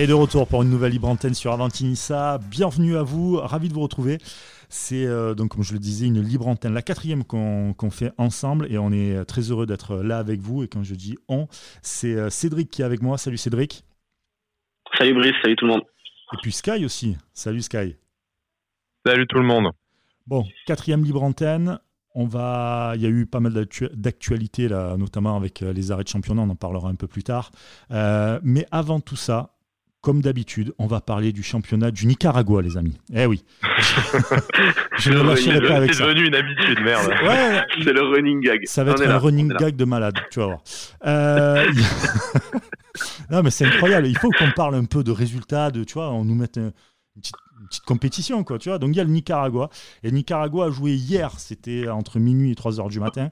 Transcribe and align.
Et 0.00 0.06
de 0.06 0.14
retour 0.14 0.48
pour 0.48 0.62
une 0.62 0.70
nouvelle 0.70 0.92
libre 0.92 1.08
antenne 1.08 1.34
sur 1.34 1.52
Avantinissa. 1.52 2.38
Bienvenue 2.38 2.96
à 2.96 3.02
vous, 3.02 3.36
ravi 3.36 3.68
de 3.68 3.74
vous 3.74 3.82
retrouver. 3.82 4.16
C'est 4.70 5.04
euh, 5.04 5.34
donc, 5.34 5.50
comme 5.50 5.62
je 5.62 5.74
le 5.74 5.78
disais, 5.78 6.06
une 6.06 6.22
libre 6.22 6.48
antenne, 6.48 6.72
la 6.72 6.80
quatrième 6.80 7.22
qu'on 7.22 7.90
fait 7.90 8.10
ensemble 8.16 8.66
et 8.72 8.78
on 8.78 8.92
est 8.92 9.22
très 9.26 9.42
heureux 9.42 9.66
d'être 9.66 9.96
là 9.96 10.16
avec 10.16 10.40
vous. 10.40 10.62
Et 10.62 10.68
quand 10.68 10.82
je 10.82 10.94
dis 10.94 11.18
on, 11.28 11.48
c'est 11.82 12.14
euh, 12.14 12.30
Cédric 12.30 12.70
qui 12.70 12.80
est 12.80 12.84
avec 12.86 13.02
moi. 13.02 13.18
Salut 13.18 13.36
Cédric. 13.36 13.84
Salut 14.96 15.12
Brice, 15.12 15.34
salut 15.42 15.56
tout 15.56 15.66
le 15.66 15.72
monde. 15.72 15.82
Et 16.32 16.36
puis 16.40 16.52
Sky 16.52 16.82
aussi. 16.82 17.18
Salut 17.34 17.60
Sky. 17.60 17.96
Salut 19.04 19.26
tout 19.26 19.36
le 19.36 19.44
monde. 19.44 19.68
Bon, 20.26 20.46
quatrième 20.64 21.04
libre 21.04 21.22
antenne. 21.22 21.78
On 22.14 22.24
va, 22.24 22.94
il 22.96 23.02
y 23.02 23.06
a 23.06 23.10
eu 23.10 23.26
pas 23.26 23.40
mal 23.40 23.52
d'actualités 23.92 24.66
là, 24.66 24.96
notamment 24.96 25.36
avec 25.36 25.60
euh, 25.60 25.74
les 25.74 25.92
arrêts 25.92 26.04
de 26.04 26.08
championnat. 26.08 26.40
On 26.40 26.48
en 26.48 26.56
parlera 26.56 26.88
un 26.88 26.94
peu 26.94 27.06
plus 27.06 27.22
tard. 27.22 27.50
mais 27.90 28.66
avant 28.70 29.00
tout 29.00 29.16
ça, 29.16 29.50
comme 30.00 30.22
d'habitude, 30.22 30.72
on 30.78 30.86
va 30.86 31.00
parler 31.00 31.32
du 31.32 31.42
championnat 31.42 31.90
du 31.90 32.06
Nicaragua, 32.06 32.62
les 32.62 32.76
amis. 32.76 32.96
Eh 33.14 33.26
oui. 33.26 33.44
je 34.98 35.10
ne 35.10 35.22
lâcherai 35.22 35.60
pas 35.60 35.76
avec 35.76 35.92
ça. 35.92 36.04
C'est 36.04 36.14
devenu 36.14 36.28
une 36.28 36.34
habitude, 36.34 36.80
merde. 36.80 37.08
Ouais, 37.22 37.60
c'est 37.82 37.92
le 37.92 38.02
running 38.02 38.40
gag. 38.40 38.62
Ça 38.64 38.82
va 38.82 38.92
être 38.92 39.06
un 39.06 39.18
running 39.18 39.52
gag 39.58 39.76
de 39.76 39.84
malade, 39.84 40.18
tu 40.30 40.40
vas 40.40 40.46
voir. 40.46 40.62
Euh, 41.06 41.70
non, 43.30 43.42
mais 43.42 43.50
c'est 43.50 43.66
incroyable. 43.66 44.06
Il 44.06 44.16
faut 44.16 44.30
qu'on 44.30 44.50
parle 44.52 44.74
un 44.74 44.86
peu 44.86 45.04
de 45.04 45.10
résultats, 45.10 45.70
de, 45.70 45.84
tu 45.84 45.94
vois, 45.94 46.10
on 46.10 46.24
nous 46.24 46.34
mette 46.34 46.56
une, 46.56 46.72
petite, 47.20 47.84
compétition, 47.84 48.42
quoi, 48.42 48.58
tu 48.58 48.70
vois. 48.70 48.78
Donc 48.78 48.90
il 48.94 48.96
y 48.96 49.00
a 49.00 49.04
le 49.04 49.10
Nicaragua. 49.10 49.68
Et 50.02 50.08
le 50.08 50.16
Nicaragua 50.16 50.66
a 50.66 50.70
joué 50.70 50.92
hier, 50.92 51.38
c'était 51.38 51.88
entre 51.90 52.18
minuit 52.18 52.52
et 52.52 52.54
3 52.54 52.80
heures 52.80 52.88
du 52.88 53.00
matin. 53.00 53.28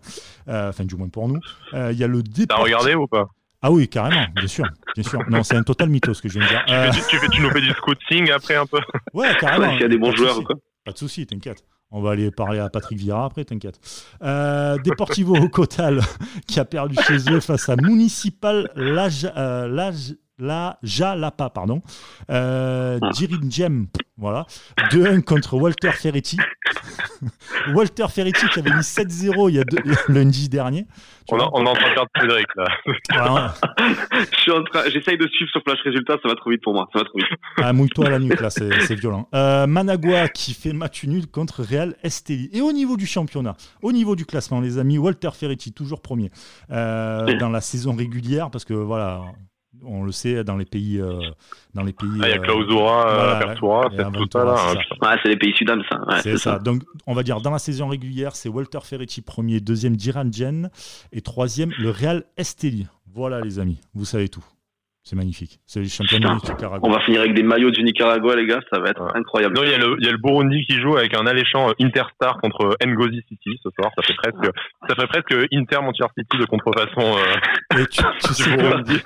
Euh, 0.49 0.69
enfin, 0.69 0.85
du 0.85 0.97
moins 0.97 1.09
pour 1.09 1.29
nous. 1.29 1.41
Euh, 1.73 1.93
il 1.93 1.99
y 1.99 2.05
a 2.05 2.09
le 2.09 2.23
T'as 2.23 2.57
regardé 2.57 2.95
ou 2.95 3.07
pas? 3.07 3.29
Ah 3.61 3.73
oui, 3.73 3.89
carrément, 3.89 4.27
bien 4.37 4.47
sûr, 4.47 4.65
bien 4.95 5.03
sûr. 5.03 5.21
Non, 5.29 5.43
c'est 5.43 5.57
un 5.57 5.63
total 5.63 5.89
mytho 5.89 6.15
ce 6.15 6.23
que 6.23 6.29
je 6.29 6.39
viens 6.39 6.47
de 6.47 6.49
dire. 6.49 6.65
Euh... 6.69 6.91
Tu, 6.91 7.19
fais, 7.19 7.29
tu, 7.29 7.41
nous 7.41 7.51
fais 7.51 7.61
du 7.61 7.71
scouting 7.71 8.31
après 8.31 8.55
un 8.55 8.67
peu 8.67 8.79
Ouais, 9.13 9.37
carrément. 9.41 9.73
S'il 9.73 9.81
y 9.81 9.85
a 9.85 9.89
des 9.89 9.99
bons 9.99 10.15
joueurs 10.15 10.39
ou 10.39 10.43
quoi 10.43 10.57
Pas 10.85 10.93
de 10.93 10.99
souci, 10.99 11.27
t'inquiète. 11.27 11.65
On 11.91 12.03
va 12.03 12.11
aller 12.11 12.31
parler 12.31 12.59
à 12.59 12.69
Patrick 12.69 12.99
Vieira 12.99 13.25
après, 13.25 13.45
t'inquiète. 13.45 13.81
Euh, 14.23 14.77
Deportivo 14.79 15.49
Cotal 15.51 16.03
qui 16.47 16.61
a 16.61 16.65
perdu 16.65 16.97
chez 17.07 17.31
eux 17.33 17.41
face 17.41 17.69
à 17.69 17.77
Municipal 17.77 18.71
Lage, 18.77 19.31
euh, 19.37 19.67
Lage, 19.67 20.15
la 20.39 20.79
Jalapa, 20.83 21.51
pardon. 21.51 21.83
Euh, 22.31 23.01
Jem, 23.49 23.87
voilà. 24.19 24.47
2-1 24.91 25.23
contre 25.23 25.55
Walter 25.55 25.93
Ferretti. 25.93 26.37
Walter 27.75 28.07
Ferretti 28.09 28.47
qui 28.49 28.59
avait 28.59 28.71
mis 28.71 28.83
7-0 28.83 29.51
il 29.51 29.57
y 29.57 29.61
a 29.61 29.65
lundi 30.09 30.49
dernier. 30.49 30.87
On, 31.31 31.39
est 31.39 31.43
en 31.69 31.75
train 31.75 31.89
de 31.89 31.95
perdre 31.95 32.11
Cédric 32.21 32.47
là. 32.57 33.55
J'essaye 34.89 35.19
de 35.19 35.29
suivre 35.29 35.51
sur 35.51 35.63
Flash 35.63 35.81
Résultat, 35.85 36.17
ça 36.23 36.29
va 36.29 36.35
trop 36.35 36.51
vite 36.51 36.63
pour 36.63 36.73
moi. 36.73 36.89
Ça 36.93 37.01
va 37.01 37.05
trop 37.05 37.19
vite. 37.19 37.29
Ah, 37.61 37.73
mouille-toi 37.73 38.07
à 38.07 38.11
la 38.11 38.19
nuque 38.19 38.41
là, 38.41 38.51
c'est 38.51 38.95
violent. 38.95 39.29
Euh, 39.35 39.67
Managua 39.67 40.29
qui 40.29 40.55
fait 40.55 40.73
match 40.73 41.05
nul 41.05 41.27
contre 41.27 41.63
Real 41.63 41.97
Esteli. 42.03 42.49
Et 42.53 42.61
au 42.61 42.73
niveau 42.73 42.97
du 42.97 43.07
championnat, 43.07 43.57
au 43.83 43.93
niveau 43.93 44.17
du 44.17 44.25
classement, 44.25 44.61
les 44.61 44.79
amis, 44.79 44.97
Walter 44.97 45.31
Ferretti 45.35 45.73
toujours 45.73 46.01
premier 46.01 46.31
euh, 46.71 47.37
dans 47.39 47.51
la 47.51 47.61
saison 47.61 47.95
régulière 47.95 48.51
parce 48.51 48.65
que 48.65 48.75
voilà, 48.75 49.23
on 49.85 50.03
le 50.03 50.13
sait 50.13 50.45
dans 50.45 50.57
les 50.57 50.65
pays 50.65 51.01
euh, 51.01 51.21
dans 51.75 51.83
les 51.83 51.93
pays 51.93 52.09
ah, 52.23 52.29
il 52.29 52.31
y 52.31 52.35
a 52.35 52.39
Clausura 52.39 53.37
Apertura 53.37 53.89
c'est 53.97 54.11
tout 54.13 54.29
ça 54.33 54.45
là 54.45 54.57
hein. 55.03 55.17
c'est 55.23 55.29
les 55.29 55.37
pays 55.37 55.55
sudam 55.55 55.83
ça 55.89 56.01
c'est 56.23 56.37
ça. 56.39 56.59
donc 56.59 56.83
on 57.07 57.15
va 57.15 57.23
dire 57.23 57.41
dans 57.41 57.51
la 57.51 57.59
saison 57.59 57.89
régulière 57.89 58.37
c'est 58.37 58.49
Walter 58.49 58.81
Ferretti 58.83 59.23
premier 59.23 59.61
deuxième 59.61 59.97
Diran 59.97 60.31
Jen 60.31 60.71
et 61.13 61.21
troisième 61.21 61.73
le 61.79 61.91
Real 61.91 62.25
Esteli 62.37 62.87
voilà 63.13 63.41
les 63.41 63.59
amis 63.59 63.81
vous 63.95 64.05
savez 64.05 64.29
tout 64.29 64.45
c'est 65.09 65.17
magnifique. 65.17 65.59
C'est 65.65 65.81
le 65.81 65.89
championnat 65.89 66.35
du 66.35 66.51
Nicaragua. 66.53 66.87
On 66.87 66.91
va 66.91 67.01
finir 67.01 67.21
avec 67.21 67.33
des 67.33 67.43
maillots 67.43 67.71
du 67.71 67.83
Nicaragua, 67.83 68.37
les 68.37 68.47
gars. 68.47 68.61
Ça 68.71 68.79
va 68.79 68.91
être 68.91 69.03
incroyable. 69.15 69.57
Non, 69.57 69.63
il 69.65 69.71
y, 69.71 69.75
a 69.75 69.79
le, 69.79 69.97
il 69.99 70.05
y 70.05 70.09
a 70.09 70.13
le 70.13 70.19
Burundi 70.19 70.67
qui 70.69 70.79
joue 70.79 70.99
avec 70.99 71.15
un 71.15 71.27
alléchant 71.27 71.71
euh, 71.71 71.73
Interstar 71.81 72.39
contre 72.43 72.77
Ngozi 72.85 73.23
City 73.27 73.59
ce 73.63 73.71
soir. 73.71 73.91
Ça 73.97 74.03
fait 74.03 74.13
presque, 74.13 74.55
ça 74.87 74.95
fait 74.95 75.07
presque 75.07 75.33
Inter 75.51 75.81
Manchester 75.81 76.13
City 76.19 76.37
de 76.37 76.45
contrefaçon. 76.45 77.17
Euh, 77.17 77.87
tu, 77.91 78.03
tu 78.21 78.35
sais 78.35 78.55
Burundi. 78.55 78.99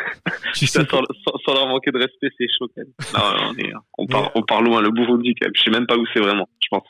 Tu 0.55 0.67
sais 0.67 0.85
sans, 0.85 1.03
sans, 1.47 1.55
leur 1.55 1.69
manquer 1.69 1.93
de 1.93 1.99
respect, 1.99 2.31
c'est 2.37 2.49
chaud 2.59 2.69
quand 2.75 2.83
même. 2.83 2.93
Non, 3.15 3.53
on, 3.53 3.59
est, 3.59 3.73
on, 3.99 4.07
part, 4.09 4.33
on 4.35 4.43
part 4.43 4.63
loin. 4.63 4.81
Le 4.81 4.91
Burundi, 4.91 5.37
quand 5.41 5.47
même. 5.47 5.53
Je 5.55 5.63
sais 5.63 5.71
même 5.71 5.87
pas 5.87 5.97
où 5.97 6.05
c'est 6.13 6.21
vraiment, 6.21 6.49
je 6.61 6.69
pense. 6.69 6.89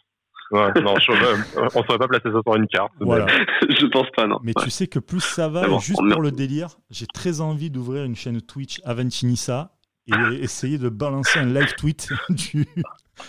Ouais, 0.53 0.71
non, 0.83 0.93
on 0.93 1.65
ne 1.65 1.71
saurait 1.71 1.99
pas 1.99 2.09
placer 2.09 2.31
ça 2.31 2.41
sur 2.45 2.57
une 2.57 2.67
carte. 2.69 2.93
Voilà. 3.01 3.27
je 3.69 3.87
pense 3.87 4.09
pas, 4.15 4.27
non. 4.27 4.39
Mais 4.43 4.53
tu 4.53 4.69
sais 4.69 4.87
que 4.87 4.99
plus 4.99 5.21
ça 5.21 5.49
va, 5.49 5.67
juste 5.79 5.99
pour 5.99 6.21
le 6.21 6.31
délire, 6.31 6.79
j'ai 6.91 7.07
très 7.07 7.41
envie 7.41 7.71
d'ouvrir 7.71 8.05
une 8.05 8.15
chaîne 8.15 8.41
Twitch 8.43 8.81
Aventinissa 8.85 9.73
et 10.07 10.13
essayer 10.43 10.77
de 10.77 10.91
balancer 10.91 11.39
un 11.39 11.47
live 11.47 11.75
tweet 11.77 12.09
du 12.29 12.67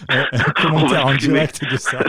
un, 0.10 0.26
commentaire 0.62 1.06
en 1.06 1.16
direct 1.16 1.64
de 1.70 1.78
ça. 1.78 2.00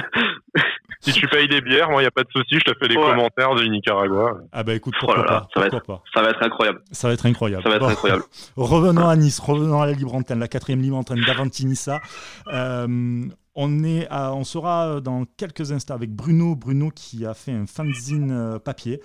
Si 1.04 1.12
tu 1.12 1.28
payes 1.28 1.48
des 1.48 1.60
bières, 1.60 1.91
moi, 1.91 2.00
il 2.00 2.04
n'y 2.04 2.09
a 2.09 2.10
pas 2.10 2.25
de 2.25 2.31
souci, 2.31 2.54
je 2.54 2.72
te 2.72 2.78
fais 2.78 2.88
les 2.88 2.94
commentaires 2.94 3.54
du 3.54 3.69
Nicaragua. 3.69 4.38
Ah 4.53 4.62
bah 4.62 4.75
écoute, 4.75 4.94
pourquoi, 4.98 5.20
oh 5.20 5.28
pas, 5.28 5.48
ça, 5.53 5.60
va 5.60 5.66
être, 5.66 6.03
ça 6.15 6.22
va 6.22 6.31
être 6.31 6.42
incroyable. 6.42 6.81
Ça 6.92 7.09
va 7.09 7.15
être 7.15 7.26
incroyable. 7.26 7.62
Ça 7.62 7.69
va 7.69 7.76
être 7.76 7.88
incroyable. 7.88 8.22
revenons 8.56 9.06
à 9.06 9.16
Nice, 9.16 9.38
revenons 9.38 9.82
à 9.82 9.87
la 9.87 9.92
libre 9.92 10.15
antenne, 10.15 10.38
la 10.38 10.48
quatrième 10.48 10.81
libre 10.81 10.97
antenne 10.97 11.20
d'Avantinissa. 11.20 12.00
Euh, 12.48 13.26
on, 13.54 13.84
est 13.84 14.09
on 14.10 14.44
sera 14.44 15.00
dans 15.00 15.25
quelques 15.37 15.72
instants 15.72 15.94
avec 15.94 16.10
Bruno. 16.10 16.56
Bruno 16.56 16.91
qui 16.91 17.25
a 17.26 17.34
fait 17.34 17.53
un 17.53 17.66
fanzine 17.66 18.31
euh, 18.32 18.59
papier. 18.59 19.00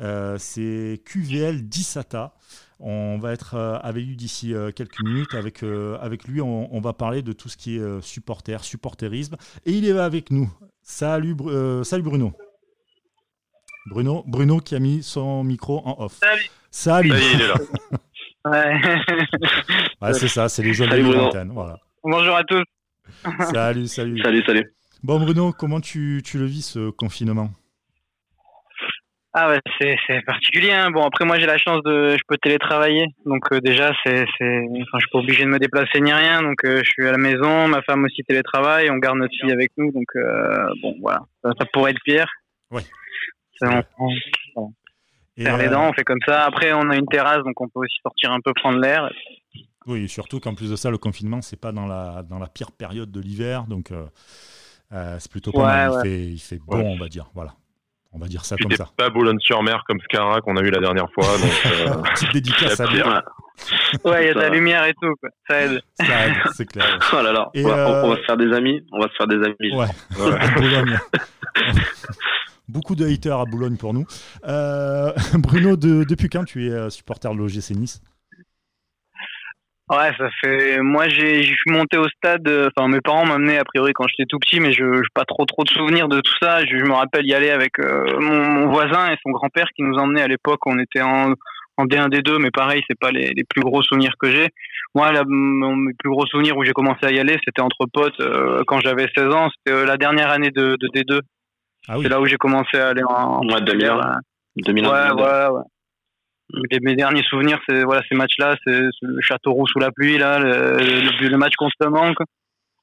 Euh, 0.00 0.36
c'est 0.38 1.00
QVL 1.04 1.68
Dissata. 1.68 2.34
On 2.80 3.18
va 3.18 3.32
être 3.32 3.54
euh, 3.54 3.78
avec 3.80 4.04
lui 4.04 4.16
d'ici 4.16 4.54
quelques 4.74 5.00
minutes. 5.00 5.34
Avec, 5.34 5.62
avec 6.00 6.24
lui, 6.26 6.40
on, 6.40 6.80
va 6.80 6.92
parler 6.92 7.22
de 7.22 7.32
tout 7.32 7.48
ce 7.48 7.56
qui 7.56 7.76
est 7.76 8.00
supporter, 8.00 8.64
supporterisme. 8.64 9.36
Et 9.64 9.72
il 9.72 9.86
est 9.86 9.96
avec 9.96 10.30
nous. 10.30 10.50
Salut, 10.82 11.36
salut 11.84 12.02
Bruno. 12.02 12.32
Bruno, 13.86 14.24
Bruno 14.26 14.58
qui 14.58 14.74
a 14.74 14.78
mis 14.78 15.02
son 15.02 15.44
micro 15.44 15.82
en 15.84 16.04
off. 16.04 16.18
Salut. 16.20 16.50
Salut. 16.70 17.12
il 17.34 17.40
est 17.40 17.48
là. 17.48 17.54
ouais. 20.02 20.12
c'est 20.14 20.28
ça, 20.28 20.48
c'est 20.48 20.62
les 20.62 20.74
jeunes 20.74 20.90
de 20.90 21.12
l'antenne. 21.12 21.50
Voilà. 21.52 21.78
Bonjour 22.02 22.36
à 22.36 22.44
tous. 22.44 22.64
salut, 23.52 23.86
salut. 23.86 24.20
Salut, 24.22 24.42
salut. 24.44 24.74
Bon, 25.02 25.20
Bruno, 25.20 25.52
comment 25.52 25.80
tu, 25.80 26.22
tu 26.24 26.38
le 26.38 26.46
vis 26.46 26.62
ce 26.62 26.90
confinement? 26.90 27.50
Ah 29.34 29.48
ouais, 29.48 29.60
c'est, 29.80 30.20
particulier. 30.26 30.72
Hein. 30.72 30.90
Bon, 30.90 31.02
après 31.04 31.24
moi 31.24 31.38
j'ai 31.38 31.46
la 31.46 31.56
chance 31.56 31.82
de, 31.84 32.10
je 32.10 32.22
peux 32.28 32.36
télétravailler, 32.36 33.06
donc 33.24 33.50
euh, 33.52 33.60
déjà 33.60 33.90
c'est, 34.04 34.26
c'est, 34.38 34.58
enfin 34.82 34.98
je 34.98 34.98
suis 34.98 35.10
pas 35.10 35.18
obligé 35.20 35.44
de 35.44 35.48
me 35.48 35.58
déplacer 35.58 36.00
ni 36.02 36.12
rien, 36.12 36.42
donc 36.42 36.62
euh, 36.64 36.82
je 36.84 36.90
suis 36.90 37.08
à 37.08 37.12
la 37.12 37.18
maison, 37.18 37.66
ma 37.66 37.80
femme 37.82 38.04
aussi 38.04 38.22
télétravaille, 38.24 38.90
on 38.90 38.98
garde 38.98 39.16
notre 39.16 39.34
fille 39.40 39.52
avec 39.52 39.72
nous, 39.78 39.90
donc 39.90 40.04
euh, 40.16 40.66
bon 40.82 40.96
voilà, 41.00 41.20
ça, 41.42 41.64
pourrait 41.72 41.92
être 41.92 42.02
pire. 42.04 42.26
Oui. 42.70 42.82
on, 43.62 43.82
on, 44.56 44.70
les 45.38 45.68
dents, 45.68 45.88
on 45.88 45.92
fait 45.94 46.04
comme 46.04 46.20
ça. 46.26 46.44
Après 46.44 46.74
on 46.74 46.90
a 46.90 46.96
une 46.96 47.06
terrasse, 47.06 47.42
donc 47.42 47.58
on 47.58 47.68
peut 47.68 47.80
aussi 47.80 47.96
sortir 48.02 48.32
un 48.32 48.40
peu 48.44 48.52
prendre 48.54 48.80
l'air. 48.80 49.10
Oui, 49.86 50.10
surtout 50.10 50.40
qu'en 50.40 50.54
plus 50.54 50.70
de 50.70 50.76
ça, 50.76 50.90
le 50.90 50.98
confinement, 50.98 51.40
c'est 51.40 51.58
pas 51.58 51.72
dans 51.72 51.86
la, 51.86 52.22
dans 52.22 52.38
la 52.38 52.48
pire 52.48 52.70
période 52.70 53.10
de 53.10 53.20
l'hiver, 53.20 53.64
donc 53.64 53.92
c'est 54.90 55.30
plutôt 55.30 55.52
pas 55.52 55.88
mal. 55.88 55.92
Il, 56.04 56.10
fait, 56.10 56.24
il 56.32 56.38
fait 56.38 56.58
bon, 56.58 56.82
on 56.82 56.98
va 56.98 57.08
dire. 57.08 57.30
Voilà. 57.34 57.54
On 58.14 58.18
va 58.18 58.26
dire 58.26 58.44
ça 58.44 58.56
comme 58.56 58.70
ça. 58.72 58.86
pas 58.96 59.08
Boulogne-sur-Mer 59.08 59.84
comme 59.86 59.98
Scara 60.00 60.40
qu'on 60.42 60.56
a 60.56 60.60
eu 60.60 60.70
la 60.70 60.80
dernière 60.80 61.10
fois. 61.14 61.24
Donc, 61.38 61.66
euh, 61.66 62.02
Petite 62.14 62.32
dédicace 62.32 62.78
à 62.78 62.86
lui. 62.86 63.00
Ouais, 64.04 64.24
il 64.24 64.26
y 64.26 64.30
a 64.30 64.34
de 64.34 64.38
la 64.38 64.48
lumière 64.50 64.84
et 64.84 64.94
tout. 64.94 65.14
Quoi. 65.20 65.30
Ça 65.48 65.62
aide. 65.62 65.82
Ça 65.98 66.26
aide, 66.26 66.34
c'est 66.54 66.66
clair. 66.66 66.98
Oh 67.12 67.22
là 67.22 67.32
là. 67.32 67.50
on, 67.54 67.62
va, 67.62 68.04
on, 68.04 68.10
va, 68.10 68.16
se 68.16 68.22
faire 68.22 68.36
des 68.36 68.52
amis. 68.52 68.84
On 68.92 69.00
va 69.00 69.08
se 69.08 69.14
faire 69.16 69.26
des 69.26 69.36
amis. 69.36 69.74
Ouais. 69.74 69.86
ouais. 70.18 70.50
Boulogne. 70.56 70.98
Beaucoup 72.68 72.94
de 72.94 73.06
haters 73.06 73.38
à 73.38 73.44
Boulogne 73.44 73.76
pour 73.76 73.94
nous. 73.94 74.04
Bruno, 74.42 75.76
de, 75.76 76.04
depuis 76.04 76.28
quand 76.28 76.44
tu 76.44 76.70
es 76.70 76.90
supporter 76.90 77.32
de 77.32 77.38
l'OGC 77.38 77.70
Nice? 77.70 78.02
Ouais, 79.92 80.10
ça 80.16 80.30
fait. 80.40 80.80
Moi, 80.80 81.06
j'ai, 81.10 81.42
je 81.42 81.54
suis 81.54 81.70
monté 81.70 81.98
au 81.98 82.08
stade. 82.08 82.48
Euh, 82.48 82.70
enfin, 82.74 82.88
mes 82.88 83.02
parents 83.02 83.26
m'amenaient 83.26 83.58
a 83.58 83.64
priori 83.64 83.92
quand 83.92 84.06
j'étais 84.08 84.24
tout 84.26 84.38
petit, 84.38 84.58
mais 84.58 84.72
je 84.72 84.84
n'ai 84.84 85.02
pas 85.12 85.26
trop 85.26 85.44
trop 85.44 85.64
de 85.64 85.68
souvenirs 85.68 86.08
de 86.08 86.20
tout 86.20 86.32
ça. 86.40 86.64
Je, 86.64 86.76
me 86.76 86.94
rappelle 86.94 87.26
y 87.26 87.34
aller 87.34 87.50
avec 87.50 87.78
euh, 87.78 88.18
mon, 88.18 88.70
voisin 88.70 89.12
et 89.12 89.16
son 89.22 89.30
grand-père 89.32 89.66
qui 89.76 89.82
nous 89.82 89.98
emmenaient 89.98 90.22
à 90.22 90.28
l'époque. 90.28 90.60
On 90.64 90.78
était 90.78 91.02
en, 91.02 91.34
en 91.76 91.84
D1, 91.84 92.08
D2, 92.08 92.38
mais 92.40 92.50
pareil, 92.50 92.82
c'est 92.88 92.98
pas 92.98 93.10
les, 93.10 93.34
les, 93.36 93.44
plus 93.44 93.60
gros 93.60 93.82
souvenirs 93.82 94.14
que 94.18 94.30
j'ai. 94.30 94.48
Moi, 94.94 95.12
la, 95.12 95.24
mon, 95.26 95.76
mes 95.76 95.92
plus 95.92 96.08
gros 96.08 96.24
souvenirs 96.24 96.56
où 96.56 96.64
j'ai 96.64 96.72
commencé 96.72 97.04
à 97.04 97.10
y 97.10 97.18
aller, 97.18 97.36
c'était 97.44 97.60
entre 97.60 97.84
potes 97.92 98.18
euh, 98.20 98.62
quand 98.66 98.80
j'avais 98.80 99.08
16 99.14 99.26
ans. 99.34 99.50
C'était 99.50 99.84
la 99.84 99.98
dernière 99.98 100.30
année 100.30 100.50
de, 100.50 100.76
de 100.80 100.88
D2. 100.88 101.20
Ah 101.88 101.98
oui. 101.98 102.04
C'est 102.04 102.08
là 102.08 102.18
où 102.18 102.24
j'ai 102.24 102.38
commencé 102.38 102.78
à 102.78 102.88
aller 102.88 103.02
en. 103.04 103.46
Ouais, 103.46 103.60
2001. 103.60 104.20
2001. 104.56 104.88
Ouais, 104.88 105.22
ouais, 105.22 105.48
ouais 105.48 105.62
mes 106.82 106.94
derniers 106.94 107.22
souvenirs, 107.24 107.58
c'est 107.68 107.82
voilà 107.82 108.02
ces 108.08 108.14
matchs-là, 108.14 108.56
c'est 108.64 108.80
le 109.02 109.20
château 109.20 109.52
roux 109.52 109.66
sous 109.66 109.78
la 109.78 109.90
pluie 109.90 110.18
là, 110.18 110.38
le, 110.38 111.28
le, 111.28 111.36
match 111.36 111.54
contre 111.56 111.74
le 111.80 111.90
manque, 111.90 112.18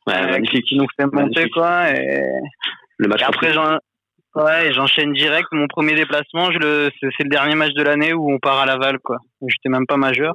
ouais, 0.07 0.41
qui, 0.43 0.77
nous 0.77 0.87
fait 0.99 1.07
monter 1.11 1.49
quoi. 1.49 1.89
Et, 1.91 2.21
le 2.97 3.07
match 3.07 3.21
après, 3.23 3.55
ouais, 4.35 4.73
j'enchaîne 4.73 5.13
direct. 5.13 5.47
Mon 5.51 5.67
premier 5.67 5.95
déplacement, 5.95 6.47
c'est 6.51 7.23
le 7.23 7.29
dernier 7.29 7.55
match 7.55 7.73
de 7.73 7.83
l'année 7.83 8.13
où 8.13 8.31
on 8.31 8.39
part 8.39 8.59
à 8.59 8.65
Laval 8.65 8.99
quoi. 8.99 9.17
J'étais 9.41 9.69
même 9.69 9.85
pas 9.87 9.97
majeur. 9.97 10.33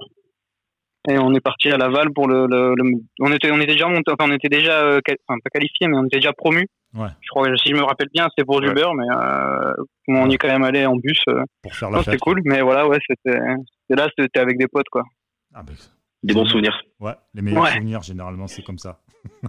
Et 1.09 1.19
on 1.19 1.35
est 1.35 1.41
parti 1.41 1.69
à 1.71 1.77
Laval 1.77 2.13
pour 2.15 2.29
le, 2.29 2.47
le, 2.47 2.75
on 3.21 3.31
était 3.31 3.51
on 3.51 3.61
était 3.61 3.73
déjà 3.73 3.89
monté, 3.89 4.11
enfin 4.11 4.31
on 4.31 4.35
était 4.35 4.49
déjà 4.49 4.81
euh, 4.85 5.01
enfin, 5.29 5.39
pas 5.45 5.51
qualifié 5.53 5.87
mais 5.87 5.99
on 5.99 6.07
était 6.07 6.17
déjà 6.17 6.33
promu. 6.33 6.67
Ouais. 6.95 7.09
Je 7.21 7.29
crois 7.29 7.47
si 7.57 7.71
je 7.71 7.75
me 7.75 7.83
rappelle 7.83 8.09
bien 8.13 8.27
c'était 8.31 8.47
pour 8.47 8.61
du 8.63 8.73
beurre 8.73 8.95
mais 8.95 9.05
euh, 9.15 9.75
on 10.09 10.31
y 10.31 10.35
est 10.35 10.39
quand 10.39 10.49
même 10.49 10.65
allé 10.65 10.87
en 10.87 10.97
bus. 10.97 11.21
Euh. 11.29 11.43
Pour 11.63 11.75
faire 11.75 11.91
la 11.91 12.03
C'était 12.03 12.17
cool 12.17 12.41
mais 12.45 12.63
voilà 12.63 12.89
ouais 12.89 12.99
c'était 13.07 13.39
là 13.91 14.09
c'était 14.19 14.41
avec 14.41 14.57
des 14.59 14.67
potes 14.67 14.89
quoi. 14.91 15.03
Ah, 15.53 15.63
bah, 15.63 15.73
des 16.23 16.33
bons 16.33 16.47
souvenirs. 16.47 16.83
Ouais 17.01 17.15
les 17.35 17.43
meilleurs 17.43 17.69
souvenirs 17.69 18.03
généralement 18.03 18.47
c'est 18.47 18.63
comme 18.63 18.79
ça. 18.79 19.01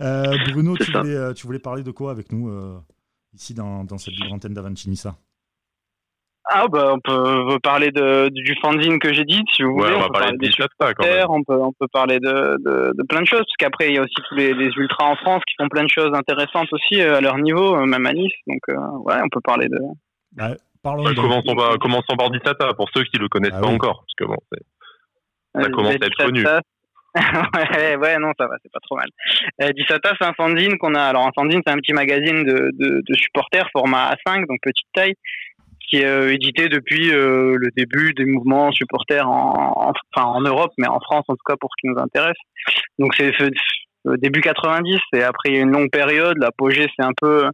Euh, 0.00 0.38
Bruno 0.52 0.74
tu 0.78 0.90
voulais, 0.90 1.34
tu 1.34 1.46
voulais 1.46 1.58
parler 1.58 1.82
de 1.82 1.90
quoi 1.90 2.12
avec 2.12 2.32
nous 2.32 2.50
ici 3.34 3.52
dans, 3.52 3.84
dans 3.84 3.98
cette 3.98 4.14
libre 4.14 4.32
antenne 4.32 4.54
d'Avanchinissa? 4.54 5.18
Ah 6.52 6.66
bah 6.68 6.92
on 6.92 6.98
peut, 6.98 7.58
parler 7.62 7.90
de, 7.92 8.28
du 8.28 8.56
fanzine 8.60 8.98
que 8.98 9.12
j'ai 9.12 9.24
dit 9.24 9.40
si 9.54 9.62
vous 9.62 9.72
voulez. 9.72 9.94
On, 9.94 10.00
va 10.00 10.08
parler, 10.08 10.36
de 10.36 10.50
supporters, 10.50 11.30
on 11.30 11.44
peut 11.44 11.54
on 11.54 11.72
peut 11.72 11.86
parler 11.92 12.18
de, 12.18 12.56
de, 12.58 13.02
plein 13.08 13.20
de 13.20 13.26
choses 13.26 13.40
parce 13.40 13.56
qu'après 13.58 13.88
il 13.88 13.94
y 13.94 13.98
a 13.98 14.02
aussi 14.02 14.14
tous 14.28 14.34
les, 14.34 14.50
ultras 14.50 15.06
en 15.06 15.16
France 15.16 15.42
qui 15.46 15.54
font 15.60 15.68
plein 15.68 15.84
de 15.84 15.90
choses 15.90 16.10
intéressantes 16.12 16.68
aussi 16.72 17.00
euh, 17.00 17.18
à 17.18 17.20
leur 17.20 17.38
niveau, 17.38 17.76
euh, 17.76 17.86
même 17.86 18.04
à 18.04 18.12
Nice. 18.12 18.32
Donc 18.48 18.60
euh, 18.68 18.74
ouais, 19.04 19.14
on 19.22 19.28
peut 19.28 19.40
parler 19.42 19.68
de. 19.68 19.78
Ouais, 20.38 20.56
parlons 20.82 21.04
commençons, 21.14 21.54
par, 21.54 21.78
commençons 21.78 22.16
par 22.18 22.30
Dissata 22.30 22.74
pour 22.74 22.88
ceux 22.94 23.04
qui 23.04 23.18
le 23.18 23.28
connaissent 23.28 23.54
ah 23.54 23.60
pas 23.60 23.68
encore 23.68 24.04
parce 24.04 24.14
que 24.16 24.24
bon 24.24 24.36
ça 25.54 25.70
commence 25.70 25.92
à 25.92 26.06
être 26.06 26.16
connu. 26.16 26.44
ouais, 27.14 27.96
ouais, 27.96 28.18
non, 28.18 28.30
ça 28.38 28.46
va, 28.46 28.54
c'est 28.62 28.70
pas 28.70 28.78
trop 28.82 28.96
mal. 28.96 29.08
Euh, 29.62 29.72
Dissata, 29.72 30.12
c'est 30.18 30.26
un 30.26 30.32
fanzine 30.32 30.78
qu'on 30.78 30.94
a. 30.94 31.02
Alors, 31.02 31.26
un 31.26 31.32
fanzine, 31.34 31.60
c'est 31.66 31.72
un 31.72 31.78
petit 31.78 31.92
magazine 31.92 32.44
de, 32.44 32.70
de, 32.72 33.02
de 33.04 33.14
supporters, 33.14 33.68
format 33.72 34.14
A5, 34.14 34.46
donc 34.46 34.58
petite 34.62 34.86
taille, 34.94 35.14
qui 35.90 35.98
est 35.98 36.06
euh, 36.06 36.32
édité 36.32 36.68
depuis 36.68 37.10
euh, 37.10 37.56
le 37.58 37.68
début 37.76 38.12
des 38.14 38.24
mouvements 38.24 38.70
supporters 38.72 39.28
en, 39.28 39.92
enfin, 40.14 40.26
en 40.26 40.40
Europe, 40.40 40.72
mais 40.78 40.88
en 40.88 41.00
France 41.00 41.24
en 41.28 41.34
tout 41.34 41.44
cas 41.46 41.56
pour 41.60 41.70
ce 41.70 41.80
qui 41.80 41.92
nous 41.92 42.00
intéresse. 42.00 42.38
Donc 42.98 43.14
c'est 43.16 43.32
début 44.18 44.40
90 44.40 44.98
et 45.14 45.22
après 45.22 45.50
il 45.50 45.54
y 45.56 45.58
a 45.58 45.62
une 45.62 45.72
longue 45.72 45.90
période. 45.90 46.36
L'apogée 46.38 46.86
c'est 46.96 47.04
un 47.04 47.12
peu 47.20 47.48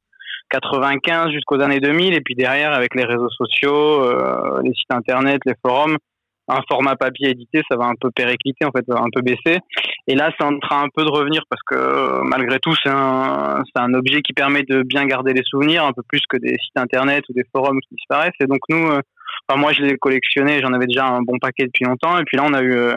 95 0.50 1.32
jusqu'aux 1.32 1.60
années 1.60 1.80
2000 1.80 2.14
et 2.14 2.20
puis 2.20 2.34
derrière 2.34 2.72
avec 2.72 2.94
les 2.94 3.04
réseaux 3.04 3.30
sociaux, 3.30 4.02
euh, 4.04 4.60
les 4.62 4.72
sites 4.74 4.92
internet, 4.92 5.40
les 5.44 5.54
forums, 5.64 5.96
un 6.48 6.60
format 6.68 6.96
papier 6.96 7.30
édité, 7.30 7.62
ça 7.68 7.76
va 7.76 7.86
un 7.86 7.94
peu 8.00 8.10
péricliter, 8.10 8.64
en 8.64 8.70
fait, 8.70 8.84
ça 8.88 8.94
va 8.94 9.00
un 9.00 9.10
peu 9.12 9.22
baisser. 9.22 9.58
Et 10.08 10.14
là, 10.14 10.30
c'est 10.38 10.46
en 10.46 10.58
train 10.60 10.84
un 10.84 10.88
peu 10.94 11.04
de 11.04 11.10
revenir 11.10 11.42
parce 11.50 11.62
que 11.66 11.74
euh, 11.74 12.22
malgré 12.22 12.60
tout, 12.60 12.74
c'est 12.82 12.90
un, 12.90 13.62
un 13.74 13.94
objet 13.94 14.22
qui 14.22 14.32
permet 14.32 14.62
de 14.62 14.82
bien 14.82 15.04
garder 15.04 15.32
les 15.32 15.42
souvenirs, 15.42 15.84
un 15.84 15.92
peu 15.92 16.02
plus 16.06 16.22
que 16.28 16.36
des 16.36 16.54
sites 16.62 16.76
internet 16.76 17.24
ou 17.28 17.32
des 17.32 17.44
forums 17.52 17.80
qui 17.80 17.96
disparaissent. 17.96 18.38
Et 18.40 18.46
donc 18.46 18.60
nous, 18.68 18.86
euh, 18.86 19.00
enfin 19.48 19.60
moi, 19.60 19.72
je 19.72 19.82
l'ai 19.82 19.96
collectionné, 19.96 20.60
j'en 20.60 20.72
avais 20.72 20.86
déjà 20.86 21.06
un 21.06 21.22
bon 21.22 21.38
paquet 21.40 21.64
depuis 21.64 21.84
longtemps. 21.84 22.18
Et 22.18 22.24
puis 22.24 22.36
là, 22.36 22.44
on 22.46 22.54
a 22.54 22.62
eu, 22.62 22.72
euh, 22.72 22.94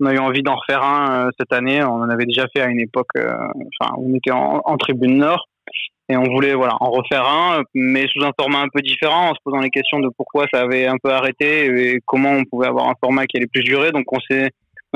on 0.00 0.06
a 0.06 0.14
eu 0.14 0.18
envie 0.18 0.42
d'en 0.42 0.56
refaire 0.56 0.82
un 0.82 1.28
cette 1.38 1.52
année. 1.52 1.84
On 1.84 2.02
en 2.02 2.10
avait 2.10 2.26
déjà 2.26 2.46
fait 2.54 2.60
à 2.60 2.66
une 2.66 2.80
époque, 2.80 3.14
enfin, 3.14 3.94
on 3.98 4.12
était 4.14 4.32
en, 4.32 4.62
en 4.64 4.76
tribune 4.76 5.18
nord 5.18 5.46
et 6.08 6.16
on 6.16 6.24
voulait 6.24 6.54
voilà 6.54 6.74
en 6.80 6.90
refaire 6.90 7.24
un, 7.26 7.62
mais 7.74 8.06
sous 8.08 8.24
un 8.24 8.32
format 8.38 8.58
un 8.58 8.68
peu 8.72 8.80
différent, 8.82 9.30
en 9.30 9.34
se 9.34 9.40
posant 9.44 9.60
les 9.60 9.70
questions 9.70 10.00
de 10.00 10.08
pourquoi 10.16 10.46
ça 10.52 10.60
avait 10.60 10.86
un 10.86 10.96
peu 11.02 11.10
arrêté 11.10 11.66
et 11.66 12.00
comment 12.04 12.32
on 12.32 12.44
pouvait 12.44 12.66
avoir 12.66 12.88
un 12.88 12.94
format 13.00 13.26
qui 13.26 13.36
allait 13.36 13.46
plus 13.46 13.62
durer. 13.62 13.92
Donc 13.92 14.12
on 14.12 14.18
s'est 14.28 14.50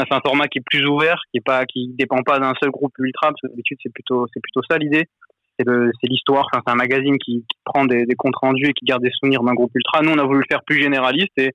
fait 0.05 0.15
un 0.15 0.21
format 0.25 0.49
qui 0.49 0.59
est 0.59 0.65
plus 0.65 0.85
ouvert, 0.87 1.19
qui 1.31 1.39
est 1.39 1.45
pas 1.45 1.65
qui 1.65 1.95
dépend 1.99 2.23
pas 2.23 2.39
d'un 2.39 2.53
seul 2.61 2.71
groupe 2.71 2.93
ultra, 2.99 3.29
parce 3.29 3.41
que 3.43 3.49
d'habitude 3.49 3.79
c'est 3.83 3.93
plutôt 3.93 4.27
c'est 4.33 4.41
plutôt 4.41 4.61
ça 4.69 4.79
l'idée. 4.79 5.05
C'est 5.59 5.65
l'histoire, 6.03 6.47
enfin, 6.53 6.63
c'est 6.67 6.73
un 6.75 6.77
magazine 6.77 7.17
qui, 7.17 7.47
prend 7.65 7.87
des, 7.87 8.05
comptes 8.19 8.37
rendus 8.37 8.67
et 8.67 8.73
qui 8.75 8.85
garde 8.85 9.03
des 9.03 9.11
souvenirs 9.11 9.43
d'un 9.43 9.55
groupe 9.55 9.71
ultra. 9.75 10.03
Nous 10.03 10.11
on 10.11 10.19
a 10.19 10.25
voulu 10.25 10.41
le 10.41 10.47
faire 10.51 10.63
plus 10.63 10.79
généraliste 10.79 11.33
et, 11.39 11.53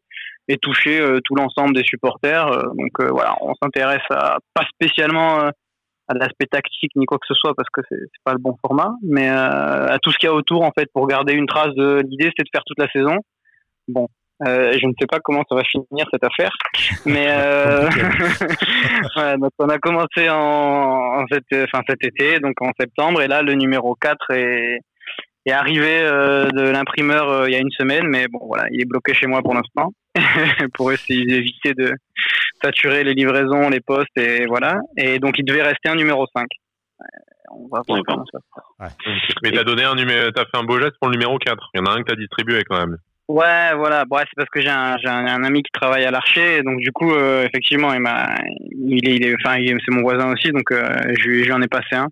et 0.47 0.57
toucher 0.57 0.99
euh, 0.99 1.19
tout 1.23 1.35
l'ensemble 1.35 1.75
des 1.75 1.83
supporters. 1.83 2.47
Euh, 2.47 2.63
donc 2.63 2.99
euh, 2.99 3.09
voilà, 3.11 3.35
on 3.41 3.53
s'intéresse 3.61 4.01
à 4.09 4.37
pas 4.55 4.65
spécialement 4.73 5.51
à 6.11 6.13
l'aspect 6.13 6.45
tactique 6.45 6.91
ni 6.95 7.05
quoi 7.05 7.17
que 7.17 7.27
ce 7.27 7.33
soit 7.33 7.53
parce 7.55 7.69
que 7.69 7.81
c'est 7.89 7.97
pas 8.23 8.33
le 8.33 8.39
bon 8.39 8.55
format, 8.65 8.93
mais 9.03 9.29
euh, 9.29 9.87
à 9.87 9.99
tout 9.99 10.11
ce 10.11 10.17
qu'il 10.17 10.27
y 10.27 10.31
a 10.31 10.35
autour 10.35 10.63
en 10.63 10.71
fait 10.71 10.87
pour 10.93 11.07
garder 11.07 11.33
une 11.33 11.47
trace 11.47 11.73
de 11.75 12.01
l'idée, 12.07 12.31
c'est 12.37 12.43
de 12.43 12.49
faire 12.51 12.63
toute 12.65 12.79
la 12.79 12.89
saison. 12.89 13.17
Bon, 13.87 14.07
euh, 14.47 14.73
je 14.73 14.85
ne 14.85 14.93
sais 14.99 15.07
pas 15.07 15.19
comment 15.23 15.43
ça 15.47 15.55
va 15.55 15.63
finir 15.63 16.05
cette 16.11 16.23
affaire, 16.23 16.51
mais 17.05 17.27
euh, 17.29 17.89
donc 19.37 19.51
on 19.59 19.69
a 19.69 19.77
commencé 19.77 20.29
en, 20.29 21.23
enfin, 21.23 21.81
cet 21.87 22.03
été, 22.03 22.39
donc 22.39 22.61
en 22.61 22.71
septembre, 22.79 23.21
et 23.21 23.27
là 23.27 23.41
le 23.41 23.53
numéro 23.53 23.95
4 23.95 24.31
est, 24.31 24.79
est 25.45 25.51
arrivé 25.51 26.01
de 26.01 26.69
l'imprimeur 26.69 27.47
il 27.47 27.53
y 27.53 27.55
a 27.55 27.59
une 27.59 27.71
semaine, 27.71 28.07
mais 28.07 28.27
bon 28.27 28.39
voilà, 28.45 28.65
il 28.71 28.81
est 28.81 28.85
bloqué 28.85 29.13
chez 29.13 29.27
moi 29.27 29.41
pour 29.41 29.53
l'instant 29.53 29.91
pour 30.73 30.91
essayer 30.91 31.25
d'éviter 31.25 31.73
de 31.73 31.93
saturer 32.61 33.03
les 33.03 33.13
livraisons, 33.13 33.69
les 33.69 33.79
postes 33.79 34.17
et 34.17 34.45
voilà. 34.45 34.79
Et 34.97 35.19
donc 35.19 35.35
il 35.37 35.45
devait 35.45 35.63
rester 35.63 35.89
un 35.89 35.95
numéro 35.95 36.25
5. 36.35 36.47
On 37.53 37.67
va 37.67 37.81
voir 37.85 37.99
comment 38.07 38.25
ça 38.31 38.39
ouais. 38.79 38.89
Mais 39.43 39.51
t'as 39.51 39.63
donné 39.63 39.83
un 39.83 39.95
numéro, 39.95 40.31
t'as 40.31 40.45
fait 40.45 40.57
un 40.57 40.63
beau 40.63 40.79
geste 40.79 40.95
pour 40.99 41.09
le 41.09 41.17
numéro 41.17 41.37
4. 41.37 41.69
Il 41.73 41.77
y 41.79 41.81
en 41.81 41.85
a 41.85 41.95
un 41.95 42.03
que 42.03 42.09
t'as 42.09 42.15
distribué 42.15 42.63
quand 42.63 42.79
même. 42.79 42.97
Ouais, 43.31 43.73
voilà. 43.77 44.03
Bon, 44.05 44.17
c'est 44.17 44.35
parce 44.35 44.49
que 44.49 44.59
j'ai 44.59 44.69
un, 44.69 44.97
un, 45.05 45.27
un, 45.27 45.43
ami 45.43 45.63
qui 45.63 45.71
travaille 45.71 46.03
à 46.03 46.11
l'archer, 46.11 46.63
donc 46.63 46.79
du 46.79 46.91
coup, 46.91 47.13
euh, 47.13 47.45
effectivement, 47.45 47.93
il 47.93 48.01
m'a, 48.01 48.35
il 48.73 49.07
est, 49.07 49.15
il 49.15 49.25
est, 49.25 49.35
enfin, 49.35 49.55
c'est 49.57 49.95
mon 49.95 50.01
voisin 50.01 50.33
aussi, 50.33 50.51
donc 50.51 50.69
euh, 50.71 50.83
je, 51.17 51.29
lui 51.29 51.51
en 51.53 51.61
ai 51.61 51.67
passé 51.67 51.95
un. 51.95 52.07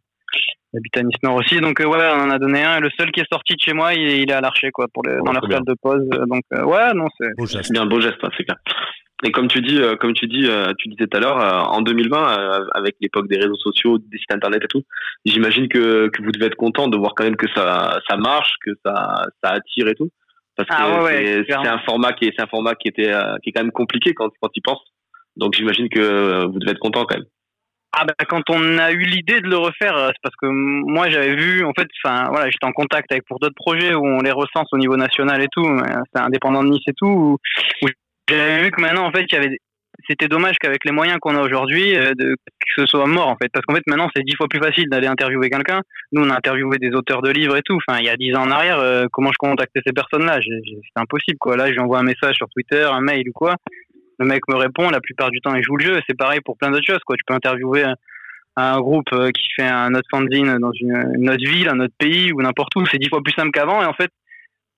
Il 0.71 0.77
habite 0.77 0.97
à 0.97 1.03
Nice 1.03 1.23
Nord 1.23 1.35
aussi, 1.35 1.59
donc 1.59 1.81
euh, 1.81 1.87
ouais, 1.87 2.09
on 2.15 2.21
en 2.21 2.29
a 2.29 2.39
donné 2.39 2.63
un. 2.63 2.79
Le 2.79 2.89
seul 2.97 3.11
qui 3.11 3.19
est 3.19 3.27
sorti 3.29 3.55
de 3.55 3.59
chez 3.59 3.73
moi, 3.73 3.93
il, 3.93 4.07
est, 4.07 4.21
il 4.21 4.29
est 4.29 4.33
à 4.33 4.39
l'archer, 4.39 4.71
quoi, 4.71 4.87
pour 4.93 5.03
le, 5.03 5.19
dans 5.25 5.33
leur 5.33 5.43
salle 5.49 5.65
de 5.65 5.75
pause. 5.81 6.07
Donc 6.09 6.43
ouais, 6.51 6.93
non, 6.93 7.07
c'est. 7.19 7.71
bien, 7.71 7.85
beau 7.85 7.99
geste, 7.99 8.23
hein, 8.23 8.29
c'est 8.37 8.45
clair. 8.45 8.57
Et 9.23 9.31
comme 9.31 9.49
tu 9.49 9.61
dis, 9.61 9.77
euh, 9.77 9.97
comme 9.97 10.13
tu 10.13 10.27
dis, 10.27 10.45
euh, 10.45 10.71
tu 10.77 10.87
disais 10.87 11.07
tout 11.07 11.17
à 11.17 11.19
l'heure, 11.19 11.41
euh, 11.41 11.59
en 11.59 11.81
2020, 11.81 12.69
avec 12.73 12.95
l'époque 13.01 13.27
des 13.27 13.37
réseaux 13.37 13.57
sociaux, 13.57 13.97
des 13.97 14.17
sites 14.17 14.31
internet 14.31 14.63
et 14.63 14.67
tout, 14.67 14.83
j'imagine 15.25 15.67
que, 15.67 16.07
que 16.07 16.23
vous 16.23 16.31
devez 16.31 16.45
être 16.45 16.55
content 16.55 16.87
de 16.87 16.97
voir 16.97 17.13
quand 17.15 17.25
même 17.25 17.35
que 17.35 17.49
ça, 17.53 17.99
ça 18.09 18.15
marche, 18.15 18.53
que 18.65 18.71
ça, 18.85 19.25
ça 19.43 19.51
attire 19.51 19.89
et 19.89 19.95
tout, 19.95 20.09
parce 20.65 20.79
que 20.79 21.53
ah 21.55 21.63
c'est 21.63 21.67
un 21.67 21.79
format 21.79 22.13
qui 22.13 22.25
est, 22.25 22.33
c'est 22.35 22.43
un 22.43 22.47
format 22.47 22.75
qui 22.75 22.87
était, 22.87 23.11
qui 23.43 23.49
est 23.49 23.51
quand 23.53 23.63
même 23.63 23.71
compliqué 23.71 24.13
quand, 24.13 24.29
quand 24.41 24.49
tu 24.49 24.59
y 24.59 24.61
penses. 24.61 24.81
Donc 25.35 25.53
j'imagine 25.53 25.89
que 25.89 26.45
vous 26.45 26.59
devez 26.59 26.71
être 26.71 26.79
content 26.79 27.05
quand 27.05 27.15
même. 27.15 27.25
Ah 27.91 28.05
bah 28.05 28.13
quand 28.27 28.43
on 28.49 28.77
a 28.77 28.91
eu 28.91 28.99
l'idée 28.99 29.41
de 29.41 29.47
le 29.47 29.57
refaire, 29.57 29.95
c'est 30.07 30.21
parce 30.21 30.35
que 30.35 30.45
moi 30.47 31.09
j'avais 31.09 31.35
vu, 31.35 31.65
en 31.65 31.71
fait, 31.77 31.87
enfin 32.03 32.29
voilà, 32.29 32.49
j'étais 32.49 32.65
en 32.65 32.71
contact 32.71 33.11
avec 33.11 33.25
pour 33.25 33.39
d'autres 33.39 33.55
projets 33.55 33.95
où 33.95 34.05
on 34.05 34.21
les 34.21 34.31
recense 34.31 34.67
au 34.71 34.77
niveau 34.77 34.95
national 34.95 35.41
et 35.41 35.47
tout, 35.51 35.65
c'est 36.13 36.21
indépendant 36.21 36.63
de 36.63 36.69
Nice 36.69 36.83
et 36.87 36.93
tout, 36.93 37.39
où 37.81 37.87
j'avais 38.29 38.63
vu 38.63 38.71
que 38.71 38.81
maintenant, 38.81 39.05
en 39.05 39.11
fait, 39.11 39.25
il 39.27 39.33
y 39.33 39.37
avait 39.37 39.57
c'était 40.07 40.27
dommage 40.27 40.57
qu'avec 40.59 40.85
les 40.85 40.91
moyens 40.91 41.19
qu'on 41.19 41.35
a 41.35 41.41
aujourd'hui, 41.41 41.95
euh, 41.95 42.13
que 42.15 42.35
ce 42.75 42.85
soit 42.85 43.05
mort 43.05 43.27
en 43.27 43.35
fait, 43.35 43.49
parce 43.51 43.65
qu'en 43.65 43.75
fait 43.75 43.83
maintenant 43.87 44.09
c'est 44.15 44.23
dix 44.23 44.35
fois 44.35 44.47
plus 44.47 44.59
facile 44.59 44.85
d'aller 44.89 45.07
interviewer 45.07 45.49
quelqu'un. 45.49 45.81
Nous 46.11 46.23
on 46.23 46.29
a 46.29 46.35
interviewé 46.35 46.77
des 46.77 46.91
auteurs 46.91 47.21
de 47.21 47.29
livres 47.29 47.57
et 47.57 47.61
tout. 47.63 47.77
Enfin 47.87 47.99
il 47.99 48.05
y 48.05 48.09
a 48.09 48.15
dix 48.15 48.35
ans 48.35 48.43
en 48.43 48.51
arrière, 48.51 48.79
euh, 48.79 49.05
comment 49.11 49.31
je 49.31 49.37
contactais 49.37 49.81
ces 49.85 49.93
personnes-là? 49.93 50.39
C'est 50.41 51.01
impossible 51.01 51.37
quoi. 51.39 51.57
Là 51.57 51.71
j'envoie 51.73 51.99
un 51.99 52.03
message 52.03 52.35
sur 52.35 52.47
Twitter, 52.49 52.83
un 52.83 53.01
mail 53.01 53.27
ou 53.29 53.33
quoi. 53.33 53.55
Le 54.19 54.25
mec 54.25 54.41
me 54.49 54.55
répond. 54.55 54.89
La 54.89 54.99
plupart 54.99 55.31
du 55.31 55.41
temps 55.41 55.55
il 55.55 55.63
joue 55.63 55.75
le 55.75 55.85
jeu. 55.85 55.99
C'est 56.07 56.17
pareil 56.17 56.39
pour 56.43 56.57
plein 56.57 56.71
d'autres 56.71 56.85
choses 56.85 57.03
quoi. 57.05 57.15
Tu 57.15 57.23
peux 57.25 57.33
interviewer 57.33 57.83
un, 58.55 58.79
groupe 58.79 59.11
euh, 59.13 59.29
qui 59.31 59.47
fait 59.55 59.67
un 59.67 59.93
autre 59.93 60.07
fanzine 60.11 60.57
dans 60.59 60.73
une, 60.73 61.13
une 61.15 61.29
autre 61.29 61.49
ville, 61.49 61.69
un 61.69 61.79
autre 61.79 61.93
pays 61.97 62.31
ou 62.33 62.41
n'importe 62.41 62.75
où. 62.75 62.85
C'est 62.85 62.97
dix 62.97 63.09
fois 63.09 63.21
plus 63.23 63.33
simple 63.33 63.51
qu'avant 63.51 63.81
et 63.81 63.85
en 63.85 63.93
fait 63.93 64.11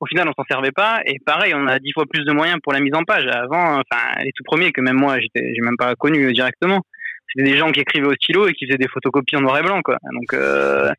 au 0.01 0.07
final, 0.07 0.27
on 0.27 0.33
s'en 0.33 0.45
servait 0.49 0.71
pas. 0.71 0.99
Et 1.05 1.19
pareil, 1.23 1.53
on 1.55 1.67
a 1.67 1.77
dix 1.79 1.93
fois 1.93 2.05
plus 2.07 2.25
de 2.25 2.31
moyens 2.33 2.59
pour 2.63 2.73
la 2.73 2.79
mise 2.79 2.93
en 2.95 3.03
page. 3.03 3.27
Avant, 3.27 3.79
enfin, 3.79 4.19
les 4.23 4.31
tout 4.35 4.43
premiers 4.43 4.71
que 4.71 4.81
même 4.81 4.97
moi, 4.97 5.17
j'ai 5.19 5.61
même 5.61 5.77
pas 5.77 5.95
connu 5.95 6.33
directement. 6.33 6.81
C'était 7.27 7.49
des 7.49 7.57
gens 7.57 7.71
qui 7.71 7.79
écrivaient 7.79 8.07
au 8.07 8.15
stylo 8.15 8.47
et 8.47 8.53
qui 8.53 8.65
faisaient 8.65 8.79
des 8.79 8.87
photocopies 8.87 9.37
en 9.37 9.41
noir 9.41 9.59
et 9.59 9.61
blanc, 9.61 9.81
quoi. 9.83 9.97
Donc, 10.11 10.33
euh, 10.33 10.91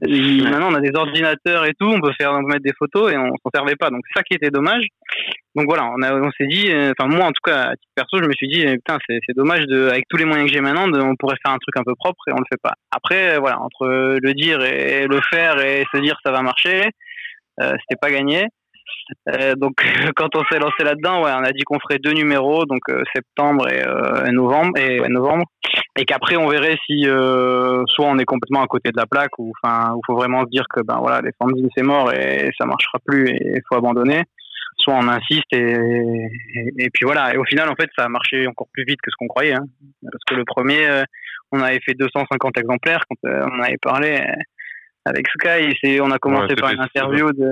maintenant, 0.00 0.70
on 0.70 0.74
a 0.74 0.80
des 0.80 0.94
ordinateurs 0.94 1.66
et 1.66 1.72
tout. 1.78 1.88
On 1.88 2.00
peut 2.00 2.12
faire, 2.16 2.32
on 2.32 2.42
peut 2.42 2.52
mettre 2.52 2.62
des 2.62 2.72
photos 2.78 3.12
et 3.12 3.18
on 3.18 3.28
s'en 3.42 3.50
servait 3.52 3.76
pas. 3.76 3.90
Donc, 3.90 4.02
ça 4.14 4.22
qui 4.22 4.34
était 4.34 4.50
dommage. 4.50 4.84
Donc 5.56 5.66
voilà, 5.68 5.84
on, 5.96 6.02
a, 6.02 6.12
on 6.14 6.30
s'est 6.32 6.48
dit, 6.48 6.70
euh, 6.70 6.92
enfin 6.98 7.08
moi 7.08 7.26
en 7.26 7.30
tout 7.30 7.42
cas, 7.44 7.70
à 7.70 7.76
titre 7.76 7.92
perso, 7.94 8.18
je 8.20 8.26
me 8.26 8.32
suis 8.32 8.48
dit, 8.48 8.64
putain, 8.66 8.98
c'est, 9.08 9.20
dommage 9.36 9.66
de, 9.66 9.88
avec 9.88 10.04
tous 10.08 10.16
les 10.16 10.24
moyens 10.24 10.48
que 10.48 10.52
j'ai 10.52 10.60
maintenant, 10.60 10.88
de, 10.88 11.00
on 11.00 11.14
pourrait 11.14 11.36
faire 11.44 11.54
un 11.54 11.58
truc 11.58 11.76
un 11.76 11.84
peu 11.84 11.94
propre 11.94 12.20
et 12.26 12.32
on 12.32 12.38
le 12.38 12.44
fait 12.52 12.60
pas. 12.60 12.74
Après, 12.90 13.38
voilà, 13.38 13.60
entre 13.60 14.18
le 14.20 14.34
dire 14.34 14.62
et 14.62 15.06
le 15.06 15.20
faire 15.30 15.64
et 15.64 15.84
se 15.94 16.00
dire 16.00 16.18
ça 16.24 16.32
va 16.32 16.42
marcher, 16.42 16.90
c'était 17.58 18.00
pas 18.00 18.10
gagné. 18.10 18.48
Euh, 19.28 19.54
donc 19.54 19.74
quand 20.16 20.34
on 20.36 20.44
s'est 20.50 20.58
lancé 20.58 20.82
là-dedans, 20.82 21.22
ouais, 21.22 21.32
on 21.34 21.44
a 21.44 21.52
dit 21.52 21.62
qu'on 21.64 21.78
ferait 21.80 21.98
deux 21.98 22.12
numéros, 22.12 22.64
donc 22.64 22.80
euh, 22.88 23.02
septembre 23.14 23.68
et, 23.68 24.32
novembre, 24.32 24.78
et 24.78 25.00
novembre, 25.08 25.44
et 25.96 26.04
qu'après 26.04 26.36
on 26.36 26.48
verrait 26.48 26.76
si 26.86 27.04
soit 27.04 28.06
on 28.06 28.18
est 28.18 28.24
complètement 28.24 28.62
à 28.62 28.66
côté 28.66 28.90
de 28.90 28.96
la 28.96 29.06
plaque, 29.06 29.38
ou 29.38 29.52
enfin, 29.62 29.94
il 29.94 30.00
faut 30.06 30.16
vraiment 30.16 30.42
se 30.42 30.50
dire 30.50 30.64
que 30.72 30.80
ben 30.82 30.98
voilà, 31.00 31.20
les 31.20 31.32
fanzines 31.40 31.68
c'est 31.76 31.84
mort 31.84 32.12
et 32.12 32.50
ça 32.58 32.66
marchera 32.66 32.98
plus 33.04 33.28
et 33.28 33.56
il 33.56 33.62
faut 33.68 33.76
abandonner. 33.76 34.22
Soit 34.76 34.94
on 34.94 35.08
insiste 35.08 35.52
et, 35.52 35.76
et, 36.78 36.90
puis 36.90 37.04
voilà. 37.04 37.32
Et 37.32 37.38
au 37.38 37.44
final, 37.44 37.70
en 37.70 37.74
fait, 37.74 37.88
ça 37.96 38.04
a 38.04 38.08
marché 38.08 38.46
encore 38.46 38.66
plus 38.72 38.84
vite 38.84 38.98
que 39.02 39.10
ce 39.10 39.16
qu'on 39.16 39.28
croyait, 39.28 39.54
hein. 39.54 39.64
parce 40.02 40.24
que 40.26 40.34
le 40.34 40.44
premier, 40.44 40.86
on 41.52 41.60
avait 41.60 41.80
fait 41.80 41.94
250 41.94 42.58
exemplaires 42.58 43.02
quand 43.08 43.30
on 43.30 43.62
avait 43.62 43.78
parlé 43.80 44.20
avec 45.04 45.26
Sky. 45.28 46.00
on 46.00 46.10
a 46.10 46.18
commencé 46.18 46.54
par 46.54 46.70
une 46.70 46.80
interview 46.80 47.32
de, 47.32 47.50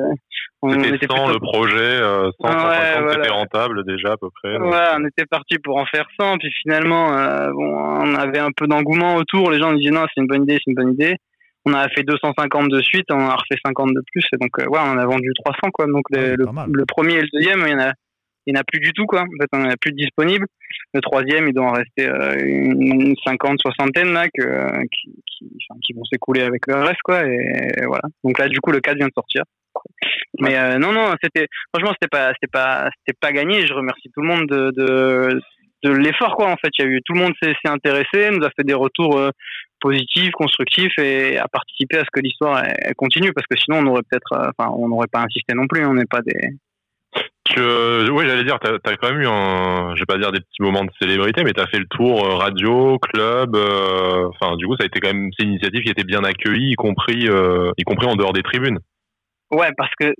C'était 0.85 1.07
sans 1.07 1.29
le 1.29 1.39
projet, 1.39 1.79
euh, 1.79 2.31
150 2.41 3.11
c'était 3.11 3.29
rentable 3.29 3.85
déjà 3.85 4.13
à 4.13 4.17
peu 4.17 4.29
près. 4.31 4.57
Ouais, 4.57 4.87
on 4.97 5.07
était 5.07 5.27
parti 5.27 5.59
pour 5.59 5.77
en 5.77 5.87
faire 5.87 6.07
100, 6.19 6.39
puis 6.39 6.51
finalement, 6.63 7.17
euh, 7.17 7.51
bon, 7.53 7.75
on 7.77 8.15
avait 8.15 8.39
un 8.39 8.51
peu 8.57 8.67
d'engouement 8.67 9.17
autour. 9.17 9.51
Les 9.51 9.59
gens 9.59 9.73
disaient 9.73 9.91
non, 9.91 10.07
c'est 10.15 10.21
une 10.21 10.29
bonne 10.29 10.45
idée, 10.45 10.59
c'est 10.65 10.71
une 10.71 10.77
bonne 10.77 10.93
idée. 10.93 11.17
On 11.65 11.75
a 11.75 11.89
fait 11.89 12.03
250 12.03 12.69
de 12.69 12.81
suite, 12.81 13.07
on 13.11 13.21
a 13.21 13.35
refait 13.35 13.61
50 13.65 13.95
de 13.95 14.03
plus, 14.13 14.25
et 14.33 14.37
donc 14.37 14.51
ouais, 14.59 14.81
on 14.83 14.99
a 14.99 15.07
vendu 15.07 15.31
300 15.45 15.71
quoi. 15.73 15.87
Donc 15.87 16.03
le, 16.11 16.35
le, 16.37 16.85
premier 16.87 17.15
et 17.15 17.23
le 17.23 17.29
deuxième, 17.33 17.61
il 17.67 17.71
y 17.71 17.75
en 17.75 17.81
a 17.81 17.93
il 18.47 18.53
n'y 18.53 18.59
en 18.59 18.61
a 18.61 18.65
plus 18.65 18.81
du 18.81 18.93
tout, 18.93 19.07
quoi. 19.07 19.21
En 19.21 19.41
fait, 19.41 19.49
on 19.53 19.63
en 19.63 19.71
a 19.71 19.77
plus 19.77 19.93
disponible. 19.93 20.47
Le 20.95 21.01
troisième, 21.01 21.49
il 21.49 21.55
doit 21.55 21.67
en 21.67 21.73
rester 21.73 22.07
euh, 22.07 22.37
une 22.45 23.15
cinquante, 23.25 23.61
soixantaine, 23.61 24.13
là, 24.13 24.27
que, 24.29 24.87
qui, 24.89 25.13
qui, 25.83 25.93
vont 25.95 26.05
s'écouler 26.05 26.43
avec 26.43 26.67
le 26.67 26.75
reste, 26.77 27.03
quoi. 27.05 27.25
Et 27.25 27.85
voilà. 27.87 28.03
Donc 28.25 28.39
là, 28.39 28.49
du 28.49 28.61
coup, 28.61 28.73
le 28.73 28.81
4 28.81 28.97
vient 28.97 29.07
de 29.07 29.13
sortir. 29.15 29.45
Mais 30.41 30.57
euh, 30.57 30.79
non, 30.79 30.93
non, 30.93 31.15
c'était, 31.23 31.47
franchement, 31.73 31.95
c'était 31.95 32.09
pas, 32.11 32.33
c'était 32.35 32.51
pas, 32.51 32.89
c'était 32.99 33.19
pas 33.21 33.33
gagné. 33.33 33.67
Je 33.67 33.75
remercie 33.75 34.11
tout 34.13 34.23
le 34.23 34.29
monde 34.29 34.47
de, 34.47 34.73
de, 34.77 35.41
de 35.85 35.91
l'effort, 35.91 36.35
quoi. 36.37 36.49
En 36.49 36.57
fait, 36.57 36.71
il 36.79 36.85
y 36.85 36.89
a 36.89 36.91
eu, 36.91 37.01
tout 37.05 37.13
le 37.13 37.21
monde 37.21 37.35
s'est, 37.41 37.55
intéressé, 37.65 38.31
nous 38.31 38.45
a 38.45 38.51
fait 38.51 38.65
des 38.65 38.75
retours 38.75 39.19
euh, 39.19 39.31
positifs, 39.81 40.33
constructifs 40.33 40.99
et 40.99 41.39
a 41.39 41.47
participé 41.49 41.99
à 41.99 42.05
ce 42.05 42.11
que 42.13 42.21
l'histoire 42.21 42.63
continue, 42.97 43.33
parce 43.33 43.47
que 43.47 43.57
sinon, 43.57 43.79
on 43.79 43.87
aurait 43.87 44.03
peut-être, 44.09 44.53
enfin, 44.59 44.73
on 44.77 44.89
n'aurait 44.89 45.09
pas 45.11 45.21
insisté 45.21 45.55
non 45.55 45.67
plus. 45.69 45.85
On 45.85 45.95
n'est 45.95 46.07
pas 46.07 46.23
des, 46.23 46.51
que, 47.55 48.11
oui, 48.11 48.25
j'allais 48.27 48.45
dire, 48.45 48.59
t'as 48.61 48.75
as 48.75 48.97
quand 48.97 49.11
même 49.11 49.21
eu 49.21 49.27
un, 49.27 49.95
je 49.95 50.01
vais 50.01 50.07
pas 50.07 50.19
dire 50.19 50.33
des 50.33 50.41
petits 50.41 50.63
moments 50.63 50.85
de 50.85 50.91
célébrité, 51.01 51.45
mais 51.45 51.53
t'as 51.53 51.67
fait 51.67 51.79
le 51.79 51.87
tour 51.87 52.25
euh, 52.25 52.35
radio, 52.37 52.99
club. 52.99 53.55
Euh, 53.57 54.29
enfin, 54.29 54.57
du 54.57 54.67
coup, 54.67 54.77
ça 54.77 54.85
a 54.85 54.87
été 54.87 55.01
quand 55.01 55.13
même, 55.13 55.31
c'est 55.37 55.45
une 55.45 55.53
initiative 55.53 55.83
qui 55.83 55.91
était 55.91 56.05
bien 56.05 56.25
accueillie, 56.25 56.73
y 56.73 56.75
compris, 56.75 57.29
euh, 57.29 57.71
y 57.79 57.85
compris 57.85 58.07
en 58.07 58.17
dehors 58.17 58.33
des 58.33 58.43
tribunes. 58.43 58.79
Ouais, 59.51 59.71
parce 59.77 59.93
que 60.01 60.15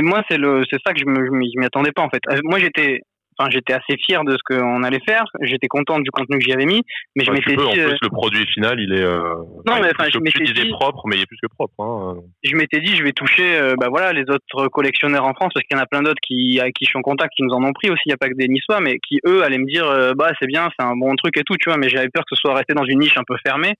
moi, 0.00 0.22
c'est 0.30 0.38
c'est 0.70 0.78
ça 0.84 0.94
que 0.94 1.00
je 1.00 1.04
m'y 1.04 1.66
attendais 1.66 1.92
pas 1.92 2.02
en 2.02 2.08
fait. 2.08 2.22
Moi, 2.44 2.58
j'étais 2.58 3.00
j'étais 3.48 3.72
assez 3.72 3.96
fier 3.96 4.22
de 4.24 4.32
ce 4.32 4.42
qu'on 4.44 4.82
allait 4.82 5.00
faire. 5.06 5.24
J'étais 5.40 5.68
content 5.68 5.98
du 5.98 6.10
contenu 6.10 6.38
que 6.38 6.44
j'y 6.44 6.52
avais 6.52 6.66
mis, 6.66 6.82
mais 7.16 7.24
je 7.24 7.30
m'étais 7.30 7.56
dit. 7.56 7.62
En 7.62 7.70
plus, 7.70 7.80
euh, 7.80 7.96
le 8.02 8.08
produit 8.08 8.46
final, 8.46 8.78
il 8.80 8.92
est. 8.92 9.02
Euh, 9.02 9.34
non, 9.66 9.80
mais 9.80 9.90
enfin, 9.96 10.08
je 10.12 10.18
m'étais 10.18 10.44
dit. 10.44 10.70
propre, 10.70 11.02
mais 11.06 11.16
il 11.16 11.22
est 11.22 11.26
plus 11.26 11.38
que 11.42 11.46
propre. 11.46 11.74
Hein. 11.78 12.20
Je 12.42 12.54
m'étais 12.56 12.80
dit, 12.80 12.96
je 12.96 13.02
vais 13.02 13.12
toucher, 13.12 13.56
euh, 13.56 13.74
bah 13.78 13.86
voilà, 13.88 14.12
les 14.12 14.24
autres 14.28 14.68
collectionneurs 14.68 15.24
en 15.24 15.32
France, 15.32 15.52
parce 15.54 15.64
qu'il 15.66 15.76
y 15.76 15.80
en 15.80 15.82
a 15.82 15.86
plein 15.86 16.02
d'autres 16.02 16.20
qui, 16.26 16.60
avec 16.60 16.74
qui 16.74 16.84
je 16.84 16.90
suis 16.90 16.98
en 16.98 17.02
contact, 17.02 17.32
qui 17.34 17.42
nous 17.42 17.54
en 17.54 17.62
ont 17.62 17.72
pris 17.72 17.90
aussi. 17.90 18.02
Il 18.06 18.10
n'y 18.10 18.14
a 18.14 18.18
pas 18.18 18.28
que 18.28 18.34
des 18.34 18.48
Niçois, 18.48 18.80
mais 18.80 18.98
qui 18.98 19.20
eux 19.26 19.42
allaient 19.42 19.58
me 19.58 19.70
dire, 19.70 19.86
bah 20.16 20.30
c'est 20.40 20.46
bien, 20.46 20.68
c'est 20.78 20.84
un 20.84 20.96
bon 20.96 21.14
truc 21.16 21.36
et 21.38 21.42
tout, 21.44 21.56
tu 21.56 21.70
vois. 21.70 21.78
Mais 21.78 21.88
j'avais 21.88 22.08
peur 22.08 22.24
que 22.24 22.34
ce 22.36 22.40
soit 22.40 22.54
resté 22.54 22.74
dans 22.74 22.84
une 22.84 22.98
niche 22.98 23.16
un 23.16 23.24
peu 23.26 23.36
fermée 23.44 23.74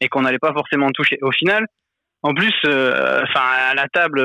et 0.00 0.08
qu'on 0.08 0.22
n'allait 0.22 0.38
pas 0.38 0.52
forcément 0.52 0.90
toucher. 0.90 1.18
Au 1.22 1.30
final, 1.30 1.66
en 2.22 2.34
plus, 2.34 2.54
enfin 2.64 3.44
à 3.70 3.74
la 3.74 3.86
table, 3.88 4.20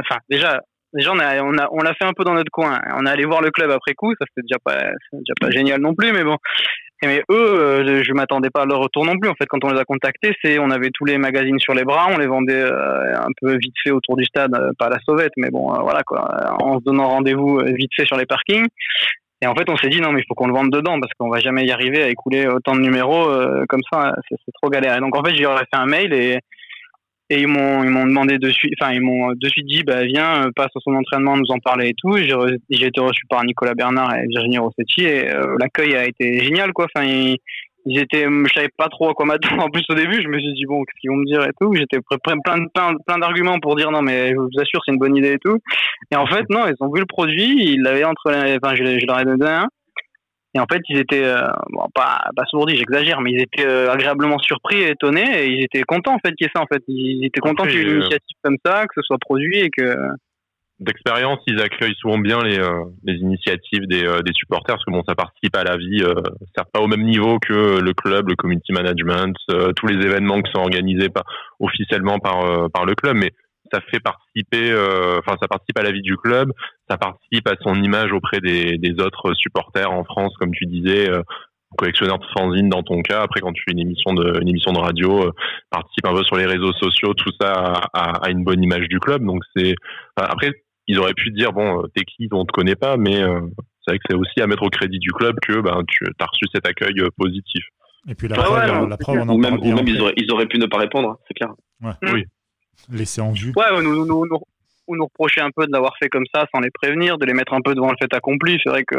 enfin 0.00 0.20
déjà 0.30 0.60
déjà 0.94 1.12
on 1.12 1.18
a, 1.18 1.42
on 1.42 1.58
a 1.58 1.68
on 1.70 1.82
l'a 1.82 1.94
fait 1.94 2.04
un 2.04 2.12
peu 2.12 2.24
dans 2.24 2.34
notre 2.34 2.50
coin. 2.50 2.80
On 2.96 3.06
est 3.06 3.10
allé 3.10 3.24
voir 3.24 3.40
le 3.40 3.50
club 3.50 3.70
après 3.70 3.94
coup, 3.94 4.12
ça 4.18 4.24
c'était 4.28 4.46
déjà 4.46 4.58
pas 4.64 4.92
déjà 5.12 5.34
pas 5.40 5.50
génial 5.50 5.80
non 5.80 5.94
plus, 5.94 6.12
mais 6.12 6.24
bon. 6.24 6.36
mais 7.02 7.22
eux, 7.30 7.34
euh, 7.34 8.02
je 8.02 8.12
m'attendais 8.12 8.50
pas 8.50 8.62
à 8.62 8.66
leur 8.66 8.78
retour 8.78 9.04
non 9.04 9.18
plus. 9.18 9.28
En 9.28 9.34
fait, 9.34 9.46
quand 9.46 9.64
on 9.64 9.70
les 9.70 9.78
a 9.78 9.84
contactés, 9.84 10.34
c'est 10.42 10.58
on 10.58 10.70
avait 10.70 10.90
tous 10.92 11.04
les 11.04 11.18
magazines 11.18 11.58
sur 11.58 11.74
les 11.74 11.84
bras, 11.84 12.08
on 12.10 12.18
les 12.18 12.26
vendait 12.26 12.54
euh, 12.54 13.16
un 13.16 13.30
peu 13.40 13.56
vite 13.56 13.74
fait 13.82 13.90
autour 13.90 14.16
du 14.16 14.24
stade, 14.24 14.54
euh, 14.54 14.70
pas 14.78 14.86
à 14.86 14.90
la 14.90 14.98
sauvette, 15.06 15.32
mais 15.36 15.50
bon, 15.50 15.72
voilà 15.82 16.02
quoi, 16.06 16.28
en 16.60 16.78
se 16.78 16.84
donnant 16.84 17.08
rendez-vous 17.08 17.60
vite 17.64 17.90
fait 17.94 18.06
sur 18.06 18.16
les 18.16 18.26
parkings. 18.26 18.66
Et 19.42 19.46
en 19.46 19.54
fait, 19.54 19.68
on 19.68 19.76
s'est 19.76 19.88
dit 19.88 20.00
non, 20.00 20.12
mais 20.12 20.20
il 20.20 20.24
faut 20.26 20.34
qu'on 20.34 20.46
le 20.46 20.54
vende 20.54 20.70
dedans 20.70 20.98
parce 21.00 21.12
qu'on 21.18 21.28
va 21.28 21.38
jamais 21.38 21.66
y 21.66 21.72
arriver 21.72 22.02
à 22.02 22.08
écouler 22.08 22.46
autant 22.46 22.74
de 22.74 22.80
numéros 22.80 23.28
comme 23.68 23.82
ça, 23.92 24.14
c'est 24.30 24.52
trop 24.62 24.70
galère. 24.70 24.96
Et 24.96 25.00
donc 25.00 25.14
en 25.16 25.22
fait, 25.22 25.34
j'ai 25.34 25.44
fait 25.44 25.66
un 25.74 25.86
mail 25.86 26.14
et 26.14 26.38
et 27.30 27.40
ils 27.40 27.48
m'ont 27.48 27.82
ils 27.82 27.90
m'ont 27.90 28.06
demandé 28.06 28.38
de 28.38 28.50
suite 28.50 28.74
enfin 28.80 28.92
ils 28.92 29.00
m'ont 29.00 29.32
de 29.32 29.48
suite 29.48 29.66
dit 29.66 29.82
bah 29.82 30.04
viens 30.04 30.44
euh, 30.46 30.50
passe 30.54 30.70
à 30.74 30.80
son 30.80 30.94
entraînement 30.94 31.36
nous 31.36 31.50
en 31.50 31.58
parler 31.58 31.88
et 31.88 31.94
tout. 31.96 32.16
J'ai 32.16 32.34
j'ai 32.70 32.86
été 32.86 33.00
reçu 33.00 33.24
par 33.28 33.44
Nicolas 33.44 33.74
Bernard 33.74 34.14
et 34.14 34.26
Virginie 34.28 34.58
Rossetti 34.58 35.04
et 35.04 35.30
euh, 35.30 35.56
l'accueil 35.58 35.94
a 35.96 36.06
été 36.06 36.44
génial 36.44 36.72
quoi. 36.72 36.86
Enfin 36.94 37.06
ils, 37.06 37.98
étaient 37.98 38.24
je 38.24 38.52
savais 38.54 38.68
pas 38.76 38.88
trop 38.88 39.10
à 39.10 39.14
quoi 39.14 39.26
m'attendre 39.26 39.64
en 39.64 39.70
plus 39.70 39.84
au 39.88 39.94
début 39.94 40.20
je 40.22 40.28
me 40.28 40.38
suis 40.38 40.54
dit 40.54 40.66
bon 40.66 40.84
qu'est-ce 40.84 41.00
qu'ils 41.00 41.10
vont 41.10 41.16
me 41.16 41.26
dire 41.26 41.42
et 41.42 41.52
tout. 41.58 41.72
J'étais 41.74 41.98
plein 42.22 42.38
plein 42.40 42.94
plein 43.06 43.18
d'arguments 43.18 43.58
pour 43.58 43.76
dire 43.76 43.90
non 43.90 44.02
mais 44.02 44.30
je 44.30 44.36
vous 44.36 44.48
assure 44.60 44.80
c'est 44.84 44.92
une 44.92 44.98
bonne 44.98 45.16
idée 45.16 45.32
et 45.32 45.38
tout. 45.38 45.58
Et 46.10 46.16
en 46.16 46.26
fait 46.26 46.44
non 46.50 46.66
ils 46.66 46.74
ont 46.80 46.92
vu 46.92 47.00
le 47.00 47.06
produit 47.06 47.72
ils 47.72 47.82
l'avaient 47.82 48.04
entre 48.04 48.30
enfin 48.30 48.74
je, 48.74 48.98
je 48.98 49.06
leur 49.06 49.20
ai 49.20 49.24
donné 49.24 49.46
un 49.46 49.68
et 50.54 50.60
en 50.60 50.66
fait, 50.70 50.80
ils 50.88 50.98
étaient, 50.98 51.24
euh, 51.24 51.48
bon, 51.70 51.86
pas, 51.94 52.30
pas 52.36 52.44
sourdis, 52.46 52.76
j'exagère, 52.76 53.20
mais 53.20 53.32
ils 53.32 53.42
étaient 53.42 53.66
euh, 53.66 53.90
agréablement 53.90 54.38
surpris 54.38 54.82
et 54.82 54.90
étonnés, 54.90 55.44
et 55.44 55.48
ils 55.48 55.64
étaient 55.64 55.82
contents 55.82 56.14
en 56.14 56.18
fait 56.24 56.32
qu'il 56.34 56.46
y 56.46 56.48
ait 56.48 56.52
ça. 56.54 56.62
En 56.62 56.66
fait, 56.72 56.82
ils 56.86 57.24
étaient 57.24 57.40
contents 57.40 57.64
qu'il 57.64 57.74
y 57.74 57.78
ait 57.78 57.82
une 57.82 57.96
initiative 57.96 58.36
comme 58.42 58.56
ça, 58.64 58.86
que 58.86 58.92
ce 58.96 59.02
soit 59.02 59.18
produit 59.18 59.58
et 59.58 59.70
que. 59.70 59.96
D'expérience, 60.80 61.38
ils 61.46 61.60
accueillent 61.60 61.94
souvent 61.94 62.18
bien 62.18 62.42
les, 62.42 62.58
euh, 62.58 62.84
les 63.04 63.14
initiatives 63.14 63.86
des, 63.86 64.02
des 64.02 64.32
supporters, 64.34 64.74
parce 64.74 64.84
que 64.84 64.90
bon, 64.90 65.02
ça 65.08 65.14
participe 65.14 65.56
à 65.56 65.64
la 65.64 65.76
vie, 65.76 66.02
certes 66.54 66.68
pas 66.72 66.80
au 66.80 66.88
même 66.88 67.04
niveau 67.04 67.38
que 67.38 67.80
le 67.80 67.92
club, 67.92 68.28
le 68.28 68.34
community 68.34 68.72
management, 68.72 69.36
tous 69.76 69.86
les 69.86 70.04
événements 70.04 70.42
qui 70.42 70.50
sont 70.52 70.60
organisés 70.60 71.08
pas 71.08 71.22
officiellement 71.60 72.18
par 72.18 72.70
par 72.72 72.86
le 72.86 72.94
club, 72.96 73.16
mais 73.16 73.30
ça 73.74 73.80
fait 73.90 74.00
participer, 74.00 74.70
euh, 74.70 75.18
enfin 75.18 75.36
ça 75.40 75.48
participe 75.48 75.78
à 75.78 75.82
la 75.82 75.90
vie 75.90 76.02
du 76.02 76.16
club, 76.16 76.52
ça 76.88 76.96
participe 76.96 77.48
à 77.48 77.56
son 77.60 77.74
image 77.82 78.12
auprès 78.12 78.40
des, 78.40 78.78
des 78.78 79.00
autres 79.00 79.34
supporters 79.34 79.90
en 79.90 80.04
France, 80.04 80.32
comme 80.38 80.52
tu 80.52 80.66
disais, 80.66 81.10
euh, 81.10 81.22
collectionneur 81.76 82.18
de 82.18 82.24
fanzine 82.36 82.68
dans 82.68 82.84
ton 82.84 83.02
cas. 83.02 83.22
Après, 83.22 83.40
quand 83.40 83.52
tu 83.52 83.62
fais 83.66 83.72
une 83.72 83.80
émission 83.80 84.14
de, 84.14 84.40
une 84.40 84.48
émission 84.48 84.72
de 84.72 84.78
radio, 84.78 85.26
euh, 85.26 85.32
participe 85.70 86.06
un 86.06 86.14
peu 86.14 86.22
sur 86.22 86.36
les 86.36 86.46
réseaux 86.46 86.72
sociaux, 86.74 87.14
tout 87.14 87.32
ça 87.40 87.82
a, 87.92 88.24
a 88.24 88.30
une 88.30 88.44
bonne 88.44 88.62
image 88.62 88.88
du 88.88 89.00
club. 89.00 89.24
Donc 89.24 89.42
c'est 89.56 89.74
après 90.16 90.52
ils 90.86 90.98
auraient 90.98 91.14
pu 91.14 91.30
dire 91.30 91.52
bon 91.52 91.82
t'es 91.94 92.04
qui, 92.04 92.28
on 92.30 92.44
te 92.44 92.52
connaît 92.52 92.76
pas, 92.76 92.96
mais 92.96 93.16
c'est 93.16 93.90
vrai 93.90 93.98
que 93.98 94.04
c'est 94.08 94.16
aussi 94.16 94.40
à 94.40 94.46
mettre 94.46 94.62
au 94.62 94.70
crédit 94.70 94.98
du 94.98 95.10
club 95.10 95.36
que 95.40 95.60
ben 95.60 95.80
tu 95.88 96.04
as 96.20 96.26
reçu 96.26 96.44
cet 96.54 96.68
accueil 96.68 96.94
positif. 97.16 97.64
Et 98.06 98.14
puis 98.14 98.28
la, 98.28 98.36
preuve, 98.36 98.88
la 98.88 98.96
preuve, 98.98 99.16
on 99.16 99.28
en 99.30 99.34
ou 99.34 99.38
même, 99.38 99.54
ou 99.54 99.72
même 99.72 99.88
ils, 99.88 99.98
auraient, 99.98 100.12
ils, 100.18 100.30
auraient, 100.30 100.46
pu 100.46 100.58
ne 100.58 100.66
pas 100.66 100.76
répondre, 100.76 101.18
c'est 101.26 101.32
clair. 101.32 101.54
Ouais. 101.80 101.92
Oui. 102.12 102.24
Laisser 102.90 103.20
en 103.20 103.32
vue. 103.32 103.52
Ouais, 103.56 103.82
nous, 103.82 104.06
nous, 104.06 104.26
nous, 104.26 104.38
nous 104.88 105.04
reprocher 105.04 105.40
un 105.40 105.50
peu 105.54 105.66
de 105.66 105.72
l'avoir 105.72 105.94
fait 105.98 106.08
comme 106.08 106.26
ça 106.34 106.46
sans 106.54 106.60
les 106.60 106.70
prévenir, 106.70 107.18
de 107.18 107.26
les 107.26 107.32
mettre 107.32 107.54
un 107.54 107.60
peu 107.60 107.74
devant 107.74 107.90
le 107.90 107.96
fait 108.00 108.12
accompli. 108.14 108.58
C'est 108.62 108.70
vrai 108.70 108.84
que, 108.84 108.96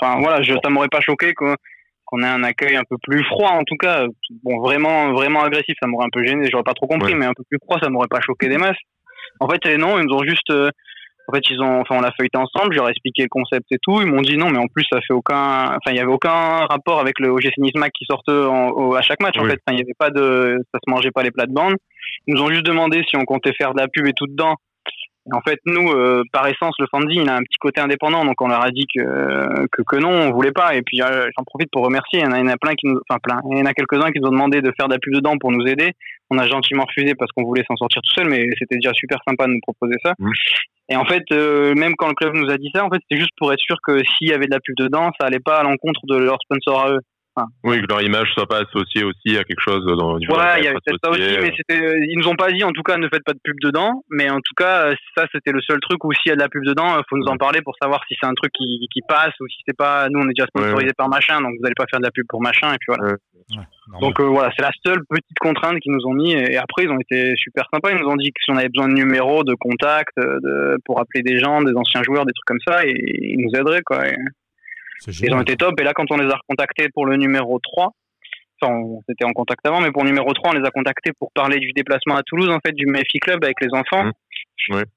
enfin 0.00 0.20
voilà, 0.20 0.42
je, 0.42 0.54
ça 0.62 0.70
m'aurait 0.70 0.88
pas 0.88 1.00
choqué 1.00 1.34
qu'on 1.34 2.22
ait 2.22 2.26
un 2.26 2.42
accueil 2.42 2.76
un 2.76 2.84
peu 2.88 2.96
plus 3.02 3.24
froid 3.24 3.50
en 3.50 3.64
tout 3.64 3.76
cas. 3.76 4.06
Bon, 4.42 4.60
vraiment, 4.60 5.12
vraiment 5.12 5.42
agressif, 5.42 5.76
ça 5.80 5.86
m'aurait 5.86 6.06
un 6.06 6.12
peu 6.12 6.24
gêné. 6.24 6.48
J'aurais 6.50 6.64
pas 6.64 6.74
trop 6.74 6.86
compris, 6.86 7.14
mais 7.14 7.26
un 7.26 7.34
peu 7.34 7.44
plus 7.48 7.58
froid, 7.62 7.78
ça 7.82 7.90
m'aurait 7.90 8.08
pas 8.08 8.20
choqué 8.20 8.48
des 8.48 8.58
masses. 8.58 8.78
En 9.38 9.48
fait, 9.48 9.64
non, 9.76 9.98
ils 9.98 10.06
nous 10.06 10.14
ont 10.14 10.24
juste, 10.24 10.50
euh, 10.50 10.70
en 11.28 11.32
fait, 11.32 11.42
ils 11.50 11.60
ont, 11.60 11.80
enfin, 11.80 11.96
on 11.98 12.00
l'a 12.00 12.12
feuilleté 12.18 12.36
ensemble. 12.36 12.74
J'ai 12.74 12.84
expliqué 12.88 13.22
le 13.22 13.28
concept 13.28 13.66
et 13.70 13.78
tout. 13.80 14.00
Ils 14.00 14.06
m'ont 14.06 14.20
dit 14.22 14.36
non, 14.36 14.50
mais 14.50 14.58
en 14.58 14.66
plus, 14.66 14.84
ça 14.90 15.00
fait 15.06 15.14
aucun, 15.14 15.64
enfin, 15.66 15.90
il 15.90 15.96
y 15.96 16.00
avait 16.00 16.12
aucun 16.12 16.66
rapport 16.66 17.00
avec 17.00 17.20
le 17.20 17.28
OGC 17.28 17.56
Nice 17.58 17.72
qui 17.94 18.04
sortait 18.06 18.32
à 18.32 19.02
chaque 19.02 19.22
match. 19.22 19.38
En 19.38 19.44
fait, 19.44 19.60
il 19.70 19.78
y 19.78 19.82
avait 19.82 19.94
pas 19.96 20.10
de, 20.10 20.56
ça 20.72 20.80
se 20.84 20.90
mangeait 20.90 21.12
pas 21.12 21.22
les 21.22 21.30
plates-bandes. 21.30 21.76
Ils 22.26 22.34
nous 22.34 22.42
ont 22.42 22.50
juste 22.50 22.66
demandé 22.66 23.02
si 23.08 23.16
on 23.16 23.24
comptait 23.24 23.52
faire 23.56 23.74
de 23.74 23.80
la 23.80 23.88
pub 23.88 24.06
et 24.06 24.12
tout 24.12 24.26
dedans. 24.26 24.56
en 25.32 25.40
fait, 25.40 25.58
nous, 25.66 25.90
euh, 25.90 26.22
par 26.32 26.46
essence, 26.46 26.74
le 26.78 26.86
fanzine, 26.90 27.22
il 27.22 27.28
a 27.28 27.36
un 27.36 27.42
petit 27.42 27.58
côté 27.60 27.80
indépendant, 27.80 28.24
donc 28.24 28.40
on 28.40 28.48
leur 28.48 28.64
a 28.64 28.70
dit 28.70 28.86
que 28.94 29.66
que, 29.72 29.82
que 29.82 29.96
non, 29.96 30.10
on 30.10 30.32
voulait 30.32 30.52
pas. 30.52 30.74
Et 30.74 30.82
puis 30.82 31.02
euh, 31.02 31.28
j'en 31.36 31.44
profite 31.44 31.70
pour 31.70 31.84
remercier. 31.84 32.20
Il 32.20 32.24
y 32.24 32.26
en 32.26 32.46
a, 32.46 32.56
plein 32.56 32.74
qui 32.74 32.86
nous, 32.86 33.00
enfin 33.08 33.18
plein, 33.22 33.40
il 33.50 33.58
y 33.58 33.62
en 33.62 33.66
a 33.66 33.74
quelques-uns 33.74 34.10
qui 34.10 34.20
nous 34.20 34.28
ont 34.28 34.32
demandé 34.32 34.60
de 34.60 34.72
faire 34.76 34.88
de 34.88 34.94
la 34.94 34.98
pub 34.98 35.14
dedans 35.14 35.36
pour 35.38 35.52
nous 35.52 35.66
aider. 35.66 35.92
On 36.30 36.38
a 36.38 36.46
gentiment 36.46 36.84
refusé 36.84 37.14
parce 37.14 37.30
qu'on 37.32 37.44
voulait 37.44 37.64
s'en 37.66 37.76
sortir 37.76 38.02
tout 38.02 38.14
seul, 38.14 38.28
mais 38.28 38.46
c'était 38.58 38.76
déjà 38.76 38.92
super 38.94 39.18
sympa 39.26 39.46
de 39.46 39.52
nous 39.52 39.60
proposer 39.62 39.96
ça. 40.04 40.14
Mmh. 40.18 40.30
Et 40.90 40.96
en 40.96 41.04
fait, 41.04 41.22
euh, 41.32 41.74
même 41.74 41.94
quand 41.96 42.08
le 42.08 42.14
club 42.14 42.34
nous 42.34 42.50
a 42.50 42.58
dit 42.58 42.70
ça, 42.74 42.84
en 42.84 42.90
fait, 42.90 42.98
c'était 43.08 43.20
juste 43.20 43.34
pour 43.38 43.52
être 43.52 43.60
sûr 43.60 43.76
que 43.86 43.98
s'il 43.98 44.28
y 44.28 44.32
avait 44.32 44.46
de 44.46 44.52
la 44.52 44.60
pub 44.60 44.74
dedans, 44.76 45.10
ça 45.20 45.26
allait 45.26 45.40
pas 45.40 45.58
à 45.58 45.62
l'encontre 45.62 46.00
de 46.04 46.16
leur 46.16 46.38
sponsor 46.42 46.84
à 46.84 46.90
eux. 46.90 47.00
Oui, 47.64 47.80
que 47.80 47.86
leur 47.88 48.02
image 48.02 48.28
soit 48.34 48.46
pas 48.46 48.62
associée 48.62 49.04
aussi 49.04 49.36
à 49.36 49.44
quelque 49.44 49.60
chose 49.60 49.84
dans 49.86 50.18
du 50.18 50.26
Voilà, 50.26 50.58
il 50.58 50.64
y 50.64 50.68
avait 50.68 50.78
peut-être 50.84 50.98
ça 51.02 51.10
aussi, 51.10 51.20
mais 51.20 51.52
euh, 51.76 51.98
ils 52.08 52.18
nous 52.18 52.28
ont 52.28 52.34
pas 52.34 52.50
dit 52.50 52.64
en 52.64 52.72
tout 52.72 52.82
cas 52.82 52.96
ne 52.96 53.08
faites 53.08 53.24
pas 53.24 53.32
de 53.32 53.40
pub 53.42 53.56
dedans, 53.62 54.02
mais 54.10 54.28
en 54.30 54.40
tout 54.40 54.54
cas 54.56 54.86
euh, 54.86 54.94
ça 55.16 55.26
c'était 55.32 55.52
le 55.52 55.60
seul 55.60 55.78
truc 55.80 56.04
où 56.04 56.12
s'il 56.12 56.30
y 56.30 56.32
a 56.32 56.36
de 56.36 56.40
la 56.40 56.48
pub 56.48 56.64
dedans, 56.64 56.98
il 56.98 57.02
faut 57.08 57.16
nous 57.16 57.28
en 57.28 57.36
parler 57.36 57.62
pour 57.62 57.74
savoir 57.80 58.00
si 58.08 58.16
c'est 58.20 58.26
un 58.26 58.34
truc 58.34 58.52
qui, 58.52 58.86
qui 58.92 59.00
passe 59.08 59.34
ou 59.40 59.46
si 59.48 59.58
c'est 59.66 59.76
pas, 59.76 60.08
nous 60.08 60.20
on 60.20 60.24
est 60.24 60.34
déjà 60.34 60.46
sponsorisé 60.46 60.92
par 60.96 61.08
machin, 61.08 61.40
donc 61.40 61.54
vous 61.58 61.66
allez 61.66 61.74
pas 61.76 61.86
faire 61.90 62.00
de 62.00 62.04
la 62.04 62.10
pub 62.10 62.26
pour 62.28 62.42
machin 62.42 62.72
et 62.72 62.78
puis 62.78 62.94
voilà. 62.94 63.16
donc 64.00 64.20
euh, 64.20 64.24
voilà, 64.24 64.50
c'est 64.56 64.62
la 64.62 64.72
seule 64.84 65.02
petite 65.08 65.38
contrainte 65.40 65.78
qu'ils 65.80 65.92
nous 65.92 66.06
ont 66.06 66.14
mis 66.14 66.32
et 66.32 66.56
après 66.56 66.84
ils 66.84 66.90
ont 66.90 67.00
été 67.00 67.34
super 67.36 67.64
sympas, 67.72 67.92
ils 67.92 68.02
nous 68.02 68.08
ont 68.08 68.16
dit 68.16 68.30
que 68.30 68.42
si 68.42 68.50
on 68.50 68.56
avait 68.56 68.68
besoin 68.68 68.88
de 68.88 68.94
numéros, 68.94 69.44
de 69.44 69.54
contacts, 69.54 70.16
de, 70.18 70.76
pour 70.84 71.00
appeler 71.00 71.22
des 71.22 71.38
gens, 71.38 71.62
des 71.62 71.74
anciens 71.74 72.02
joueurs, 72.02 72.26
des 72.26 72.32
trucs 72.32 72.46
comme 72.46 72.64
ça, 72.66 72.84
et 72.84 72.92
ils 72.92 73.38
nous 73.38 73.58
aideraient 73.58 73.82
quoi. 73.82 74.02
Ils 75.06 75.34
ont 75.34 75.40
été 75.40 75.56
top. 75.56 75.80
Et 75.80 75.84
là, 75.84 75.92
quand 75.94 76.10
on 76.10 76.16
les 76.16 76.30
a 76.30 76.36
recontactés 76.36 76.88
pour 76.92 77.06
le 77.06 77.16
numéro 77.16 77.58
3, 77.58 77.92
enfin, 78.60 78.74
on 78.74 79.02
était 79.10 79.24
en 79.24 79.32
contact 79.32 79.64
avant, 79.66 79.80
mais 79.80 79.90
pour 79.90 80.02
le 80.04 80.10
numéro 80.10 80.32
3, 80.32 80.50
on 80.50 80.58
les 80.58 80.66
a 80.66 80.70
contactés 80.70 81.12
pour 81.18 81.30
parler 81.32 81.58
du 81.58 81.72
déplacement 81.72 82.16
à 82.16 82.22
Toulouse, 82.22 82.50
en 82.50 82.58
fait, 82.64 82.72
du 82.72 82.86
Mefi 82.86 83.18
Club 83.18 83.42
avec 83.44 83.56
les 83.60 83.68
enfants. 83.72 84.04
Mmh. 84.04 84.12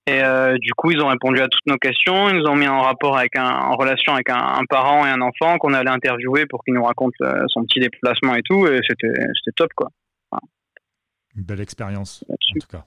Et 0.08 0.22
euh, 0.24 0.58
du 0.58 0.74
coup, 0.74 0.92
ils 0.92 1.02
ont 1.02 1.08
répondu 1.08 1.40
à 1.40 1.48
toutes 1.48 1.66
nos 1.66 1.78
questions. 1.78 2.30
Ils 2.30 2.38
nous 2.38 2.46
ont 2.46 2.56
mis 2.56 2.68
en 2.68 2.82
rapport 2.82 3.18
avec 3.18 3.36
un, 3.38 3.50
en 3.50 3.76
relation 3.76 4.14
avec 4.14 4.30
un, 4.30 4.62
parent 4.70 5.06
et 5.06 5.10
un 5.10 5.22
enfant 5.22 5.58
qu'on 5.58 5.74
allait 5.74 5.90
interviewer 5.90 6.46
pour 6.48 6.64
qu'il 6.64 6.74
nous 6.74 6.84
raconte 6.84 7.14
euh, 7.22 7.44
son 7.48 7.64
petit 7.64 7.80
déplacement 7.80 8.36
et 8.36 8.42
tout. 8.44 8.68
Et 8.68 8.80
c'était, 8.88 9.08
c'était 9.08 9.56
top, 9.56 9.72
quoi. 9.76 9.90
Une 11.36 11.44
belle 11.44 11.62
expérience, 11.62 12.24
en 12.30 12.36
tout 12.36 12.68
cas. 12.68 12.86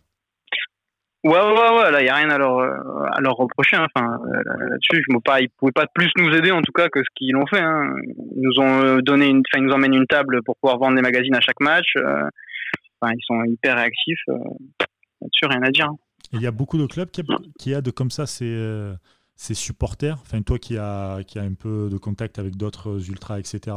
Ouais, 1.26 1.32
ouais, 1.32 1.76
ouais, 1.76 1.90
là, 1.90 2.00
il 2.00 2.04
n'y 2.04 2.10
a 2.10 2.14
rien 2.14 2.30
à 2.30 2.38
leur, 2.38 2.60
à 2.60 3.20
leur 3.20 3.34
reprocher. 3.34 3.76
Hein. 3.76 3.86
Enfin, 3.94 4.18
là-dessus, 4.24 5.04
je 5.08 5.18
pas, 5.24 5.40
ils 5.40 5.48
pouvaient 5.48 5.72
pas 5.72 5.86
plus 5.92 6.10
nous 6.18 6.32
aider, 6.32 6.52
en 6.52 6.62
tout 6.62 6.72
cas, 6.72 6.88
que 6.88 7.00
ce 7.00 7.08
qu'ils 7.16 7.34
ont 7.36 7.46
fait. 7.46 7.60
Hein. 7.60 7.94
Ils 8.36 8.42
nous 8.42 8.60
ont 8.60 8.98
donné 8.98 9.26
une, 9.26 9.38
enfin, 9.38 9.62
ils 9.62 9.64
nous 9.64 9.72
emmènent 9.72 9.94
une 9.94 10.06
table 10.06 10.42
pour 10.44 10.56
pouvoir 10.56 10.78
vendre 10.78 10.94
des 10.94 11.02
magazines 11.02 11.34
à 11.34 11.40
chaque 11.40 11.58
match. 11.60 11.94
Enfin, 11.96 13.12
ils 13.12 13.24
sont 13.24 13.42
hyper 13.44 13.76
réactifs. 13.76 14.22
Là-dessus, 14.28 15.46
rien 15.46 15.62
à 15.62 15.70
dire. 15.70 15.86
Hein. 15.86 15.96
Il 16.32 16.42
y 16.42 16.46
a 16.46 16.52
beaucoup 16.52 16.78
de 16.78 16.86
clubs 16.86 17.10
qui, 17.10 17.22
qui 17.58 17.72
aident 17.72 17.90
comme 17.90 18.10
ça 18.10 18.26
ces, 18.26 18.94
ces 19.34 19.54
supporters. 19.54 20.18
Enfin, 20.22 20.42
toi 20.42 20.58
qui 20.58 20.78
as, 20.78 21.20
qui 21.26 21.38
a 21.38 21.42
un 21.42 21.54
peu 21.54 21.88
de 21.90 21.98
contact 21.98 22.38
avec 22.38 22.56
d'autres 22.56 23.08
ultras, 23.08 23.38
etc. 23.38 23.76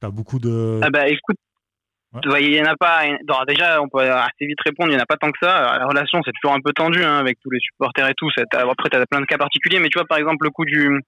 Tu 0.00 0.06
as 0.06 0.10
beaucoup 0.10 0.38
de. 0.38 0.80
Ah, 0.82 0.90
bah 0.90 1.08
écoute, 1.08 1.36
il 2.40 2.54
y 2.54 2.60
en 2.60 2.66
a 2.66 2.76
pas. 2.76 3.02
déjà, 3.46 3.80
on 3.82 3.88
peut 3.88 4.00
assez 4.00 4.46
vite 4.46 4.58
répondre. 4.64 4.90
Il 4.90 4.94
n'y 4.94 5.00
en 5.00 5.02
a 5.02 5.06
pas 5.06 5.16
tant 5.16 5.30
que 5.30 5.38
ça. 5.40 5.78
La 5.78 5.86
relation, 5.86 6.20
c'est 6.24 6.32
toujours 6.40 6.56
un 6.56 6.60
peu 6.60 6.72
tendu 6.72 7.02
hein, 7.02 7.18
avec 7.18 7.38
tous 7.42 7.50
les 7.50 7.60
supporters 7.60 8.08
et 8.08 8.14
tout. 8.14 8.28
Après, 8.36 8.88
tu 8.90 8.96
as 8.96 9.06
plein 9.06 9.20
de 9.20 9.26
cas 9.26 9.38
particuliers. 9.38 9.80
Mais 9.80 9.88
tu 9.88 9.98
vois, 9.98 10.06
par 10.06 10.18
exemple, 10.18 10.44
le 10.44 10.50
coup 10.50 10.64
du. 10.64 11.00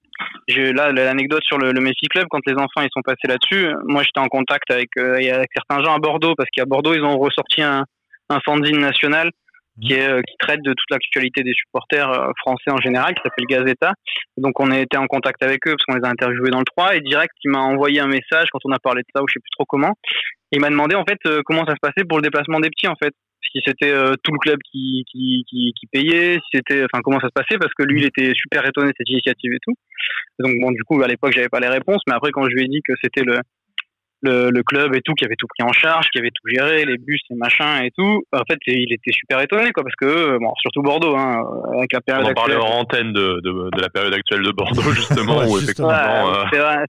Là, 0.47 0.91
l'anecdote 0.91 1.43
sur 1.43 1.57
le, 1.57 1.73
Messi 1.81 2.07
Club, 2.09 2.27
quand 2.29 2.41
les 2.45 2.53
enfants 2.53 2.81
ils 2.81 2.89
sont 2.93 3.01
passés 3.01 3.27
là-dessus, 3.27 3.67
moi 3.85 4.03
j'étais 4.03 4.19
en 4.19 4.27
contact 4.27 4.69
avec, 4.69 4.89
euh, 4.97 5.15
avec 5.15 5.49
certains 5.53 5.83
gens 5.83 5.95
à 5.95 5.99
Bordeaux, 5.99 6.35
parce 6.35 6.49
qu'à 6.51 6.65
Bordeaux, 6.65 6.93
ils 6.93 7.03
ont 7.03 7.17
ressorti 7.17 7.61
un, 7.61 7.85
un 8.29 8.39
fanzine 8.45 8.79
national 8.79 9.31
qui, 9.79 9.93
est, 9.93 10.09
euh, 10.09 10.21
qui 10.21 10.35
traite 10.37 10.61
de 10.63 10.71
toute 10.71 10.89
l'actualité 10.89 11.43
des 11.43 11.53
supporters 11.53 12.09
euh, 12.09 12.31
français 12.39 12.71
en 12.71 12.77
général, 12.77 13.13
qui 13.13 13.21
s'appelle 13.23 13.45
Gazeta. 13.47 13.93
Donc 14.37 14.59
on 14.59 14.71
a 14.71 14.79
été 14.79 14.97
en 14.97 15.07
contact 15.07 15.41
avec 15.43 15.65
eux 15.67 15.71
parce 15.71 15.85
qu'on 15.85 15.95
les 15.95 16.07
a 16.07 16.11
interviewés 16.11 16.49
dans 16.49 16.59
le 16.59 16.65
3 16.65 16.95
et 16.95 17.01
direct 17.01 17.33
il 17.43 17.51
m'a 17.51 17.59
envoyé 17.59 17.99
un 17.99 18.07
message 18.07 18.47
quand 18.51 18.59
on 18.65 18.71
a 18.71 18.79
parlé 18.79 19.01
de 19.01 19.07
ça 19.15 19.21
ou 19.21 19.27
je 19.27 19.33
sais 19.33 19.39
plus 19.39 19.51
trop 19.51 19.65
comment. 19.65 19.93
il 20.51 20.59
m'a 20.59 20.69
demandé 20.69 20.95
en 20.95 21.05
fait 21.05 21.19
euh, 21.25 21.41
comment 21.45 21.65
ça 21.65 21.73
se 21.73 21.81
passait 21.81 22.05
pour 22.07 22.17
le 22.17 22.23
déplacement 22.23 22.59
des 22.59 22.69
petits 22.69 22.87
en 22.87 22.95
fait. 23.01 23.13
Si 23.51 23.59
c'était 23.65 23.91
tout 24.23 24.31
le 24.31 24.37
club 24.37 24.59
qui, 24.71 25.03
qui, 25.11 25.43
qui, 25.49 25.73
qui 25.77 25.87
payait, 25.87 26.35
si 26.35 26.49
c'était, 26.53 26.85
enfin 26.85 27.01
comment 27.03 27.19
ça 27.19 27.27
se 27.27 27.33
passait 27.33 27.57
parce 27.59 27.73
que 27.73 27.83
lui 27.83 27.99
il 27.99 28.05
était 28.05 28.31
super 28.33 28.65
étonné 28.65 28.91
de 28.91 28.93
cette 28.97 29.09
initiative 29.09 29.51
et 29.51 29.59
tout. 29.61 29.73
donc 30.39 30.53
bon 30.61 30.71
du 30.71 30.81
coup 30.83 31.01
à 31.01 31.07
l'époque 31.07 31.33
j'avais 31.35 31.49
pas 31.49 31.59
les 31.59 31.67
réponses, 31.67 32.01
mais 32.07 32.13
après 32.13 32.31
quand 32.31 32.43
je 32.43 32.55
lui 32.55 32.63
ai 32.63 32.67
dit 32.69 32.81
que 32.87 32.93
c'était 33.03 33.23
le 33.25 33.41
le, 34.21 34.61
club 34.63 34.95
et 34.95 35.01
tout 35.01 35.13
qui 35.13 35.25
avait 35.25 35.35
tout 35.37 35.47
pris 35.47 35.67
en 35.67 35.73
charge, 35.73 36.07
qui 36.11 36.19
avait 36.19 36.29
tout 36.29 36.47
géré, 36.47 36.85
les 36.85 36.97
bus, 36.97 37.21
les 37.29 37.35
machins 37.35 37.83
et 37.83 37.91
tout. 37.91 38.23
En 38.31 38.43
fait, 38.49 38.59
il 38.67 38.93
était 38.93 39.11
super 39.11 39.41
étonné, 39.41 39.71
quoi, 39.71 39.83
parce 39.83 39.95
que 39.95 40.37
bon, 40.37 40.53
surtout 40.57 40.81
Bordeaux, 40.81 41.15
hein, 41.15 41.43
avec 41.77 41.93
la 41.93 42.01
période. 42.01 42.27
On 42.27 42.31
en 42.31 42.33
parlait 42.33 42.55
en 42.55 42.79
antenne 42.79 43.13
de, 43.13 43.41
de, 43.43 43.69
de, 43.75 43.81
la 43.81 43.89
période 43.89 44.13
actuelle 44.13 44.43
de 44.43 44.51
Bordeaux, 44.51 44.81
justement, 44.91 45.43
où 45.45 45.57
effectivement. 45.57 45.91
Euh, 45.91 46.43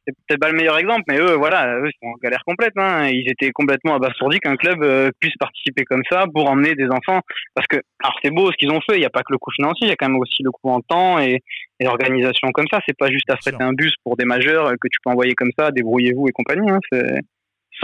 c'est 0.07 0.15
peut-être 0.27 0.41
pas 0.41 0.51
le 0.51 0.57
meilleur 0.57 0.79
exemple, 0.79 1.03
mais 1.09 1.19
eux, 1.19 1.35
voilà, 1.35 1.79
eux, 1.79 1.89
ils 1.89 1.99
sont 2.03 2.13
en 2.13 2.19
galère 2.23 2.43
complète. 2.47 2.73
Hein. 2.77 3.09
Ils 3.09 3.31
étaient 3.31 3.51
complètement 3.53 3.95
abasourdis 3.95 4.41
qu'un 4.41 4.57
club 4.57 4.83
euh, 4.83 5.11
puisse 5.21 5.37
participer 5.39 5.85
comme 5.85 6.03
ça 6.11 6.25
pour 6.33 6.49
emmener 6.49 6.75
des 6.75 6.89
enfants, 6.89 7.21
parce 7.55 7.67
que 7.67 7.77
alors 8.03 8.17
c'est 8.23 8.31
beau 8.31 8.51
ce 8.51 8.57
qu'ils 8.57 8.71
ont 8.71 8.81
fait. 8.81 8.97
Il 8.97 9.01
n'y 9.01 9.07
a 9.07 9.11
pas 9.11 9.23
que 9.23 9.33
le 9.33 9.39
coût 9.39 9.51
financier, 9.53 9.87
il 9.87 9.91
y 9.91 9.93
a 9.93 9.97
quand 9.97 10.09
même 10.09 10.19
aussi 10.19 10.43
le 10.43 10.51
coût 10.51 10.71
en 10.71 10.81
temps 10.81 11.19
et, 11.19 11.41
l'organisation 11.83 12.49
comme 12.53 12.67
ça. 12.71 12.81
C'est 12.87 12.97
pas 12.97 13.11
juste 13.11 13.31
affréter 13.31 13.63
un 13.63 13.73
bus 13.73 13.93
pour 14.05 14.17
des 14.17 14.25
majeurs 14.25 14.71
que 14.73 14.89
tu 14.91 14.99
peux 15.05 15.11
envoyer 15.11 15.35
comme 15.35 15.51
ça, 15.59 15.71
débrouillez-vous 15.71 16.29
et 16.29 16.33
compagnie. 16.33 16.71
Hein. 16.71 16.79
C'est 16.91 17.21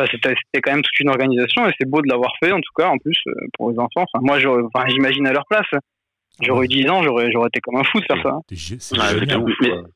c'était 0.07 0.61
quand 0.63 0.73
même 0.73 0.83
toute 0.83 1.01
une 1.01 1.09
organisation 1.09 1.67
et 1.67 1.73
c'est 1.79 1.89
beau 1.89 2.01
de 2.03 2.09
l'avoir 2.09 2.33
fait 2.43 2.53
en 2.53 2.61
tout 2.61 2.73
cas 2.77 2.89
en 2.89 2.99
plus 2.99 3.17
euh, 3.27 3.33
pour 3.57 3.71
les 3.71 3.79
enfants. 3.79 4.05
Enfin, 4.13 4.21
moi, 4.23 4.39
j'imagine 4.89 5.27
à 5.27 5.33
leur 5.33 5.45
place. 5.49 5.67
J'aurais 6.41 6.67
eu 6.67 6.69
10 6.69 6.89
ans, 6.89 7.03
j'aurais 7.03 7.49
été 7.49 7.61
comme 7.61 7.77
un 7.77 7.85
fou 7.85 7.99
de 7.99 8.05
faire 8.05 8.23
ça. 8.23 8.39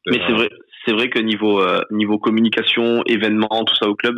mais, 0.06 0.18
c'est 0.26 0.32
vrai, 0.32 0.48
c'est 0.84 0.92
vrai 0.92 1.08
que 1.08 1.20
niveau 1.20 1.60
euh, 1.60 1.82
niveau 1.92 2.18
communication, 2.18 3.04
événements, 3.06 3.64
tout 3.64 3.76
ça 3.76 3.88
au 3.88 3.94
club, 3.94 4.16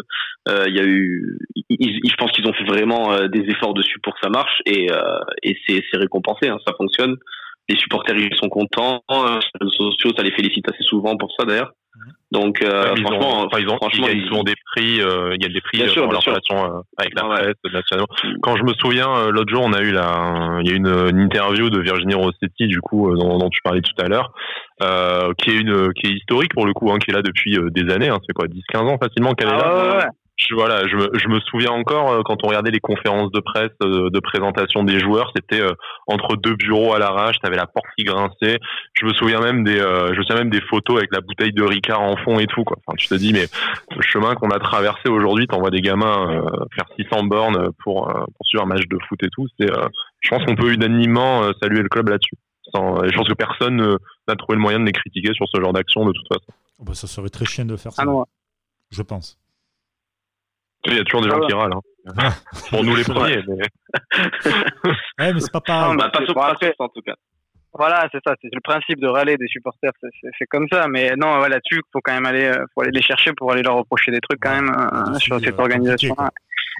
euh, 0.49 0.65
il 0.67 0.75
y 0.75 0.81
a 0.81 0.85
eu, 0.85 1.39
je 1.69 2.15
pense 2.17 2.33
qu'ils 2.33 2.49
ont 2.49 2.55
fait 2.55 2.65
vraiment 2.65 3.29
des 3.29 3.41
efforts 3.41 3.75
dessus 3.75 3.99
pour 4.03 4.15
que 4.15 4.21
ça 4.23 4.31
marche 4.31 4.63
et, 4.65 4.87
et 5.43 5.59
c'est 5.69 5.83
récompensé, 5.99 6.49
hein, 6.49 6.57
ça 6.67 6.73
fonctionne. 6.79 7.17
Les 7.69 7.77
supporters 7.77 8.17
ils 8.17 8.37
sont 8.37 8.49
contents, 8.49 9.03
les 9.11 9.41
réseaux 9.61 9.91
sociaux 9.91 10.13
ça 10.17 10.23
les 10.23 10.33
félicite 10.33 10.69
assez 10.69 10.83
souvent 10.83 11.17
pour 11.17 11.33
ça 11.39 11.45
d'ailleurs. 11.45 11.73
Donc, 12.33 12.63
euh, 12.63 12.97
franchement, 12.97 13.49
ils 13.57 13.69
ont, 13.69 13.77
franchement, 13.77 14.09
ils, 14.09 14.33
ont 14.33 14.43
des 14.43 14.57
prix, 14.73 15.01
euh, 15.01 15.37
il 15.37 15.43
y 15.43 15.47
a 15.47 15.49
des 15.49 15.61
prix 15.61 15.83
euh, 15.83 15.89
sur 15.89 16.11
leur 16.11 16.21
relation 16.21 16.83
avec 16.97 17.15
la 17.15 17.23
presse 17.23 17.73
nationale. 17.73 18.07
Quand 18.43 18.57
je 18.57 18.65
me 18.65 18.73
souviens, 18.75 19.31
l'autre 19.31 19.53
jour, 19.53 19.63
on 19.65 19.73
a 19.73 19.81
eu 19.81 19.93
la, 19.93 20.59
il 20.63 20.69
y 20.69 20.73
a 20.73 20.77
une, 20.77 20.89
une 20.89 21.21
interview 21.21 21.71
de 21.71 21.81
Virginie 21.81 22.15
Rossetti, 22.15 22.67
du 22.67 22.81
coup, 22.81 23.15
dont, 23.15 23.39
dont 23.39 23.49
tu 23.51 23.61
parlais 23.63 23.83
tout 23.83 24.03
à 24.03 24.09
l'heure, 24.09 24.33
qui 25.39 25.51
est 25.51 25.59
une, 25.59 25.93
qui 25.93 26.09
est 26.09 26.13
historique 26.13 26.53
pour 26.55 26.67
le 26.67 26.73
coup, 26.73 26.91
hein, 26.91 26.99
qui 26.99 27.13
est 27.13 27.15
là 27.15 27.23
depuis 27.23 27.57
des 27.71 27.93
années, 27.93 28.09
hein, 28.09 28.19
c'est 28.27 28.33
quoi, 28.33 28.47
10-15 28.47 28.79
ans 28.79 28.99
facilement 28.99 29.35
qu'elle 29.35 29.49
est 29.49 29.53
ah 29.53 29.99
là 29.99 30.09
je, 30.37 30.55
voilà, 30.55 30.87
je 30.89 30.97
me, 30.97 31.11
je 31.15 31.29
me 31.29 31.39
souviens 31.41 31.71
encore 31.71 32.11
euh, 32.11 32.23
quand 32.25 32.43
on 32.43 32.49
regardait 32.49 32.73
les 32.73 32.81
conférences 32.81 33.31
de 33.31 33.41
presse 33.41 33.71
euh, 33.83 34.11
de 34.11 34.21
présentation 34.21 34.83
des 34.83 34.99
joueurs, 34.99 35.31
c'était 35.35 35.61
euh, 35.61 35.75
entre 36.09 36.37
deux 36.37 36.57
bureaux 36.57 36.93
à 36.93 36.99
l'arrache, 36.99 37.37
t'avais 37.41 37.57
la 37.57 37.67
porte 37.67 37.87
qui 37.97 38.05
grinçait. 38.05 38.59
Je 38.95 39.07
me 39.07 39.13
souviens 39.15 39.41
même 39.41 39.63
des, 39.63 39.79
je 39.79 40.19
me 40.19 40.23
souviens 40.23 40.43
même 40.43 40.51
des 40.51 40.61
photos 40.63 40.99
avec 40.99 41.13
la 41.13 41.21
bouteille 41.21 41.53
de 41.53 41.63
Ricard 41.63 42.01
en 42.01 42.17
fond 42.17 42.39
et 42.39 42.47
tout 42.47 42.65
quoi. 42.65 42.77
Enfin, 42.85 42.97
tu 42.97 43.07
te 43.07 43.15
dis 43.15 43.33
mais 43.33 43.47
le 43.95 44.03
chemin 44.03 44.35
qu'on 44.35 44.51
a 44.51 44.59
traversé 44.59 45.09
aujourd'hui, 45.09 45.47
t'envoies 45.47 45.71
des 45.71 45.81
gamins 45.81 46.43
faire 46.75 46.87
600 46.97 47.25
bornes 47.25 47.71
pour 47.83 48.09
pour 48.09 48.47
suivre 48.47 48.65
un 48.65 48.69
match 48.69 48.87
de 48.89 48.99
foot 49.09 49.23
et 49.23 49.29
tout. 49.31 49.47
C'est, 49.59 49.69
je 50.21 50.29
pense 50.29 50.45
qu'on 50.45 50.57
peut 50.57 50.73
unanimement 50.73 51.43
saluer 51.63 51.83
le 51.83 51.89
club 51.89 52.09
là-dessus. 52.09 52.37
je 52.75 53.17
pense 53.17 53.29
que 53.29 53.35
personne 53.35 53.97
n'a 54.29 54.37
trouvé 54.37 54.57
le 54.57 54.63
moyen 54.63 54.81
de 54.81 54.87
les 54.87 54.93
critiquer 54.93 55.33
sur 55.35 55.47
ce 55.49 55.61
genre 55.61 55.73
d'action 55.73 56.05
de 56.05 56.13
toute 56.13 56.29
façon. 56.29 56.53
Oh, 56.81 56.85
bah, 56.85 56.95
ça 56.95 57.07
serait 57.07 57.29
très 57.29 57.45
chiant 57.45 57.65
de 57.65 57.77
faire 57.77 57.93
ça. 57.93 58.03
Ah 58.07 58.25
je 58.91 59.03
pense. 59.03 59.39
Il 60.87 60.97
y 60.97 61.01
a 61.01 61.05
toujours 61.05 61.23
des 61.23 61.31
gens 61.31 61.41
qui 61.41 61.53
râlent. 61.53 61.73
Hein. 61.73 62.31
Pour 62.71 62.85
nous 62.85 62.97
les 62.97 63.05
premiers. 63.05 63.43
Mais... 63.49 63.55
ouais, 65.19 65.33
mais 65.33 65.41
c'est 65.41 65.53
pas 65.53 65.61
pareil. 65.61 65.97
Bah, 65.97 66.11
pas 66.11 66.25
sur 66.25 66.37
en 66.79 66.89
tout 66.89 67.01
cas. 67.01 67.15
Voilà, 67.77 68.07
c'est 68.13 68.21
ça, 68.25 68.37
c'est 68.41 68.55
le 68.55 68.61
principe 68.61 69.01
de 69.01 69.09
râler 69.09 69.37
des 69.37 69.49
supporters, 69.49 69.91
c'est 70.39 70.47
comme 70.47 70.69
ça. 70.71 70.87
Mais 70.89 71.15
non, 71.17 71.41
là-dessus, 71.41 71.81
faut 71.93 72.01
quand 72.05 72.15
même 72.15 72.27
aller, 72.27 72.45
euh, 72.45 72.65
faut 72.73 72.83
aller 72.83 72.93
les 72.93 73.03
chercher 73.03 73.33
pour 73.37 73.51
aller 73.51 73.63
leur 73.63 73.75
reprocher 73.75 74.13
des 74.13 74.21
trucs 74.21 74.39
quand 74.41 74.55
même 74.55 74.71
euh, 74.71 75.19
sur 75.19 75.41
cette 75.41 75.59
euh, 75.59 75.63
organisation. 75.63 76.15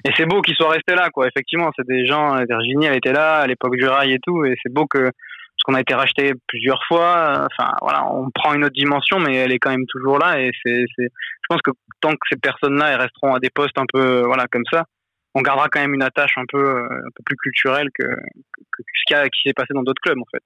Et 0.05 0.11
c'est 0.15 0.25
beau 0.25 0.41
qu'ils 0.41 0.55
soient 0.55 0.69
restés 0.69 0.95
là, 0.95 1.09
quoi. 1.09 1.27
Effectivement, 1.27 1.69
c'est 1.75 1.85
des 1.85 2.05
gens. 2.05 2.37
Virginie, 2.47 2.85
elle 2.85 2.95
était 2.95 3.11
là 3.11 3.39
à 3.39 3.47
l'époque 3.47 3.75
du 3.75 3.85
rail 3.85 4.13
et 4.13 4.19
tout, 4.19 4.45
et 4.45 4.55
c'est 4.63 4.71
beau 4.71 4.85
que 4.85 5.11
parce 5.55 5.63
qu'on 5.63 5.73
a 5.75 5.81
été 5.81 5.93
racheté 5.93 6.33
plusieurs 6.47 6.83
fois. 6.87 7.47
Enfin, 7.51 7.71
voilà, 7.81 8.05
on 8.11 8.29
prend 8.29 8.53
une 8.53 8.65
autre 8.65 8.75
dimension, 8.75 9.19
mais 9.19 9.35
elle 9.35 9.53
est 9.53 9.59
quand 9.59 9.71
même 9.71 9.85
toujours 9.87 10.19
là. 10.19 10.39
Et 10.41 10.51
c'est, 10.63 10.85
je 10.97 11.47
pense 11.47 11.61
que 11.61 11.71
tant 12.01 12.11
que 12.11 12.27
ces 12.29 12.37
personnes-là, 12.37 12.91
elles 12.91 13.01
resteront 13.01 13.33
à 13.33 13.39
des 13.39 13.49
postes 13.49 13.77
un 13.77 13.85
peu, 13.91 14.23
voilà, 14.25 14.47
comme 14.47 14.65
ça, 14.71 14.85
on 15.33 15.41
gardera 15.41 15.69
quand 15.69 15.79
même 15.79 15.93
une 15.93 16.03
attache 16.03 16.37
un 16.37 16.45
peu, 16.47 16.59
euh, 16.59 16.83
un 16.83 17.11
peu 17.15 17.23
plus 17.25 17.37
culturelle 17.37 17.89
que, 17.93 18.03
que, 18.03 18.83
ce 18.83 19.27
qui, 19.29 19.41
s'est 19.45 19.53
passé 19.53 19.73
dans 19.73 19.83
d'autres 19.83 20.01
clubs, 20.01 20.19
en 20.19 20.25
fait. 20.31 20.43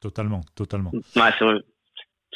Totalement, 0.00 0.40
totalement. 0.56 0.90
Ouais, 0.92 1.30
c'est 1.38 1.44
vrai. 1.44 1.58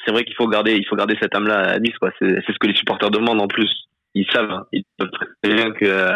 C'est 0.04 0.12
vrai 0.12 0.24
qu'il 0.24 0.34
faut 0.34 0.48
garder, 0.48 0.76
il 0.76 0.86
faut 0.86 0.96
garder 0.96 1.16
cette 1.20 1.34
âme-là 1.34 1.70
à 1.70 1.78
Nice, 1.78 1.96
quoi. 1.98 2.10
C'est, 2.18 2.42
ce 2.46 2.58
que 2.58 2.66
les 2.66 2.74
supporters 2.74 3.10
demandent 3.10 3.40
en 3.40 3.48
plus. 3.48 3.70
Ils 4.14 4.30
savent, 4.30 4.66
ils 4.72 4.84
savent 4.98 5.10
très 5.42 5.54
bien 5.54 5.72
que 5.72 6.10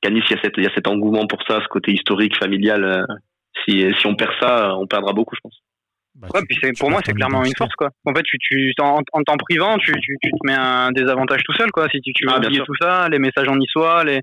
qu'à 0.00 0.10
Nice, 0.10 0.24
il 0.30 0.36
y, 0.36 0.38
a 0.38 0.42
cette, 0.42 0.54
il 0.56 0.64
y 0.64 0.66
a 0.66 0.74
cet 0.74 0.88
engouement 0.88 1.26
pour 1.26 1.42
ça, 1.46 1.60
ce 1.60 1.68
côté 1.68 1.92
historique, 1.92 2.36
familial. 2.38 3.06
Euh, 3.68 3.92
si, 3.92 4.00
si 4.00 4.06
on 4.06 4.14
perd 4.14 4.32
ça, 4.40 4.74
on 4.76 4.86
perdra 4.86 5.12
beaucoup, 5.12 5.34
je 5.34 5.40
pense. 5.42 5.58
Bah, 6.14 6.28
ouais, 6.34 6.42
puis 6.46 6.58
pour 6.78 6.90
moi, 6.90 7.00
c'est 7.04 7.14
clairement 7.14 7.44
une 7.44 7.56
force, 7.56 7.74
quoi. 7.74 7.88
En 8.04 8.14
fait, 8.14 8.22
tu, 8.22 8.36
tu, 8.38 8.72
en, 8.80 9.00
en 9.12 9.22
t'en 9.22 9.36
privant, 9.36 9.78
tu, 9.78 9.92
tu, 9.92 10.16
tu, 10.22 10.30
te 10.30 10.46
mets 10.46 10.54
un 10.54 10.92
désavantage 10.92 11.42
tout 11.44 11.54
seul, 11.54 11.70
quoi. 11.70 11.88
Si 11.88 12.00
tu, 12.00 12.12
tu 12.12 12.26
veux 12.26 12.32
ah, 12.34 12.38
oublier 12.38 12.60
tout 12.64 12.74
ça, 12.80 13.08
les 13.08 13.18
messages 13.18 13.48
en 13.48 13.56
niçois, 13.56 14.04
les, 14.04 14.20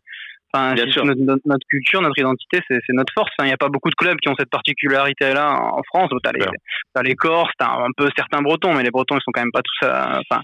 enfin, 0.54 0.76
notre, 0.76 1.42
notre, 1.46 1.68
culture, 1.68 2.02
notre 2.02 2.20
identité, 2.20 2.60
c'est, 2.68 2.78
c'est 2.86 2.94
notre 2.94 3.12
force. 3.14 3.32
Il 3.40 3.46
n'y 3.46 3.54
a 3.54 3.58
pas 3.58 3.70
beaucoup 3.70 3.90
de 3.90 3.96
clubs 3.96 4.18
qui 4.20 4.30
ont 4.30 4.36
cette 4.38 4.52
particularité-là 4.52 5.60
en 5.74 5.82
France. 5.84 6.12
T'as 6.24 6.32
les, 6.32 6.46
t'as 6.94 7.02
les 7.02 7.16
Corses, 7.16 7.52
t'as 7.58 7.72
un 7.72 7.92
peu 7.98 8.08
certains 8.16 8.42
Bretons, 8.42 8.76
mais 8.76 8.84
les 8.84 8.92
Bretons, 8.92 9.18
ils 9.18 9.24
sont 9.24 9.32
quand 9.32 9.42
même 9.42 9.52
pas 9.52 9.64
tous 9.64 9.88
à, 9.88 10.20
enfin, 10.30 10.42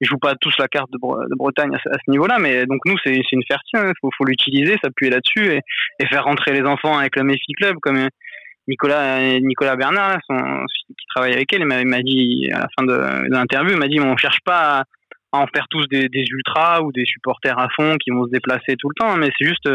ils 0.00 0.06
jouent 0.06 0.18
pas 0.18 0.34
tous 0.40 0.54
la 0.58 0.68
carte 0.68 0.90
de, 0.92 0.98
Bretagne 1.36 1.74
à, 1.74 1.78
ce 1.78 2.10
niveau-là, 2.10 2.38
mais 2.38 2.66
donc 2.66 2.80
nous, 2.84 2.96
c'est, 3.04 3.14
une 3.32 3.44
fierté. 3.44 3.64
Hein. 3.74 3.92
faut, 4.00 4.24
l'utiliser, 4.24 4.76
s'appuyer 4.82 5.10
là-dessus 5.10 5.52
et, 5.52 6.06
faire 6.06 6.24
rentrer 6.24 6.52
les 6.52 6.62
enfants 6.62 6.98
avec 6.98 7.16
le 7.16 7.24
Messi 7.24 7.52
Club 7.58 7.76
comme 7.80 8.08
Nicolas 8.68 9.38
Nicolas 9.40 9.76
Bernard, 9.76 10.18
qui 10.28 11.06
travaille 11.14 11.32
avec 11.34 11.52
elle, 11.52 11.60
il 11.60 11.66
m'a 11.66 12.02
dit 12.02 12.50
à 12.52 12.60
la 12.60 12.68
fin 12.76 12.84
de, 12.84 13.28
l'interview, 13.28 13.72
il 13.72 13.78
m'a 13.78 13.88
dit 13.88 14.00
on 14.00 14.16
cherche 14.16 14.40
pas 14.44 14.80
à, 14.80 14.84
en 15.36 15.46
faire 15.46 15.66
tous 15.70 15.86
des, 15.88 16.08
ultras 16.12 16.80
ou 16.82 16.92
des 16.92 17.04
supporters 17.04 17.58
à 17.58 17.68
fond 17.74 17.96
qui 17.96 18.10
vont 18.10 18.24
se 18.24 18.30
déplacer 18.30 18.76
tout 18.78 18.88
le 18.88 18.94
temps, 18.94 19.16
mais 19.16 19.30
c'est 19.38 19.46
juste 19.46 19.68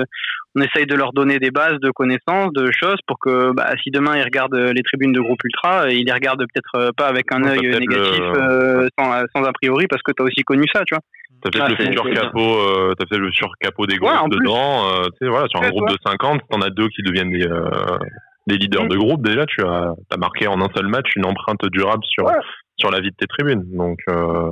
on 0.55 0.61
essaye 0.61 0.85
de 0.85 0.95
leur 0.95 1.13
donner 1.13 1.39
des 1.39 1.51
bases 1.51 1.79
de 1.79 1.91
connaissances, 1.91 2.51
de 2.53 2.69
choses 2.71 2.97
pour 3.07 3.17
que 3.19 3.53
bah, 3.53 3.71
si 3.83 3.89
demain 3.89 4.17
ils 4.17 4.23
regardent 4.23 4.55
les 4.55 4.83
tribunes 4.83 5.13
de 5.13 5.21
groupe 5.21 5.41
ultra, 5.43 5.89
ils 5.89 6.05
les 6.05 6.11
regardent 6.11 6.45
peut-être 6.53 6.91
pas 6.97 7.07
avec 7.07 7.31
un 7.31 7.43
œil 7.43 7.59
négatif 7.59 8.21
euh, 8.21 8.87
sans, 8.99 9.43
a 9.43 9.53
priori 9.53 9.87
parce 9.87 10.01
que 10.01 10.11
tu 10.11 10.21
as 10.21 10.25
aussi 10.25 10.43
connu 10.43 10.65
ça, 10.73 10.83
tu 10.85 10.93
vois. 10.93 11.03
T'as 11.41 11.49
peut-être 11.49 11.69
le 11.69 11.85
futur 11.85 12.09
capot, 12.11 12.39
euh, 12.39 12.93
peut-être 12.97 13.17
le 13.17 13.31
futur 13.31 13.51
capot 13.59 13.87
des 13.87 13.97
groupes 13.97 14.29
dedans. 14.29 14.89
Euh, 14.89 15.03
tu 15.05 15.25
sais, 15.25 15.27
voilà, 15.27 15.47
sur 15.47 15.63
un 15.63 15.69
groupe 15.69 15.89
de 15.89 15.97
50, 16.05 16.41
t'en 16.49 16.61
as 16.61 16.69
deux 16.69 16.87
qui 16.89 17.01
deviennent 17.01 17.31
des, 17.31 17.47
des 18.47 18.57
leaders 18.57 18.87
de 18.87 18.97
groupe, 18.97 19.23
déjà, 19.23 19.45
tu 19.45 19.63
as, 19.63 19.93
as, 20.11 20.17
marqué 20.17 20.47
en 20.47 20.61
un 20.61 20.69
seul 20.75 20.87
match 20.87 21.15
une 21.15 21.25
empreinte 21.25 21.65
durable 21.71 22.03
sur, 22.03 22.25
sur 22.77 22.91
la 22.91 22.99
vie 22.99 23.11
de 23.11 23.15
tes 23.15 23.27
tribunes. 23.27 23.63
Donc, 23.71 23.99
euh, 24.09 24.51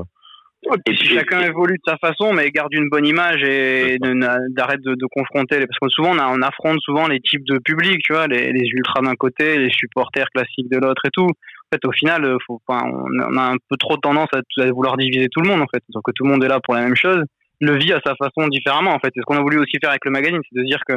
et 0.85 0.95
si 0.95 1.05
chacun 1.05 1.41
évolue 1.41 1.75
de 1.75 1.89
sa 1.89 1.97
façon, 1.97 2.33
mais 2.33 2.49
garde 2.51 2.73
une 2.73 2.89
bonne 2.89 3.05
image 3.05 3.41
et 3.43 3.97
d'arrête 3.99 4.81
de, 4.81 4.93
de, 4.93 5.05
confronter, 5.09 5.57
parce 5.65 5.79
que 5.79 5.89
souvent 5.89 6.11
on, 6.11 6.19
on, 6.19 6.41
affronte 6.41 6.79
souvent 6.81 7.07
les 7.07 7.19
types 7.21 7.45
de 7.45 7.57
public, 7.59 8.01
tu 8.03 8.13
vois, 8.13 8.27
les, 8.27 8.51
les 8.51 8.67
ultras 8.69 9.01
d'un 9.01 9.15
côté, 9.15 9.57
les 9.57 9.71
supporters 9.71 10.27
classiques 10.33 10.69
de 10.69 10.77
l'autre 10.77 11.01
et 11.05 11.11
tout. 11.11 11.27
En 11.27 11.75
fait, 11.75 11.85
au 11.85 11.91
final, 11.91 12.35
faut, 12.45 12.59
enfin, 12.67 12.83
on 12.91 13.37
a 13.37 13.51
un 13.51 13.57
peu 13.69 13.77
trop 13.77 13.95
tendance 13.97 14.29
à, 14.33 14.71
vouloir 14.71 14.97
diviser 14.97 15.27
tout 15.29 15.41
le 15.41 15.47
monde, 15.47 15.61
en 15.61 15.67
fait, 15.73 15.83
donc 15.89 16.03
que 16.03 16.11
tout 16.11 16.25
le 16.25 16.31
monde 16.31 16.43
est 16.43 16.49
là 16.49 16.59
pour 16.61 16.73
la 16.73 16.81
même 16.81 16.95
chose, 16.95 17.23
le 17.61 17.77
vit 17.77 17.93
à 17.93 18.01
sa 18.05 18.15
façon 18.15 18.47
différemment, 18.47 18.91
en 18.91 18.99
fait. 18.99 19.09
Et 19.15 19.19
ce 19.19 19.21
qu'on 19.21 19.37
a 19.37 19.41
voulu 19.41 19.59
aussi 19.59 19.77
faire 19.79 19.91
avec 19.91 20.03
le 20.05 20.11
magazine, 20.11 20.39
c'est 20.49 20.59
de 20.59 20.65
dire 20.65 20.81
que 20.87 20.95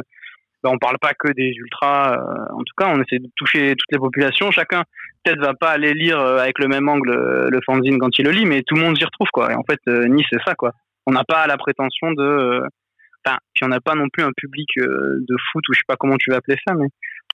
bah, 0.63 0.69
on 0.71 0.77
parle 0.77 0.97
pas 0.97 1.13
que 1.13 1.31
des 1.33 1.51
ultras. 1.51 2.13
Euh, 2.13 2.53
en 2.53 2.63
tout 2.63 2.73
cas, 2.77 2.87
on 2.87 3.01
essaie 3.01 3.19
de 3.19 3.29
toucher 3.35 3.75
toutes 3.75 3.91
les 3.91 3.99
populations. 3.99 4.49
Chacun 4.51 4.83
peut-être 5.23 5.39
va 5.39 5.53
pas 5.53 5.71
aller 5.71 5.93
lire 5.93 6.19
euh, 6.19 6.37
avec 6.37 6.57
le 6.59 6.67
même 6.67 6.87
angle 6.87 7.09
euh, 7.09 7.49
le 7.49 7.59
fanzine 7.65 7.99
quand 7.99 8.17
il 8.17 8.25
le 8.25 8.31
lit, 8.31 8.45
mais 8.45 8.61
tout 8.63 8.75
le 8.75 8.81
monde 8.81 8.97
s'y 8.97 9.03
retrouve 9.03 9.27
quoi. 9.33 9.51
Et 9.51 9.55
en 9.55 9.63
fait, 9.63 9.79
Nice 10.07 10.25
c'est 10.31 10.41
ça 10.45 10.55
quoi. 10.55 10.71
On 11.05 11.11
n'a 11.11 11.25
pas 11.25 11.45
la 11.47 11.57
prétention 11.57 12.13
de, 12.13 12.61
enfin, 13.25 13.37
puis 13.53 13.65
on 13.65 13.67
n'a 13.67 13.81
pas 13.81 13.95
non 13.95 14.07
plus 14.07 14.23
un 14.23 14.31
public 14.35 14.69
de 14.77 15.35
foot 15.51 15.67
ou 15.67 15.73
je 15.73 15.79
sais 15.79 15.85
pas 15.85 15.97
comment 15.97 16.15
tu 16.17 16.31
vas 16.31 16.37
appeler 16.37 16.57
ça, 16.65 16.73
mais 16.75 16.87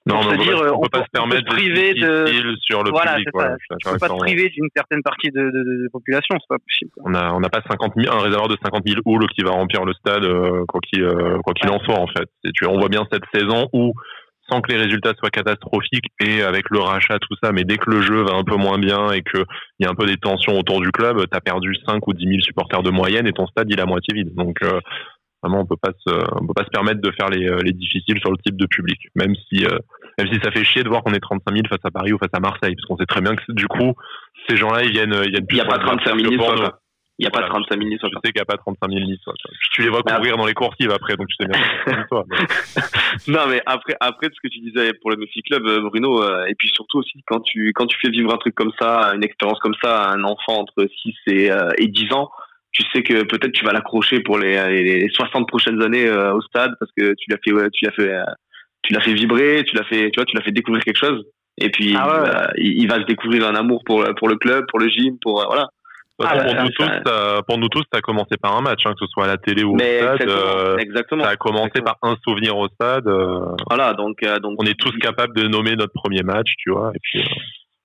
non, 0.06 0.22
on, 0.24 0.36
dire, 0.38 0.58
on, 0.74 0.82
peut 0.82 0.90
pas 0.90 1.04
se 1.04 1.12
permettre 1.12 1.44
de 1.44 1.50
priver 1.50 1.94
de 1.94 2.56
sur 2.62 2.84
le 2.84 2.90
voilà, 2.90 3.16
public. 3.16 3.30
Voilà, 3.34 3.56
tu 3.58 3.92
peux 3.92 3.98
pas 3.98 4.08
te 4.08 4.18
priver 4.18 4.50
d'une 4.50 4.70
certaine 4.76 5.04
partie 5.04 5.30
de, 5.30 5.42
de, 5.42 5.84
de, 5.84 5.90
population, 5.92 6.36
c'est 6.40 6.48
pas 6.48 6.58
possible. 6.58 6.92
On 7.04 7.14
on 7.14 7.40
n'a 7.40 7.50
pas 7.50 7.62
50 7.70 7.94
000, 7.96 8.14
un 8.14 8.22
réservoir 8.22 8.48
de 8.48 8.58
50 8.64 8.88
000 8.88 9.02
halls 9.06 9.28
qui 9.36 9.44
va 9.44 9.52
remplir 9.52 9.84
le 9.86 9.94
stade 9.94 10.24
euh, 10.24 10.64
quoi 10.68 10.80
qu'il 10.82 11.04
euh, 11.04 11.38
quoi 11.44 11.54
qu'il 11.54 11.70
en 11.70 11.80
soit 11.80 12.00
en 12.00 12.08
fait. 12.08 12.30
Tu, 12.56 12.66
on 12.66 12.80
voit 12.80 12.90
bien 12.90 13.06
cette 13.12 13.26
saison 13.34 13.68
où 13.74 13.94
sans 14.50 14.62
que 14.62 14.72
les 14.72 14.80
résultats 14.80 15.14
soient 15.20 15.30
catastrophiques 15.30 16.08
et 16.22 16.42
avec 16.42 16.70
le 16.72 16.80
rachat 16.80 17.20
tout 17.20 17.36
ça, 17.44 17.52
mais 17.52 17.64
dès 17.64 17.78
que 17.78 17.90
le 17.92 18.02
jeu 18.02 18.24
va 18.24 18.34
un 18.34 18.44
peu 18.44 18.56
moins 18.56 18.80
bien 18.80 19.12
et 19.12 19.22
qu'il 19.22 19.44
y 19.80 19.86
a 19.86 19.90
un 19.90 19.96
peu 19.96 20.06
des 20.06 20.18
tensions 20.18 20.58
autour 20.58 20.82
du 20.82 20.92
club, 20.92 21.18
tu 21.30 21.38
as 21.38 21.42
perdu 21.42 21.76
5 21.88 22.08
ou 22.08 22.14
10 22.14 22.26
000 22.26 22.40
supporters 22.42 22.84
de 22.84 22.90
moyenne 22.90 23.28
et 23.28 23.34
ton 23.34 23.46
stade 23.48 23.68
il 23.70 23.78
est 23.78 23.82
à 23.82 23.86
moitié 23.86 24.14
vide. 24.14 24.34
Donc 24.34 24.58
euh, 24.64 24.80
vraiment 25.42 25.62
on 25.62 25.66
peut 25.66 25.78
pas 25.82 25.92
se 26.06 26.10
on 26.42 26.48
peut 26.48 26.54
pas 26.54 26.66
se 26.66 26.70
permettre 26.70 27.02
de 27.02 27.12
faire 27.12 27.30
les, 27.30 27.48
euh, 27.48 27.60
les 27.64 27.72
difficiles 27.72 28.20
sur 28.20 28.32
le 28.32 28.38
type 28.38 28.58
de 28.58 28.66
public 28.66 29.00
même 29.16 29.36
si 29.36 29.66
euh, 29.66 29.78
même 30.18 30.28
si 30.32 30.40
ça 30.44 30.52
fait 30.52 30.64
chier 30.64 30.84
de 30.84 30.90
voir 30.90 31.04
qu'on 31.04 31.14
est 31.14 31.20
35 31.20 31.54
000 31.54 31.68
face 31.70 31.80
à 31.84 31.92
Paris 31.92 32.14
ou 32.14 32.18
face 32.18 32.34
à 32.34 32.40
Marseille 32.40 32.76
parce 32.76 32.86
qu'on 32.88 32.98
sait 32.98 33.06
très 33.06 33.22
bien 33.22 33.36
que 33.36 33.52
du 33.52 33.68
coup 33.68 33.94
ces 34.48 34.58
gens-là 34.58 34.84
ils 34.84 34.92
viennent 34.92 35.16
ils 35.24 35.32
viennent 35.32 35.48
plus 35.48 35.58
il 35.58 35.60
y 35.60 35.62
a 35.62 35.66
pas 35.66 35.80
35 35.80 36.20
000 36.20 36.34
il 37.22 37.24
n'y 37.24 37.28
a 37.28 37.32
pas 37.32 37.46
35 37.50 37.78
000 37.78 37.90
Je 37.92 37.98
sais 37.98 38.32
qu'il 38.32 38.32
n'y 38.36 38.42
a 38.42 38.46
pas 38.46 38.56
35 38.56 38.92
000 38.92 39.06
Niçois. 39.06 39.34
tu 39.74 39.82
les 39.82 39.90
vois 39.90 40.04
courir 40.04 40.38
dans 40.38 40.46
les 40.46 40.54
coursives 40.54 40.90
après, 40.90 41.18
donc 41.18 41.28
tu 41.28 41.36
sais 41.38 41.50
bien. 41.50 42.06
non, 43.28 43.48
mais 43.50 43.62
après, 43.66 43.98
après, 44.00 44.28
ce 44.28 44.40
que 44.42 44.48
tu 44.48 44.60
disais 44.60 44.94
pour 45.02 45.10
le 45.10 45.18
Messi 45.18 45.42
Club, 45.42 45.68
euh, 45.68 45.82
Bruno, 45.82 46.24
et 46.48 46.56
puis 46.56 46.70
surtout 46.74 47.00
aussi, 47.00 47.22
quand 47.28 47.42
tu, 47.42 47.74
quand 47.76 47.88
tu 47.88 47.98
fais 48.02 48.10
vivre 48.10 48.34
un 48.34 48.38
truc 48.38 48.56
comme 48.56 48.72
ça, 48.80 49.12
une 49.14 49.26
expérience 49.26 49.60
comme 49.60 49.76
ça 49.84 50.04
à 50.04 50.14
un 50.14 50.24
enfant 50.24 50.60
entre 50.60 50.88
6 51.02 51.14
et, 51.28 51.50
et 51.78 51.88
10 51.88 52.14
ans, 52.14 52.32
tu 52.72 52.84
sais 52.94 53.04
que 53.04 53.24
peut-être 53.24 53.52
tu 53.52 53.66
vas 53.66 53.74
l'accrocher 53.74 54.20
pour 54.22 54.38
les, 54.38 54.84
les, 54.84 55.10
60 55.10 55.48
prochaines 55.48 55.82
années 55.82 56.08
euh, 56.08 56.34
au 56.34 56.42
stade 56.42 56.72
parce 56.80 56.92
que 56.96 57.14
tu 57.18 57.30
l'as 57.30 57.38
fait 57.38 57.70
tu 57.72 57.86
l'as 57.86 57.92
fait 57.92 58.14
euh, 58.14 58.24
tu 58.84 58.94
l'as 58.94 59.02
fait 59.02 59.14
vibrer 59.14 59.64
tu 59.66 59.76
l'as 59.76 59.84
fait 59.84 60.12
tu 60.12 60.18
vois 60.20 60.26
tu 60.26 60.36
l'as 60.36 60.44
fait 60.44 60.52
découvrir 60.52 60.84
quelque 60.84 61.00
chose 61.00 61.26
et 61.58 61.70
puis 61.70 61.96
ah 61.98 62.52
il, 62.58 62.88
va 62.88 62.96
se 62.96 63.06
découvrir 63.06 63.48
un 63.48 63.56
amour 63.56 63.84
pour 63.86 64.06
pour 64.18 64.30
le 64.30 64.36
club 64.36 64.66
pour 64.70 64.80
le 64.80 64.88
gym 64.88 65.18
pour 65.22 65.42
euh, 65.42 65.46
voilà 65.48 65.68
ah, 66.22 66.36
pour, 66.36 66.64
nous 66.64 66.70
tous, 66.72 66.84
ça, 66.84 67.42
pour 67.48 67.58
nous 67.60 67.70
tous, 67.70 67.84
ça 67.94 68.00
a 68.00 68.02
commencé 68.02 68.36
par 68.36 68.54
un 68.58 68.60
match, 68.60 68.82
hein, 68.84 68.92
que 68.92 69.06
ce 69.06 69.10
soit 69.10 69.24
à 69.24 69.28
la 69.28 69.38
télé 69.38 69.64
ou 69.64 69.76
au 69.76 69.80
stade. 69.80 70.30
Exactement, 70.78 71.24
Ça 71.24 71.30
a 71.30 71.36
commencé 71.38 71.80
par 71.82 71.96
un 72.02 72.18
souvenir 72.28 72.58
au 72.58 72.68
stade. 72.68 73.10
voilà, 73.70 73.94
donc, 73.94 74.20
donc 74.42 74.62
on 74.62 74.66
est 74.66 74.78
tous 74.78 74.92
capables 74.98 75.34
de 75.34 75.48
nommer 75.48 75.78
notre 75.78 75.94
premier 75.94 76.24
match, 76.24 76.50
tu 76.58 76.72
vois. 76.72 76.92
Et 76.94 77.00
puis, 77.02 77.24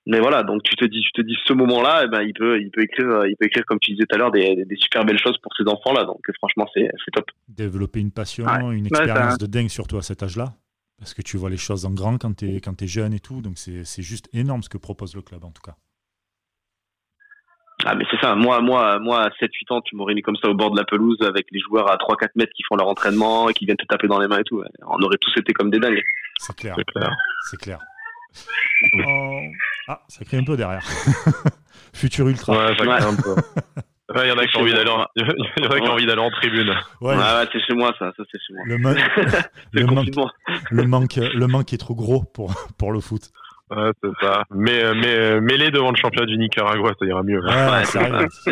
mais 0.07 0.21
voilà, 0.21 0.43
donc 0.43 0.63
tu 0.63 0.77
te 0.77 0.85
dis, 0.85 1.01
tu 1.01 1.13
te 1.13 1.23
dis 1.23 1.37
ce 1.47 1.55
moment-là, 1.55 2.03
eh 2.05 2.09
ben 2.09 2.23
il 2.23 2.35
peut, 2.35 2.61
il 2.61 2.71
peut 2.71 2.83
écrire, 2.83 3.09
euh, 3.09 3.29
il 3.29 3.37
peut 3.37 3.47
écrire 3.47 3.65
comme 3.65 3.79
tu 3.81 3.93
disais 3.93 4.05
tout 4.07 4.15
à 4.15 4.19
l'heure 4.19 4.31
des, 4.31 4.65
des 4.67 4.77
super 4.77 5.05
belles 5.05 5.19
choses 5.19 5.39
pour 5.39 5.53
ces 5.57 5.67
enfants-là. 5.67 6.05
Donc 6.05 6.21
franchement, 6.37 6.67
c'est, 6.75 6.91
top. 7.13 7.31
Développer 7.49 8.01
une 8.01 8.11
passion, 8.11 8.45
une 8.71 8.87
expérience 8.87 9.39
de 9.39 9.47
dingue 9.47 9.69
surtout 9.69 9.97
à 9.97 10.03
cet 10.03 10.23
âge-là, 10.23 10.53
parce 10.99 11.15
que 11.15 11.23
tu 11.23 11.39
vois 11.39 11.49
les 11.49 11.57
choses 11.57 11.87
en 11.87 11.93
grand 11.93 12.19
quand 12.19 12.37
tu 12.37 12.55
es 12.55 12.61
quand 12.61 12.83
es 12.83 12.87
jeune 12.87 13.15
et 13.15 13.21
tout. 13.21 13.41
Donc 13.41 13.57
c'est, 13.57 13.85
c'est 13.85 14.03
juste 14.03 14.29
énorme 14.35 14.63
ce 14.63 14.69
que 14.69 14.79
propose 14.79 15.15
le 15.17 15.23
club 15.23 15.45
en 15.45 15.51
tout 15.51 15.63
cas. 15.63 15.77
Ah 17.87 17.95
mais 17.95 18.05
c'est 18.11 18.19
ça, 18.21 18.35
moi 18.35 18.61
moi 18.61 18.99
moi 18.99 19.25
à 19.27 19.31
7 19.41 19.51
8 19.53 19.71
ans, 19.73 19.81
tu 19.81 19.97
m'aurais 19.97 20.15
mis 20.15 20.23
comme 20.23 20.37
ça 20.37 20.49
au 20.49 20.55
bord 20.55 20.71
de 20.71 20.77
la 20.77 20.85
pelouse 20.85 21.21
avec 21.23 21.47
les 21.51 21.61
joueurs 21.61 21.91
à 21.91 21.97
3 21.97 22.17
4 22.17 22.37
mètres 22.37 22.53
qui 22.55 22.63
font 22.69 22.77
leur 22.77 22.89
entraînement 22.89 23.49
et 23.49 23.55
qui 23.55 23.65
viennent 23.65 23.77
te 23.77 23.87
taper 23.87 24.07
dans 24.07 24.21
les 24.21 24.29
mains 24.29 24.39
et 24.39 24.45
tout. 24.45 24.63
On 24.87 25.03
aurait 25.03 25.19
tous 25.19 25.33
été 25.39 25.53
comme 25.55 25.71
des 25.71 25.81
dingues. 25.81 26.03
C'est 26.39 26.57
clair. 26.57 26.77
C'est 27.51 27.59
clair. 27.59 27.81
Clair. 28.93 29.51
Ah, 29.89 30.01
ça 30.09 30.25
crie 30.25 30.39
un 30.39 30.45
peu 30.45 30.57
derrière. 30.57 30.83
Futur 31.93 32.29
Ultra. 32.29 32.53
Ouais, 32.53 32.77
ça 32.77 32.85
crie 32.85 33.05
un 33.05 33.17
peu. 33.17 33.35
Il 34.17 34.29
y 34.29 34.33
en 34.33 34.39
a 34.39 34.47
qui 34.47 34.57
ont 34.57 34.61
envie 34.61 34.73
d'aller 34.73 34.91
en, 34.91 35.07
il 35.17 35.25
y 35.25 35.67
en 35.67 35.71
a 35.71 35.81
qui 35.81 35.89
ont 35.89 35.93
envie 35.93 36.07
d'aller 36.07 36.21
en 36.21 36.31
tribune. 36.31 36.75
Ouais, 37.01 37.17
ouais 37.17 37.49
c'est 37.53 37.61
chez 37.61 37.75
moi 37.75 37.93
ça, 37.99 38.13
ça 38.17 38.23
c'est 38.31 38.39
chez 38.47 38.53
moi. 38.53 38.65
Le, 38.67 38.77
le, 39.73 39.87
manque, 39.87 40.09
le, 40.71 40.85
manque, 40.85 41.17
le 41.17 41.47
manque 41.47 41.73
est 41.73 41.79
trop 41.79 41.95
gros 41.95 42.23
pour, 42.23 42.55
pour 42.79 42.93
le 42.93 43.01
foot. 43.01 43.31
Ouais, 43.71 43.91
c'est 44.03 44.11
ça. 44.21 44.45
Mais, 44.51 44.95
mais, 44.95 45.41
mêlé 45.41 45.71
devant 45.71 45.91
le 45.91 45.97
championnat 45.97 46.27
du 46.27 46.37
Nicaragua, 46.37 46.93
ça 46.99 47.07
ira 47.07 47.23
mieux. 47.23 47.41
Ouais, 47.43 47.83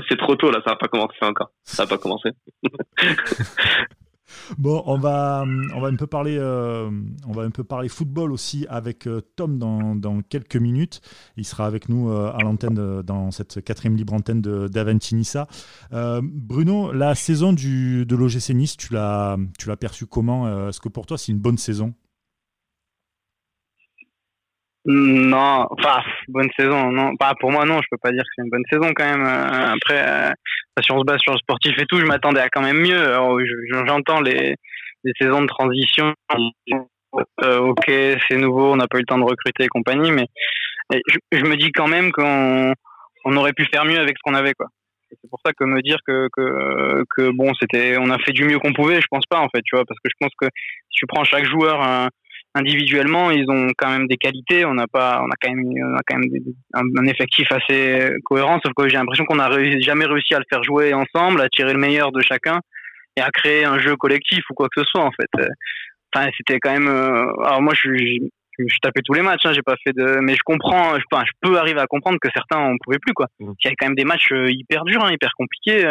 c'est 0.09 0.17
trop 0.17 0.37
tôt 0.37 0.51
là, 0.51 0.61
ça 0.65 0.71
n'a 0.71 0.77
pas 0.77 0.89
commencé 0.89 1.19
encore. 1.21 1.51
Ça 1.65 1.85
n'a 1.85 1.89
pas 1.89 1.99
commencé. 1.99 2.31
Bon, 4.59 4.83
on 4.87 4.99
va, 4.99 5.45
on 5.75 5.81
va 5.81 5.89
un 5.89 5.97
peu 5.97 6.07
parler, 6.07 6.37
euh, 6.39 6.91
on 7.27 7.33
va 7.33 7.43
un 7.43 7.51
peu 7.51 7.65
parler 7.65 7.89
football 7.89 8.33
aussi 8.33 8.67
avec 8.69 9.07
euh, 9.07 9.21
Tom 9.37 9.59
dans, 9.59 10.23
quelques 10.23 10.57
minutes. 10.57 11.01
Il 11.37 11.45
sera 11.45 11.67
avec 11.67 11.89
nous 11.89 12.11
euh, 12.11 12.33
à 12.33 12.43
l'antenne 12.43 13.03
dans 13.03 13.31
cette 13.31 13.65
quatrième 13.65 13.97
libre 13.97 14.15
antenne 14.15 14.41
d'Aventinissa. 14.41 15.47
Bruno, 16.23 16.93
la 16.93 17.15
saison 17.15 17.53
de 17.53 18.15
l'OGC 18.15 18.51
Nice, 18.51 18.77
tu 18.77 18.93
l'as 18.93 19.37
perçue 19.79 20.07
comment? 20.07 20.69
Est-ce 20.69 20.81
que 20.81 20.89
pour 20.89 21.07
toi 21.07 21.19
c'est 21.19 21.33
une 21.33 21.39
bonne 21.39 21.59
saison? 21.59 21.95
Non, 24.85 25.67
enfin, 25.71 26.03
bonne 26.29 26.51
saison, 26.59 26.91
non. 26.91 27.13
Pour 27.39 27.53
moi, 27.53 27.65
non, 27.65 27.81
je 27.83 27.87
peux 27.91 27.99
pas 28.03 28.11
dire 28.11 28.23
que 28.23 28.29
c'est 28.35 28.43
une 28.43 28.51
bonne 28.51 28.65
saison 28.71 28.93
quand 28.95 29.05
même. 29.05 29.25
Euh, 29.25 29.75
après, 29.75 30.05
euh, 30.05 30.31
si 30.83 30.91
on 30.91 30.99
se 30.99 31.05
base 31.05 31.21
sur 31.21 31.33
le 31.33 31.39
sportif 31.39 31.79
et 31.79 31.87
tout, 31.87 31.99
je 31.99 32.05
m'attendais 32.05 32.41
à 32.41 32.49
quand 32.49 32.63
même 32.63 32.81
mieux. 32.81 33.15
J'entends 33.87 34.21
les, 34.21 34.57
les 35.05 35.13
saisons 35.21 35.43
de 35.43 35.47
transition. 35.47 36.15
Euh, 37.45 37.59
ok, 37.59 37.85
c'est 37.87 38.37
nouveau, 38.37 38.73
on 38.73 38.77
n'a 38.77 38.89
pas 38.89 38.99
eu 38.99 39.03
le 39.03 39.07
temps 39.07 39.19
de 39.19 39.25
recruter 39.25 39.65
et 39.65 39.69
compagnie, 39.69 40.11
mais 40.11 40.27
je, 40.91 41.19
je 41.31 41.45
me 41.45 41.57
dis 41.57 41.71
quand 41.71 41.87
même 41.87 42.11
qu'on 42.11 42.73
on 43.25 43.37
aurait 43.37 43.53
pu 43.53 43.67
faire 43.67 43.85
mieux 43.85 43.99
avec 43.99 44.17
ce 44.17 44.23
qu'on 44.25 44.35
avait, 44.35 44.55
quoi. 44.55 44.67
C'est 45.11 45.29
pour 45.29 45.39
ça 45.45 45.53
que 45.53 45.65
me 45.65 45.83
dire 45.83 45.99
que, 46.07 46.29
que, 46.33 47.05
que 47.15 47.31
bon, 47.37 47.53
c'était, 47.61 47.99
on 47.99 48.11
a 48.11 48.19
fait 48.19 48.33
du 48.33 48.45
mieux 48.45 48.59
qu'on 48.59 48.73
pouvait, 48.73 49.01
je 49.03 49.07
pense 49.11 49.27
pas 49.29 49.41
en 49.41 49.49
fait, 49.55 49.61
tu 49.63 49.77
vois, 49.77 49.85
parce 49.87 50.01
que 50.03 50.09
je 50.09 50.17
pense 50.19 50.33
que 50.41 50.47
si 50.89 51.01
tu 51.01 51.07
prends 51.07 51.23
chaque 51.23 51.45
joueur, 51.45 52.09
individuellement, 52.55 53.31
ils 53.31 53.49
ont 53.49 53.69
quand 53.77 53.91
même 53.91 54.07
des 54.07 54.17
qualités. 54.17 54.65
On 54.65 54.75
n'a 54.75 54.87
pas, 54.87 55.23
on 55.23 55.27
a 55.27 55.35
quand 55.41 55.53
même, 55.53 55.65
on 55.65 55.97
a 55.97 56.03
quand 56.07 56.19
même 56.19 56.31
un, 56.75 57.07
effectif 57.07 57.51
assez 57.51 58.11
cohérent. 58.25 58.59
Sauf 58.65 58.75
que 58.75 58.89
j'ai 58.89 58.97
l'impression 58.97 59.25
qu'on 59.25 59.37
n'a 59.37 59.51
jamais 59.81 60.07
réussi 60.07 60.35
à 60.35 60.39
le 60.39 60.45
faire 60.51 60.63
jouer 60.63 60.93
ensemble, 60.95 61.41
à 61.41 61.49
tirer 61.49 61.73
le 61.73 61.79
meilleur 61.79 62.13
de 62.13 62.21
chacun 62.21 62.61
et 63.17 63.21
à 63.21 63.31
créer 63.31 63.65
un 63.65 63.79
jeu 63.79 63.97
collectif 63.97 64.43
ou 64.51 64.55
quoi 64.55 64.69
que 64.69 64.81
ce 64.81 64.87
soit 64.87 65.05
en 65.05 65.11
fait. 65.13 65.49
Enfin, 66.15 66.29
c'était 66.37 66.59
quand 66.59 66.73
même. 66.73 66.89
Euh, 66.89 67.25
alors 67.45 67.63
moi, 67.63 67.73
je 67.75 67.81
suis, 67.81 68.31
je, 68.59 68.77
tapé 68.83 69.01
tous 69.05 69.15
les 69.15 69.23
matchs. 69.23 69.47
Hein, 69.47 69.53
j'ai 69.55 69.63
pas 69.63 69.77
fait 69.83 69.95
de, 69.95 70.19
mais 70.21 70.35
je 70.35 70.43
comprends. 70.45 70.95
Je, 70.97 71.01
je 71.01 71.33
peux 71.41 71.59
arriver 71.59 71.81
à 71.81 71.87
comprendre 71.87 72.19
que 72.21 72.29
certains 72.35 72.61
on 72.61 72.77
pouvait 72.85 72.99
plus 72.99 73.15
quoi. 73.15 73.27
Mmh. 73.41 73.53
Il 73.59 73.65
y 73.65 73.69
avait 73.69 73.77
quand 73.77 73.87
même 73.87 73.97
des 73.97 74.05
matchs 74.05 74.33
euh, 74.33 74.51
hyper 74.51 74.85
durs, 74.85 75.05
hein, 75.05 75.13
hyper 75.13 75.31
compliqués 75.37 75.87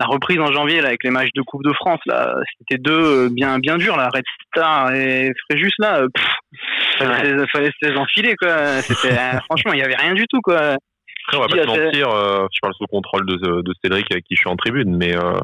la 0.00 0.06
reprise 0.06 0.38
en 0.38 0.52
janvier 0.52 0.80
là 0.80 0.88
avec 0.88 1.02
les 1.04 1.10
matchs 1.10 1.32
de 1.34 1.42
Coupe 1.42 1.64
de 1.64 1.72
France 1.72 2.00
là, 2.06 2.34
c'était 2.58 2.80
deux 2.80 3.26
euh, 3.26 3.28
bien 3.30 3.58
bien 3.58 3.76
durs 3.78 3.96
là, 3.96 4.08
Red 4.12 4.24
Star 4.54 4.94
et 4.94 5.32
Fréjus 5.48 5.72
là, 5.78 6.02
euh, 6.02 6.08
fallait, 6.98 7.46
fallait 7.52 7.70
se 7.80 7.88
les 7.88 7.96
enfiler 7.96 8.36
quoi. 8.36 8.80
C'était 8.82 9.14
euh, 9.14 9.38
franchement 9.46 9.72
il 9.72 9.80
y 9.80 9.82
avait 9.82 9.96
rien 9.96 10.14
du 10.14 10.26
tout 10.28 10.40
quoi. 10.42 10.76
Après, 11.28 11.36
on 11.36 11.40
va 11.40 11.48
pas 11.48 11.56
te 11.56 11.84
mentir, 11.84 12.08
euh, 12.08 12.46
je 12.50 12.58
parle 12.62 12.74
sous 12.74 12.86
contrôle 12.86 13.26
de, 13.26 13.60
de 13.60 13.74
Cédric 13.82 14.06
avec 14.10 14.24
qui 14.24 14.34
je 14.34 14.40
suis 14.40 14.48
en 14.48 14.56
tribune, 14.56 14.96
mais 14.96 15.14
euh, 15.14 15.38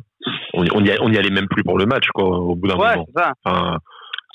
on, 0.55 0.65
on, 0.73 0.85
y, 0.85 0.97
on 1.01 1.13
y 1.13 1.19
allait 1.19 1.31
même 1.31 1.49
plus 1.49 1.63
pour 1.63 1.77
le 1.77 1.85
match 1.85 2.07
quoi 2.15 2.25
au 2.25 2.55
bout 2.55 2.69
d'un 2.69 2.77
ouais, 2.77 2.95
moment. 2.95 3.07
Ça. 3.15 3.33
Enfin, 3.45 3.79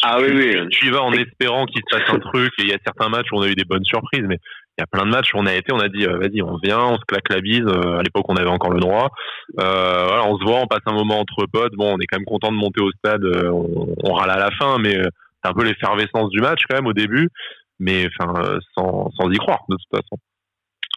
ah 0.03 0.17
oui, 0.21 0.27
oui. 0.32 0.67
Tu 0.69 0.88
y 0.88 0.89
vas 0.91 1.01
en 1.01 1.12
espérant 1.12 1.65
qu'il 1.65 1.82
se 1.82 1.97
passe 1.97 2.10
un 2.10 2.19
truc 2.19 2.51
et 2.60 2.63
il 2.63 2.69
y 2.69 2.73
a 2.73 2.77
certains 2.86 3.10
matchs 3.10 3.27
où 3.32 3.38
on 3.38 3.41
a 3.41 3.47
eu 3.47 3.55
des 3.55 3.65
bonnes 3.65 3.84
surprises, 3.84 4.25
mais 4.27 4.38
il 4.79 4.81
y 4.81 4.83
a 4.83 4.87
plein 4.87 5.05
de 5.05 5.11
matchs 5.11 5.33
où 5.33 5.37
on 5.37 5.45
a 5.45 5.53
été, 5.53 5.73
on 5.73 5.79
a 5.79 5.89
dit, 5.89 6.05
euh, 6.05 6.17
vas-y, 6.17 6.41
on 6.41 6.55
vient, 6.63 6.79
on 6.79 6.95
se 6.95 7.03
claque 7.05 7.27
la 7.29 7.41
bise. 7.41 7.65
Euh, 7.67 7.97
à 7.97 8.01
l'époque, 8.01 8.23
on 8.29 8.37
avait 8.37 8.49
encore 8.49 8.71
le 8.71 8.79
droit. 8.79 9.09
Euh, 9.59 10.05
voilà, 10.07 10.25
on 10.25 10.37
se 10.37 10.43
voit, 10.45 10.61
on 10.61 10.67
passe 10.67 10.79
un 10.85 10.93
moment 10.93 11.19
entre 11.19 11.45
potes. 11.51 11.73
Bon, 11.73 11.95
on 11.95 11.99
est 11.99 12.05
quand 12.05 12.17
même 12.17 12.25
content 12.25 12.49
de 12.49 12.57
monter 12.57 12.81
au 12.81 12.89
stade. 12.91 13.25
on, 13.25 14.13
râle 14.13 14.31
à 14.31 14.37
la 14.37 14.51
fin, 14.51 14.77
mais 14.77 14.93
c'est 14.93 15.49
un 15.49 15.53
peu 15.53 15.65
l'effervescence 15.65 16.29
du 16.29 16.39
match 16.39 16.61
quand 16.69 16.77
même 16.77 16.87
au 16.87 16.93
début. 16.93 17.27
Mais 17.79 18.07
enfin, 18.07 18.59
sans, 18.77 19.09
sans 19.19 19.29
y 19.29 19.37
croire 19.37 19.63
de 19.67 19.75
toute 19.75 20.01
façon. 20.01 20.15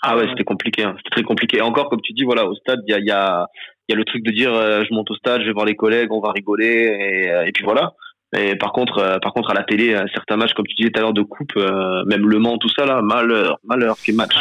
Ah 0.03 0.17
ouais, 0.17 0.29
c'était 0.31 0.45
compliqué. 0.45 0.85
Hein. 0.85 0.95
C'était 0.99 1.11
très 1.11 1.23
compliqué. 1.25 1.61
encore, 1.61 1.89
comme 1.89 2.01
tu 2.03 2.13
dis, 2.13 2.25
voilà, 2.25 2.47
au 2.47 2.55
stade, 2.55 2.81
il 2.87 2.93
y 2.93 2.95
a, 2.95 3.01
y, 3.01 3.07
y 3.09 3.95
a 3.95 3.97
le 3.97 4.05
truc 4.05 4.23
de 4.25 4.31
dire, 4.31 4.53
je 4.53 4.95
monte 4.95 5.11
au 5.11 5.17
stade, 5.17 5.41
je 5.41 5.47
vais 5.47 5.53
voir 5.53 5.67
les 5.67 5.77
collègues, 5.77 6.13
on 6.13 6.21
va 6.21 6.31
rigoler, 6.31 6.67
et, 6.67 7.49
et 7.49 7.53
puis 7.53 7.65
voilà. 7.65 7.95
Et 8.35 8.57
par 8.57 8.73
contre, 8.73 8.99
euh, 8.99 9.19
par 9.19 9.33
contre, 9.33 9.51
à 9.51 9.55
la 9.55 9.63
télé, 9.63 9.95
certains 10.15 10.37
matchs, 10.37 10.55
comme 10.55 10.67
tu 10.67 10.75
disais 10.75 10.91
tout 10.91 10.99
à 10.99 11.03
l'heure, 11.03 11.13
de 11.13 11.23
coupe, 11.23 11.53
euh, 11.57 12.05
même 12.07 12.27
Le 12.27 12.39
Mans, 12.39 12.57
tout 12.57 12.71
ça 12.71 12.87
là, 12.87 13.03
malheur, 13.03 13.59
malheur, 13.65 13.97
quel 14.03 14.15
match. 14.15 14.35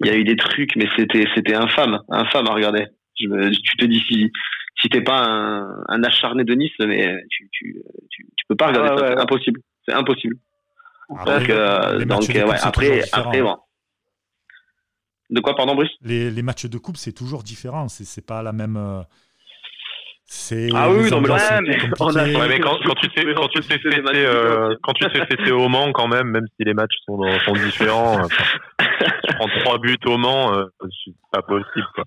Il 0.00 0.08
y 0.08 0.10
a 0.10 0.16
eu 0.16 0.24
des 0.24 0.36
trucs, 0.36 0.74
mais 0.76 0.88
c'était, 0.96 1.24
c'était 1.34 1.54
infâme, 1.54 2.00
infâme 2.08 2.46
à 2.48 2.52
regarder. 2.52 2.86
tu 3.16 3.28
te 3.28 3.84
dis 3.84 4.00
si 4.08 4.30
si 4.80 4.88
t'es 4.88 5.00
pas 5.00 5.24
un, 5.24 5.84
un, 5.88 6.02
acharné 6.04 6.44
de 6.44 6.54
Nice, 6.54 6.72
mais 6.80 7.24
tu 7.30 7.48
tu, 7.52 7.82
tu, 8.10 8.24
peux 8.48 8.56
pas 8.56 8.68
regarder 8.68 9.00
ça, 9.00 9.08
c'est 9.08 9.20
impossible, 9.20 9.60
c'est 9.86 9.94
impossible. 9.94 10.36
donc, 11.26 11.50
euh, 11.50 12.04
donc 12.04 12.20
ouais, 12.28 12.56
après 12.62 13.02
après 13.12 13.42
bon. 13.42 13.56
De 15.30 15.40
quoi, 15.40 15.54
pardon, 15.54 15.74
Brice? 15.74 15.90
Les, 16.00 16.30
les, 16.30 16.42
matchs 16.42 16.64
de 16.64 16.78
coupe, 16.78 16.96
c'est 16.96 17.12
toujours 17.12 17.42
différent. 17.42 17.88
C'est 17.88 18.24
pas 18.24 18.42
la 18.42 18.52
même. 18.52 18.78
Euh, 18.78 19.02
ah 20.74 20.90
oui, 20.90 21.10
non, 21.10 21.22
mais, 21.22 21.30
ouais, 21.30 21.60
mais, 21.62 21.78
mais 22.48 22.60
quand, 22.60 22.76
quand, 22.84 22.94
tu 22.96 23.08
fais, 23.10 23.34
quand 23.34 23.48
tu 23.48 23.62
fais 23.62 23.78
fêter, 23.78 24.02
euh, 24.06 24.74
quand 24.82 24.92
tu 24.92 25.08
fais 25.08 25.24
fêter 25.24 25.52
au 25.52 25.68
Mans, 25.68 25.90
quand 25.92 26.06
même, 26.06 26.28
même 26.28 26.44
si 26.56 26.64
les 26.66 26.74
matchs 26.74 26.96
sont, 27.06 27.22
sont 27.46 27.54
différents, 27.54 28.18
euh, 28.20 28.26
tu 28.78 29.34
prends 29.36 29.48
trois 29.60 29.78
buts 29.78 29.96
au 30.04 30.18
Mans, 30.18 30.52
euh, 30.52 30.64
c'est 30.82 31.14
pas 31.32 31.40
possible, 31.40 31.86
quoi. 31.94 32.04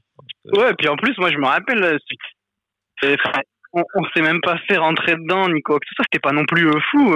Ouais, 0.53 0.73
puis 0.77 0.88
en 0.88 0.97
plus, 0.97 1.17
moi, 1.17 1.31
je 1.31 1.38
me 1.38 1.47
rappelle, 1.47 1.97
on, 3.73 3.81
on 3.95 4.03
s'est 4.13 4.21
même 4.21 4.41
pas 4.41 4.57
fait 4.67 4.77
rentrer 4.77 5.15
dedans, 5.15 5.49
ni 5.49 5.62
quoi 5.63 5.79
que 5.79 5.86
ce 5.89 5.95
soit. 5.95 6.05
C'était 6.12 6.21
pas 6.21 6.34
non 6.34 6.45
plus 6.45 6.69
fou. 6.91 7.15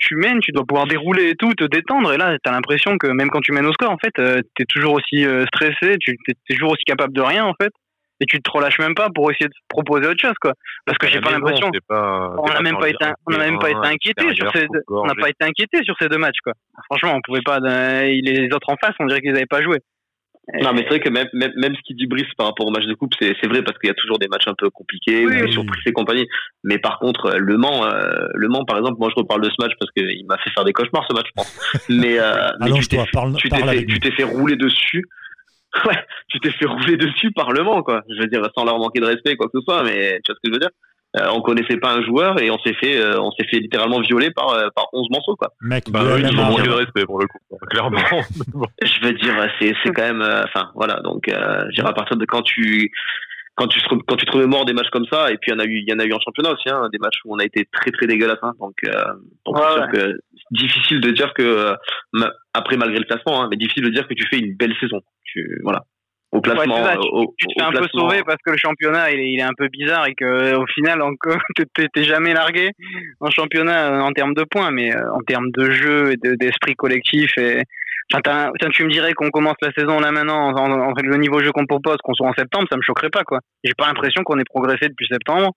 tu 0.00 0.16
mènes, 0.16 0.40
tu 0.40 0.52
dois 0.52 0.64
pouvoir 0.66 0.86
dérouler 0.86 1.30
et 1.30 1.34
tout, 1.34 1.54
te 1.54 1.64
détendre. 1.64 2.12
Et 2.12 2.18
là, 2.18 2.36
t'as 2.42 2.52
l'impression 2.52 2.98
que 2.98 3.06
même 3.06 3.30
quand 3.30 3.40
tu 3.40 3.52
mènes 3.52 3.66
au 3.66 3.72
score, 3.72 3.90
en 3.90 3.98
fait, 3.98 4.12
t'es 4.54 4.64
toujours 4.68 4.94
aussi 4.94 5.24
stressé, 5.46 5.96
tu 5.98 6.16
t'es 6.26 6.34
toujours 6.50 6.72
aussi 6.72 6.84
capable 6.84 7.14
de 7.14 7.22
rien, 7.22 7.44
en 7.44 7.54
fait 7.60 7.72
et 8.22 8.26
tu 8.26 8.40
te 8.40 8.50
relâches 8.50 8.78
même 8.78 8.94
pas 8.94 9.08
pour 9.14 9.30
essayer 9.30 9.48
de 9.48 9.54
proposer 9.68 10.06
autre 10.06 10.20
chose 10.20 10.38
quoi 10.40 10.52
parce 10.86 10.96
que 10.98 11.08
j'ai 11.08 11.20
pas 11.20 11.32
l'impression 11.32 11.70
on 11.90 12.48
n'a 12.48 12.62
même 12.62 12.78
pas 12.78 12.88
été 12.88 13.04
on 13.26 13.34
a 13.34 13.38
même 13.38 13.58
pas 13.58 13.70
été 13.70 13.86
inquiété 13.86 14.34
sur 14.34 14.50
ces 14.52 14.66
deux, 14.68 14.82
on 14.88 15.06
n'a 15.06 15.14
pas 15.14 15.28
été 15.28 15.44
inquiété 15.44 15.82
sur 15.82 15.96
ces 16.00 16.08
deux 16.08 16.18
matchs 16.18 16.40
quoi 16.42 16.52
franchement 16.86 17.14
on 17.16 17.20
pouvait 17.20 17.42
pas 17.44 17.58
les 17.60 18.48
autres 18.54 18.70
en 18.70 18.76
face 18.76 18.94
on 19.00 19.06
dirait 19.06 19.20
qu'ils 19.20 19.36
avaient 19.36 19.46
pas 19.46 19.62
joué 19.62 19.78
non, 20.60 20.72
mais 20.72 20.80
c'est 20.82 20.88
vrai 20.88 21.00
que 21.00 21.08
même, 21.08 21.28
même, 21.32 21.52
même, 21.56 21.74
ce 21.76 21.80
qui 21.82 21.94
dit 21.94 22.06
Brice 22.06 22.26
par 22.36 22.46
rapport 22.46 22.66
au 22.66 22.70
match 22.70 22.84
de 22.84 22.94
coupe, 22.94 23.12
c'est, 23.18 23.32
c'est 23.40 23.46
vrai 23.46 23.62
parce 23.62 23.78
qu'il 23.78 23.86
y 23.86 23.90
a 23.92 23.94
toujours 23.94 24.18
des 24.18 24.26
matchs 24.26 24.48
un 24.48 24.54
peu 24.58 24.70
compliqués, 24.70 25.24
oui, 25.24 25.52
surprises 25.52 25.82
et 25.86 25.92
compagnie. 25.92 26.26
Mais 26.64 26.78
par 26.78 26.98
contre, 26.98 27.36
Le 27.38 27.56
Mans, 27.56 27.86
euh, 27.86 28.26
Le 28.34 28.48
Mans, 28.48 28.64
par 28.64 28.76
exemple, 28.78 28.96
moi 28.98 29.08
je 29.14 29.20
reparle 29.20 29.40
de 29.40 29.50
ce 29.50 29.54
match 29.62 29.72
parce 29.78 29.92
qu'il 29.92 30.26
m'a 30.26 30.36
fait 30.38 30.50
faire 30.50 30.64
des 30.64 30.72
cauchemars 30.72 31.06
ce 31.08 31.14
match, 31.14 31.26
je 31.28 31.32
pense. 31.36 31.86
Mais, 31.88 32.18
euh, 32.18 32.48
mais 32.60 32.72
tu, 32.72 32.88
t'es, 32.88 32.98
tu, 33.36 33.48
t'es 33.50 33.62
fait, 33.64 33.84
tu 33.86 34.00
t'es 34.00 34.10
fait 34.10 34.24
rouler 34.24 34.56
dessus. 34.56 35.04
ouais, 35.86 36.04
tu 36.28 36.40
t'es 36.40 36.50
fait 36.50 36.66
rouler 36.66 36.96
dessus 36.96 37.32
par 37.32 37.52
le 37.52 37.62
Mans, 37.62 37.82
quoi. 37.82 38.02
Je 38.08 38.20
veux 38.20 38.26
dire, 38.26 38.42
sans 38.54 38.64
leur 38.64 38.78
manquer 38.78 39.00
de 39.00 39.06
respect, 39.06 39.36
quoi 39.36 39.46
que 39.46 39.58
ce 39.58 39.64
soit, 39.64 39.82
mais 39.82 40.20
tu 40.24 40.32
vois 40.32 40.36
ce 40.36 40.48
que 40.48 40.48
je 40.48 40.52
veux 40.52 40.58
dire 40.58 40.70
euh, 41.16 41.28
on 41.34 41.42
connaissait 41.42 41.76
pas 41.76 41.92
un 41.92 42.02
joueur 42.02 42.40
et 42.40 42.50
on 42.50 42.58
s'est 42.60 42.74
fait 42.74 42.98
euh, 42.98 43.20
on 43.20 43.30
s'est 43.32 43.44
fait 43.44 43.58
littéralement 43.58 44.00
violer 44.00 44.30
par 44.30 44.50
euh, 44.54 44.68
par 44.74 44.86
11 44.92 45.08
morceaux 45.10 45.36
quoi. 45.36 45.52
Mec, 45.60 45.90
bah, 45.90 46.00
oui, 46.04 46.22
ils 46.22 46.38
ont 46.38 46.44
manqué 46.44 46.62
de 46.62 46.70
respect 46.70 47.04
pour 47.04 47.18
le 47.18 47.26
coup, 47.26 47.38
clairement. 47.68 47.98
je 48.82 49.06
veux 49.06 49.12
dire 49.12 49.34
c'est 49.60 49.74
c'est 49.84 49.92
quand 49.92 50.02
même 50.02 50.22
euh, 50.22 50.44
enfin 50.44 50.70
voilà 50.74 51.00
donc 51.00 51.28
euh, 51.28 51.64
je 51.68 51.74
dirais 51.74 51.90
à 51.90 51.92
partir 51.92 52.16
de 52.16 52.24
quand 52.24 52.42
tu 52.42 52.90
quand 53.56 53.66
tu 53.66 53.78
quand 54.08 54.16
tu 54.16 54.24
te 54.24 54.32
remémores 54.32 54.64
des 54.64 54.72
matchs 54.72 54.88
comme 54.90 55.04
ça 55.12 55.30
et 55.30 55.36
puis 55.36 55.50
il 55.50 55.54
y 55.54 55.54
en 55.54 55.58
a 55.58 55.64
eu 55.64 55.82
il 55.86 55.90
y 55.90 55.92
en 55.92 55.98
a 55.98 56.04
eu 56.04 56.14
en 56.14 56.20
championnat 56.20 56.52
aussi 56.52 56.70
hein, 56.70 56.88
des 56.90 56.98
matchs 56.98 57.20
où 57.26 57.34
on 57.34 57.38
a 57.38 57.44
été 57.44 57.68
très 57.70 57.90
très 57.90 58.06
dégueulasse 58.06 58.38
hein, 58.40 58.54
donc 58.58 58.76
donc 59.44 59.58
c'est 59.58 59.74
sûr 59.74 59.88
que 59.92 60.18
difficile 60.50 61.00
de 61.02 61.10
dire 61.10 61.34
que 61.34 61.74
après 62.54 62.78
malgré 62.78 62.98
le 62.98 63.04
classement 63.04 63.42
hein, 63.42 63.48
mais 63.50 63.58
difficile 63.58 63.84
de 63.84 63.90
dire 63.90 64.08
que 64.08 64.14
tu 64.14 64.26
fais 64.30 64.38
une 64.38 64.56
belle 64.56 64.74
saison 64.80 65.02
tu 65.32 65.60
voilà 65.62 65.82
au 66.32 66.40
classement. 66.40 66.82
tu, 67.36 67.46
te 67.46 67.52
fais 67.58 67.62
un 67.62 67.72
peu 67.72 67.86
sauver 67.92 68.22
parce 68.24 68.38
que 68.44 68.52
le 68.52 68.56
championnat 68.56 69.10
il 69.12 69.20
est, 69.20 69.32
il 69.32 69.38
est 69.38 69.44
un 69.44 69.52
peu 69.56 69.68
bizarre 69.68 70.06
et 70.06 70.14
que 70.14 70.54
au 70.56 70.66
final 70.66 71.02
encore 71.02 71.38
t'es 71.94 72.04
jamais 72.04 72.32
largué 72.32 72.70
en 73.20 73.30
championnat 73.30 73.92
euh, 73.92 74.00
en 74.00 74.12
termes 74.12 74.34
de 74.34 74.44
points, 74.44 74.70
mais 74.70 74.94
euh, 74.94 75.12
en 75.12 75.20
termes 75.20 75.50
de 75.50 75.70
jeu 75.70 76.12
et 76.12 76.36
d'esprit 76.36 76.74
collectif 76.74 77.36
et 77.36 77.62
enfin, 78.14 78.50
tu 78.72 78.84
me 78.84 78.90
dirais 78.90 79.12
qu'on 79.12 79.30
commence 79.30 79.56
la 79.60 79.72
saison 79.72 80.00
là 80.00 80.10
maintenant 80.10 80.52
en, 80.56 80.72
en, 80.72 80.92
le 81.02 81.16
niveau 81.18 81.40
jeu 81.40 81.52
qu'on 81.52 81.66
propose, 81.66 81.98
qu'on 82.02 82.14
soit 82.14 82.28
en 82.28 82.34
septembre, 82.34 82.66
ça 82.70 82.76
me 82.76 82.82
choquerait 82.82 83.10
pas 83.10 83.24
quoi. 83.24 83.40
J'ai 83.62 83.74
pas 83.76 83.86
l'impression 83.86 84.22
qu'on 84.22 84.38
ait 84.38 84.44
progressé 84.44 84.88
depuis 84.88 85.06
septembre. 85.06 85.52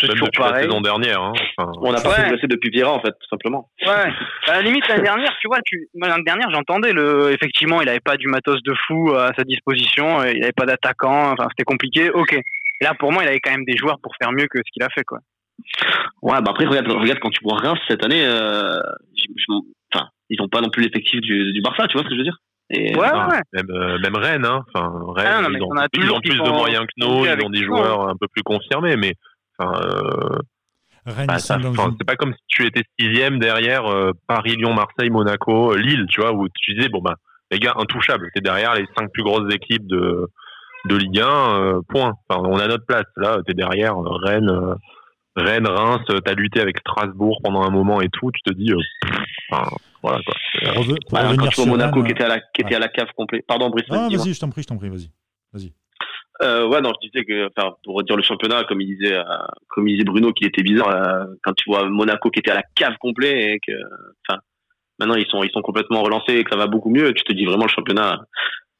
C'est 0.00 0.08
toujours 0.08 0.26
depuis 0.26 0.40
pareil. 0.40 0.54
la 0.54 0.62
saison 0.62 0.80
dernière. 0.80 1.22
Hein. 1.22 1.32
on 1.58 1.92
n'a 1.92 2.00
pas 2.00 2.10
progressé 2.10 2.46
depuis 2.48 2.70
Vieira, 2.70 2.92
en 2.92 3.00
fait, 3.00 3.12
tout 3.12 3.28
simplement. 3.30 3.68
Ouais. 3.86 4.12
À 4.48 4.52
la 4.54 4.62
limite, 4.62 4.86
l'année 4.88 5.02
dernière, 5.02 5.32
tu 5.40 5.46
vois, 5.46 5.58
tu... 5.64 5.88
l'année 5.94 6.24
dernière, 6.24 6.50
j'entendais 6.50 6.92
le. 6.92 7.32
Effectivement, 7.32 7.80
il 7.80 7.86
n'avait 7.86 8.00
pas 8.00 8.16
du 8.16 8.26
matos 8.26 8.60
de 8.62 8.74
fou 8.86 9.14
à 9.14 9.30
sa 9.36 9.44
disposition, 9.44 10.24
il 10.24 10.40
n'avait 10.40 10.52
pas 10.52 10.66
d'attaquant, 10.66 11.32
enfin, 11.32 11.46
c'était 11.50 11.64
compliqué. 11.64 12.10
Ok. 12.10 12.36
là, 12.80 12.94
pour 12.98 13.12
moi, 13.12 13.22
il 13.22 13.28
avait 13.28 13.40
quand 13.40 13.52
même 13.52 13.64
des 13.64 13.76
joueurs 13.76 13.98
pour 14.02 14.12
faire 14.20 14.32
mieux 14.32 14.46
que 14.50 14.58
ce 14.58 14.70
qu'il 14.72 14.82
a 14.82 14.88
fait, 14.90 15.04
quoi. 15.04 15.18
Ouais, 16.22 16.40
bah 16.40 16.50
après, 16.50 16.66
regarde, 16.66 16.90
regarde 16.90 17.20
quand 17.20 17.30
tu 17.30 17.40
vois 17.44 17.58
Reims 17.58 17.78
cette 17.88 18.04
année, 18.04 18.24
euh, 18.24 18.80
enfin, 19.92 20.08
ils 20.30 20.40
n'ont 20.40 20.48
pas 20.48 20.60
non 20.60 20.70
plus 20.70 20.82
l'effectif 20.82 21.20
du, 21.20 21.52
du 21.52 21.60
Barça, 21.62 21.86
tu 21.86 21.94
vois 21.94 22.02
ce 22.02 22.08
que 22.08 22.14
je 22.14 22.18
veux 22.18 22.24
dire 22.24 22.38
et, 22.70 22.96
ouais, 22.96 23.12
ouais. 23.12 23.40
Même, 23.52 23.70
euh, 23.70 23.98
même 23.98 24.16
Rennes, 24.16 24.46
hein. 24.46 24.64
Enfin, 24.72 24.90
Rennes, 25.14 25.44
ah, 25.46 25.48
ils, 25.50 25.62
ont, 25.62 25.70
ils 25.92 26.10
ont 26.10 26.20
plus 26.20 26.34
de 26.34 26.48
moyens 26.48 26.86
que 26.86 27.06
nous, 27.06 27.26
ils 27.26 27.44
ont 27.44 27.50
des 27.50 27.62
joueurs 27.62 28.08
un 28.08 28.16
peu 28.18 28.26
plus 28.26 28.42
confirmés, 28.42 28.96
mais 28.96 29.12
Enfin, 29.58 29.80
euh, 29.82 30.38
bah, 31.26 31.38
c'est 31.38 32.04
pas 32.06 32.16
comme 32.16 32.32
si 32.32 32.42
tu 32.48 32.66
étais 32.66 32.82
sixième 32.98 33.38
derrière 33.38 33.86
euh, 33.86 34.12
Paris, 34.26 34.56
Lyon, 34.56 34.74
Marseille, 34.74 35.10
Monaco, 35.10 35.74
Lille, 35.74 36.06
tu 36.08 36.20
vois, 36.20 36.32
où 36.32 36.48
tu 36.48 36.74
disais 36.74 36.88
bon 36.88 37.00
bah 37.00 37.16
les 37.50 37.58
gars 37.58 37.74
intouchables, 37.76 38.30
t'es 38.34 38.40
derrière 38.40 38.74
les 38.74 38.86
cinq 38.96 39.12
plus 39.12 39.22
grosses 39.22 39.52
équipes 39.52 39.86
de 39.86 40.26
de 40.86 40.96
Ligue 40.96 41.20
1, 41.20 41.26
euh, 41.26 41.80
point. 41.88 42.12
Enfin, 42.28 42.42
on 42.44 42.58
a 42.58 42.66
notre 42.66 42.84
place. 42.84 43.06
Là, 43.16 43.38
t'es 43.46 43.54
derrière 43.54 43.96
Rennes, 43.96 44.52
Rennes, 45.34 45.66
Reims, 45.66 46.02
t'as 46.24 46.34
lutté 46.34 46.60
avec 46.60 46.78
Strasbourg 46.78 47.40
pendant 47.42 47.62
un 47.62 47.70
moment 47.70 48.02
et 48.02 48.08
tout. 48.10 48.30
Tu 48.32 48.42
te 48.42 48.52
dis, 48.52 48.72
enfin, 49.50 49.70
voilà 50.02 50.20
quoi. 50.24 50.34
quand 51.36 51.48
tu 51.48 51.60
vois 51.60 51.66
Monaco 51.66 52.02
qui 52.02 52.12
était 52.12 52.24
à 52.24 52.28
la 52.28 52.40
qui 52.40 52.62
était 52.62 52.74
à 52.74 52.80
la 52.80 52.88
cave 52.88 53.08
complète. 53.16 53.46
Pardon, 53.46 53.70
Brice. 53.70 53.86
Ah, 53.90 54.08
vas-y, 54.10 54.34
je 54.34 54.40
t'en 54.40 54.50
prie, 54.50 54.62
je 54.62 54.68
t'en 54.68 54.76
prie, 54.76 54.88
vas-y, 54.88 55.10
vas-y. 55.52 55.72
Euh, 56.42 56.66
ouais, 56.66 56.80
non, 56.80 56.92
je 57.00 57.08
disais 57.08 57.24
que, 57.24 57.48
enfin, 57.56 57.76
pour 57.84 58.02
dire 58.02 58.16
le 58.16 58.22
championnat, 58.22 58.64
comme 58.64 58.80
il 58.80 58.96
disait, 58.96 59.14
euh, 59.14 59.22
comme 59.68 59.86
il 59.86 59.94
disait 59.94 60.04
Bruno, 60.04 60.32
qu'il 60.32 60.46
était 60.46 60.62
bizarre 60.62 60.88
euh, 60.88 61.24
quand 61.42 61.52
tu 61.54 61.70
vois 61.70 61.88
Monaco 61.88 62.30
qui 62.30 62.40
était 62.40 62.50
à 62.50 62.56
la 62.56 62.64
cave 62.74 62.96
complet 62.98 63.54
et 63.54 63.60
que, 63.64 63.72
enfin, 64.28 64.40
maintenant 64.98 65.14
ils 65.14 65.26
sont, 65.26 65.44
ils 65.44 65.50
sont 65.52 65.62
complètement 65.62 66.02
relancés 66.02 66.34
et 66.34 66.44
que 66.44 66.50
ça 66.50 66.56
va 66.56 66.66
beaucoup 66.66 66.90
mieux. 66.90 67.12
Tu 67.12 67.22
te 67.22 67.32
dis 67.32 67.44
vraiment 67.44 67.64
le 67.64 67.70
championnat, 67.70 68.20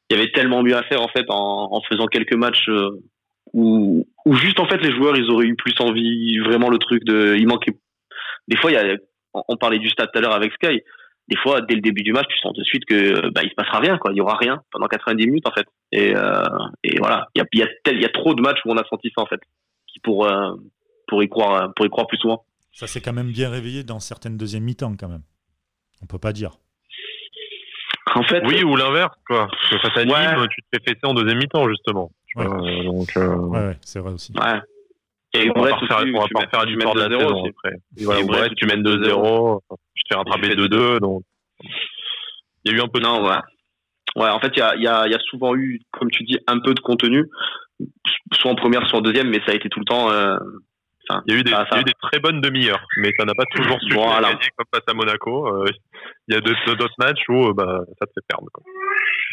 il 0.09 0.17
y 0.17 0.19
avait 0.19 0.31
tellement 0.31 0.63
mieux 0.63 0.75
à 0.75 0.83
faire 0.83 1.01
en 1.01 1.07
fait 1.07 1.25
en, 1.29 1.81
faisant 1.89 2.07
quelques 2.07 2.35
matchs 2.35 2.67
euh, 2.67 3.01
où, 3.53 4.05
où 4.25 4.33
juste 4.35 4.59
en 4.59 4.67
fait 4.67 4.77
les 4.77 4.91
joueurs 4.93 5.15
ils 5.15 5.29
auraient 5.31 5.47
eu 5.47 5.55
plus 5.55 5.75
envie, 5.79 6.39
vraiment 6.39 6.69
le 6.69 6.77
truc 6.77 7.05
de, 7.05 7.35
il 7.37 7.47
manquait. 7.47 7.77
Des 8.49 8.57
fois, 8.57 8.71
il 8.71 8.73
y 8.75 8.77
a, 8.77 8.97
on 9.33 9.55
parlait 9.55 9.79
du 9.79 9.89
stade 9.89 10.09
tout 10.11 10.19
à 10.19 10.21
l'heure 10.21 10.35
avec 10.35 10.51
Sky 10.53 10.81
des 11.27 11.37
fois, 11.37 11.61
dès 11.61 11.75
le 11.75 11.81
début 11.81 12.03
du 12.03 12.13
match, 12.13 12.27
tu 12.29 12.37
sens 12.37 12.53
de 12.53 12.63
suite 12.63 12.85
que 12.85 13.29
bah, 13.29 13.41
il 13.43 13.49
se 13.49 13.55
passera 13.55 13.79
rien, 13.79 13.97
quoi. 13.97 14.11
Il 14.11 14.17
y 14.17 14.21
aura 14.21 14.37
rien 14.37 14.61
pendant 14.71 14.87
90 14.87 15.25
minutes, 15.25 15.47
en 15.47 15.51
fait. 15.51 15.65
Et, 15.91 16.15
euh, 16.15 16.43
et 16.83 16.97
voilà, 16.99 17.27
il 17.33 17.39
y 17.39 17.41
a, 17.41 17.45
il 17.51 17.59
y, 17.59 17.63
a 17.63 17.67
tel, 17.83 17.95
il 17.95 18.01
y 18.01 18.05
a 18.05 18.09
trop 18.09 18.35
de 18.35 18.41
matchs 18.41 18.59
où 18.65 18.71
on 18.71 18.77
a 18.77 18.85
senti 18.87 19.11
ça, 19.15 19.23
en 19.23 19.25
fait, 19.25 19.39
qui 19.87 19.99
pour, 19.99 20.27
euh, 20.27 20.53
pour, 21.07 21.23
y 21.23 21.29
croire, 21.29 21.73
pour 21.73 21.85
y 21.85 21.89
croire 21.89 22.07
plus 22.07 22.17
souvent. 22.17 22.45
Ça 22.73 22.87
s'est 22.87 23.01
quand 23.01 23.13
même 23.13 23.31
bien 23.31 23.49
réveillé 23.49 23.83
dans 23.83 23.99
certaines 23.99 24.37
deuxièmes 24.37 24.63
mi-temps, 24.63 24.95
quand 24.99 25.07
même. 25.07 25.23
On 26.03 26.05
peut 26.05 26.19
pas 26.19 26.33
dire. 26.33 26.51
En 28.13 28.23
fait, 28.23 28.43
oui, 28.45 28.63
ou 28.63 28.75
l'inverse, 28.75 29.15
quoi. 29.27 29.47
Parce 29.47 29.69
que 29.69 29.77
face 29.79 29.97
à 29.97 30.05
Nîmes, 30.05 30.47
tu 30.49 30.61
te 30.61 30.67
fais 30.71 30.93
fesser 30.93 31.05
en 31.05 31.13
deuxième 31.13 31.39
mi-temps, 31.39 31.67
justement. 31.69 32.11
Ouais, 32.35 32.45
euh, 32.45 32.83
donc, 32.83 33.17
euh, 33.17 33.35
ouais, 33.35 33.59
ouais 33.59 33.77
c'est 33.81 33.99
vrai 33.99 34.11
aussi. 34.11 34.33
Ouais. 34.33 34.59
Et 35.35 35.51
on 35.55 35.61
va 35.61 35.69
pas 35.71 35.87
faire, 35.87 36.03
on 36.13 36.21
va 36.21 36.27
pas 36.33 36.47
faire 36.49 36.65
du 36.65 36.79
sport 36.79 36.95
de 36.95 37.01
la 37.01 37.19
saison 37.19 37.45
après. 37.45 37.75
Et 37.97 38.05
voilà, 38.05 38.23
Brest, 38.23 38.55
tu 38.55 38.65
mènes 38.65 38.83
2-0, 38.83 39.59
tu 39.95 40.03
te 40.03 40.07
fais 40.09 40.17
rattraper 40.17 40.55
2-2, 40.55 40.99
donc 40.99 41.23
il 42.63 42.71
y 42.71 42.75
a 42.75 42.77
eu 42.77 42.81
un 42.81 42.87
peu 42.87 42.99
de... 42.99 43.05
Non, 43.05 43.23
ouais. 43.23 43.37
Ouais, 44.15 44.29
en 44.29 44.39
fait, 44.39 44.51
il 44.55 44.59
y 44.59 44.61
a, 44.61 44.75
y, 44.75 44.87
a, 44.87 45.07
y 45.07 45.13
a 45.13 45.19
souvent 45.29 45.55
eu, 45.55 45.81
comme 45.91 46.09
tu 46.09 46.23
dis, 46.23 46.39
un 46.47 46.59
peu 46.59 46.73
de 46.73 46.79
contenu, 46.79 47.25
soit 48.33 48.51
en 48.51 48.55
première, 48.55 48.87
soit 48.87 48.99
en 48.99 49.01
deuxième, 49.01 49.29
mais 49.29 49.39
ça 49.45 49.51
a 49.51 49.55
été 49.55 49.69
tout 49.69 49.79
le 49.79 49.85
temps... 49.85 50.11
Euh... 50.11 50.37
Enfin, 51.07 51.21
il, 51.27 51.33
y 51.33 51.37
a 51.37 51.39
eu 51.39 51.43
des, 51.43 51.51
ça, 51.51 51.67
ça... 51.69 51.75
y 51.75 51.77
a 51.77 51.81
eu 51.81 51.83
des 51.83 51.93
très 52.01 52.19
bonnes 52.19 52.41
demi-heures, 52.41 52.83
mais 52.97 53.11
ça 53.19 53.25
n'a 53.25 53.35
pas 53.35 53.43
toujours 53.53 53.77
su 53.79 53.93
voilà. 53.93 54.31
gagner 54.31 54.47
comme 54.57 54.65
face 54.73 54.83
à 54.87 54.93
Monaco. 54.95 55.47
Euh, 55.47 55.65
il 56.27 56.33
y 56.33 56.37
a 56.37 56.41
d'autres 56.41 56.95
matchs 56.97 57.21
où 57.29 57.49
euh, 57.49 57.53
bah, 57.53 57.81
ça 57.99 58.07
te 58.07 58.11
fait 58.15 58.25
perdre. 58.27 58.47
Quoi. 58.51 58.63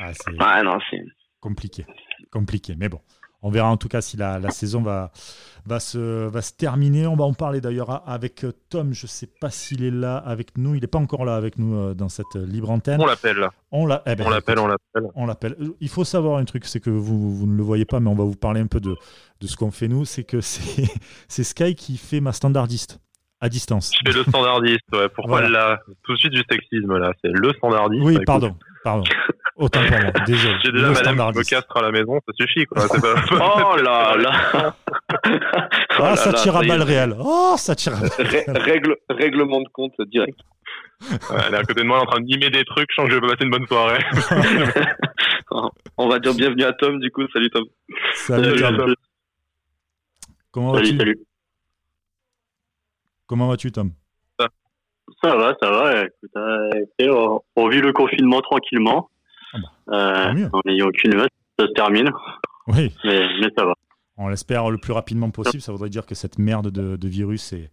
Ah, 0.00 0.12
c'est 0.12 1.00
compliqué, 1.40 1.86
compliqué, 2.30 2.74
mais 2.76 2.90
bon. 2.90 3.00
On 3.42 3.50
verra 3.50 3.68
en 3.70 3.76
tout 3.76 3.88
cas 3.88 4.00
si 4.00 4.16
la, 4.16 4.38
la 4.38 4.50
saison 4.50 4.82
va, 4.82 5.10
va, 5.66 5.80
se, 5.80 6.28
va 6.28 6.42
se 6.42 6.52
terminer. 6.52 7.06
On 7.06 7.16
va 7.16 7.24
en 7.24 7.34
parler 7.34 7.60
d'ailleurs 7.60 8.08
avec 8.08 8.46
Tom. 8.70 8.92
Je 8.92 9.04
ne 9.04 9.08
sais 9.08 9.26
pas 9.26 9.50
s'il 9.50 9.84
est 9.84 9.90
là 9.90 10.16
avec 10.16 10.56
nous. 10.56 10.74
Il 10.74 10.80
n'est 10.80 10.86
pas 10.86 10.98
encore 10.98 11.24
là 11.24 11.36
avec 11.36 11.58
nous 11.58 11.74
euh, 11.74 11.94
dans 11.94 12.08
cette 12.08 12.34
libre 12.34 12.70
antenne. 12.70 13.00
On 13.00 13.06
l'appelle. 13.06 13.48
On 13.70 13.88
eh 14.06 14.14
ben, 14.14 14.30
l'appelle, 14.30 14.58
on 14.58 14.66
l'appelle. 14.66 15.10
On 15.14 15.26
l'appelle. 15.26 15.56
Il 15.80 15.88
faut 15.88 16.04
savoir 16.04 16.38
un 16.38 16.44
truc, 16.44 16.64
c'est 16.66 16.80
que 16.80 16.90
vous, 16.90 17.34
vous, 17.34 17.46
ne 17.46 17.56
le 17.56 17.62
voyez 17.62 17.84
pas, 17.84 18.00
mais 18.00 18.10
on 18.10 18.14
va 18.14 18.24
vous 18.24 18.36
parler 18.36 18.60
un 18.60 18.66
peu 18.66 18.80
de, 18.80 18.96
de 19.40 19.46
ce 19.46 19.56
qu'on 19.56 19.70
fait 19.70 19.88
nous. 19.88 20.04
C'est 20.04 20.24
que 20.24 20.40
c'est 20.40 20.86
Sky 21.44 21.74
qui 21.74 21.96
fait 21.96 22.20
ma 22.20 22.32
standardiste 22.32 23.00
à 23.40 23.48
distance. 23.48 23.90
Je 23.92 24.12
fais 24.12 24.16
le 24.16 24.24
standardiste, 24.24 24.84
ouais. 24.92 25.08
Pourquoi 25.08 25.40
voilà. 25.40 25.48
là 25.48 25.80
Tout 26.04 26.12
de 26.12 26.18
suite 26.18 26.32
du 26.32 26.42
sexisme, 26.48 26.96
là. 26.96 27.12
C'est 27.22 27.32
le 27.32 27.52
standardiste. 27.54 28.04
Oui, 28.04 28.14
bah, 28.14 28.22
pardon. 28.24 28.56
Pardon. 28.82 29.04
Autant 29.56 29.80
pour 29.86 30.00
moi. 30.00 30.10
Désolé. 30.26 30.56
J'ai 30.64 30.72
déjà 30.72 30.90
madame 30.90 31.32
qui 31.32 31.38
me 31.38 31.44
castre 31.44 31.76
à 31.76 31.82
la 31.82 31.90
maison, 31.90 32.18
ça 32.26 32.32
suffit, 32.34 32.64
quoi. 32.66 32.86
Pas... 32.88 33.14
oh 33.74 33.76
là 33.76 34.16
là 34.16 34.74
Ah, 35.98 36.16
ça 36.16 36.32
tire 36.32 36.56
à 36.56 36.62
balles 36.62 36.82
réelles. 36.82 37.16
Oh, 37.18 37.54
ça 37.56 37.74
tire 37.74 37.94
à 37.94 38.00
Règle, 38.58 38.96
Règlement 39.08 39.60
de 39.60 39.68
compte 39.72 39.94
direct. 40.06 40.38
Ouais, 41.10 41.36
elle 41.46 41.54
est 41.54 41.58
à 41.58 41.64
côté 41.64 41.82
de 41.82 41.86
moi 41.86 42.00
en 42.00 42.06
train 42.06 42.20
de 42.20 42.26
mimer 42.26 42.50
des 42.50 42.64
trucs, 42.64 42.88
je 42.90 42.94
sens 42.94 43.06
que 43.08 43.14
je 43.14 43.18
vais 43.18 43.26
passer 43.26 43.44
une 43.44 43.50
bonne 43.50 43.66
soirée. 43.66 44.04
On 45.96 46.08
va 46.08 46.18
dire 46.18 46.34
bienvenue 46.34 46.64
à 46.64 46.72
Tom, 46.72 46.98
du 47.00 47.10
coup. 47.10 47.22
Salut 47.32 47.50
Tom. 47.50 47.64
Salut, 48.14 48.58
Salut 48.58 48.76
Tom. 48.76 48.94
Comment 50.50 50.74
Salut, 50.74 50.86
vas-tu? 50.86 50.98
salut. 50.98 51.18
Comment 53.26 53.48
vas-tu, 53.48 53.72
Tom? 53.72 53.92
Ça 55.22 55.36
va, 55.36 55.54
ça 55.62 55.70
va. 55.70 56.02
Écoute, 56.04 56.30
euh, 56.36 56.70
écoutez, 56.74 57.10
on, 57.10 57.40
on 57.56 57.68
vit 57.68 57.80
le 57.80 57.92
confinement 57.92 58.40
tranquillement. 58.40 59.08
Ah 59.54 59.58
Euh, 59.92 60.24
tant 60.28 60.34
mieux. 60.34 60.48
en 60.52 60.60
n'ayant 60.64 60.86
aucune 60.86 61.14
note, 61.14 61.30
ça 61.58 61.66
se 61.66 61.72
termine, 61.72 62.10
Oui, 62.68 62.92
mais, 63.04 63.26
mais 63.40 63.48
ça 63.56 63.64
va. 63.66 63.74
on 64.16 64.28
l'espère 64.28 64.70
le 64.70 64.78
plus 64.78 64.92
rapidement 64.92 65.30
possible. 65.30 65.60
Ça 65.62 65.72
voudrait 65.72 65.90
dire 65.90 66.06
que 66.06 66.14
cette 66.14 66.38
merde 66.38 66.70
de, 66.70 66.96
de 66.96 67.08
virus 67.08 67.52
est, 67.52 67.70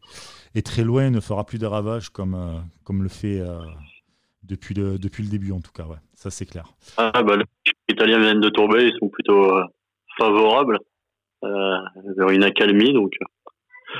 est 0.56 0.66
très 0.66 0.84
loin 0.84 1.06
et 1.08 1.10
ne 1.10 1.20
fera 1.22 1.46
plus 1.46 1.60
de 1.60 1.66
ravages 1.66 2.10
comme, 2.10 2.34
euh, 2.36 2.60
comme 2.84 3.02
le 3.04 3.10
fait 3.10 3.40
euh, 3.40 3.60
depuis, 4.44 4.74
le, 4.76 4.98
depuis 5.00 5.24
le 5.24 5.30
début, 5.30 5.52
en 5.52 5.62
tout 5.62 5.72
cas. 5.72 5.84
Ouais. 5.84 5.98
Ça, 6.14 6.30
c'est 6.32 6.46
clair. 6.46 6.66
Ah, 6.98 7.24
bah, 7.24 7.38
les 7.38 7.46
Italiens 7.88 8.20
viennent 8.20 8.42
de 8.42 8.50
tomber, 8.50 8.88
ils 8.88 8.98
sont 9.00 9.08
plutôt 9.10 9.56
euh, 9.56 9.64
favorables 10.18 10.80
euh, 11.46 11.78
vers 12.18 12.30
une 12.30 12.44
accalmie, 12.44 12.92
donc 12.92 13.14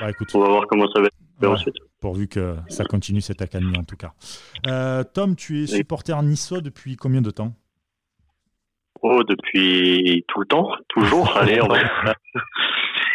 Bah, 0.00 0.10
écoute, 0.10 0.28
on 0.34 0.40
va 0.40 0.48
voir 0.48 0.66
comment 0.66 0.90
ça 0.92 1.00
va 1.00 1.06
être 1.06 1.14
ouais, 1.46 1.54
ensuite. 1.54 1.76
pourvu 2.00 2.28
que 2.28 2.56
ça 2.68 2.84
continue 2.84 3.20
cette 3.20 3.42
accalmie, 3.42 3.78
en 3.78 3.84
tout 3.84 3.96
cas. 3.96 4.12
Euh, 4.66 5.04
Tom, 5.04 5.36
tu 5.36 5.62
es 5.62 5.66
supporter 5.66 6.20
niçois 6.22 6.60
depuis 6.60 6.96
combien 6.96 7.22
de 7.22 7.30
temps? 7.30 7.54
Oh, 9.02 9.22
depuis 9.24 10.24
tout 10.28 10.40
le 10.40 10.46
temps, 10.46 10.70
toujours. 10.88 11.36
allez, 11.36 11.60
on 11.62 11.68
va, 11.68 11.78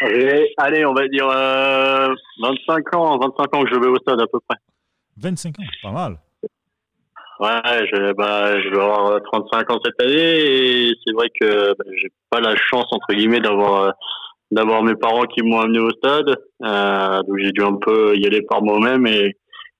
allez, 0.01 0.53
allez, 0.57 0.85
on 0.85 0.93
va 0.93 1.07
dire 1.07 1.27
euh, 1.29 2.13
25 2.41 2.95
ans, 2.95 3.17
25 3.19 3.55
ans 3.55 3.63
que 3.63 3.69
je 3.69 3.79
vais 3.79 3.87
au 3.87 3.97
stade 3.97 4.19
à 4.19 4.27
peu 4.27 4.39
près. 4.47 4.57
25 5.17 5.59
ans, 5.59 5.63
pas 5.83 5.91
mal. 5.91 6.17
Ouais, 7.39 7.87
je, 7.91 8.13
bah, 8.13 8.59
je 8.61 8.69
vais 8.69 8.81
avoir 8.81 9.21
35 9.21 9.69
ans 9.71 9.79
cette 9.83 10.01
année 10.01 10.87
et 10.87 10.93
c'est 11.05 11.13
vrai 11.13 11.27
que 11.39 11.75
bah, 11.77 11.83
j'ai 12.01 12.09
pas 12.29 12.39
la 12.39 12.55
chance 12.55 12.87
entre 12.91 13.13
guillemets 13.13 13.41
d'avoir 13.41 13.83
euh, 13.83 13.91
d'avoir 14.51 14.83
mes 14.83 14.95
parents 14.95 15.23
qui 15.25 15.41
m'ont 15.43 15.59
amené 15.59 15.79
au 15.79 15.89
stade, 15.91 16.35
euh, 16.63 17.23
donc 17.23 17.37
j'ai 17.39 17.51
dû 17.51 17.61
un 17.63 17.75
peu 17.75 18.15
y 18.15 18.25
aller 18.25 18.41
par 18.43 18.61
moi-même 18.61 19.05
et, 19.07 19.35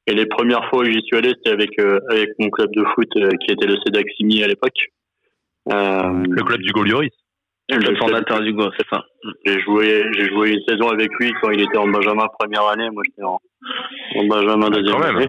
et 0.07 0.13
les 0.13 0.25
premières 0.25 0.67
fois 0.69 0.79
où 0.81 0.85
j'y 0.85 1.01
suis 1.05 1.17
allé 1.17 1.29
c'était 1.37 1.51
avec 1.51 1.77
euh, 1.79 1.99
avec 2.09 2.29
mon 2.39 2.49
club 2.49 2.69
de 2.75 2.83
foot 2.93 3.07
euh, 3.17 3.29
qui 3.45 3.51
était 3.53 3.67
le 3.67 3.77
CEDAC 3.85 4.05
Simi 4.17 4.43
à 4.43 4.47
l'époque. 4.47 4.77
Euh, 5.71 6.23
Le 6.29 6.43
club 6.43 6.61
du 6.61 6.71
Golioris. 6.71 7.11
le 7.69 7.77
Le 7.77 7.95
fondateur 7.97 8.41
du 8.41 8.53
Go, 8.53 8.69
c'est 8.77 8.87
ça. 8.89 9.03
j'ai 9.45 9.59
joué 9.61 10.03
j'ai 10.13 10.29
joué 10.29 10.51
une 10.51 10.63
saison 10.67 10.89
avec 10.89 11.09
lui 11.19 11.31
quand 11.41 11.49
il 11.51 11.61
était 11.61 11.77
en 11.77 11.87
Benjamin 11.87 12.27
première 12.39 12.67
année, 12.67 12.89
moi 12.91 13.03
j'étais 13.05 13.23
en, 13.23 13.39
en 14.15 14.25
Benjamin 14.27 14.69
deuxième 14.69 14.95
Quand 14.95 15.07
même. 15.07 15.17
année. 15.17 15.27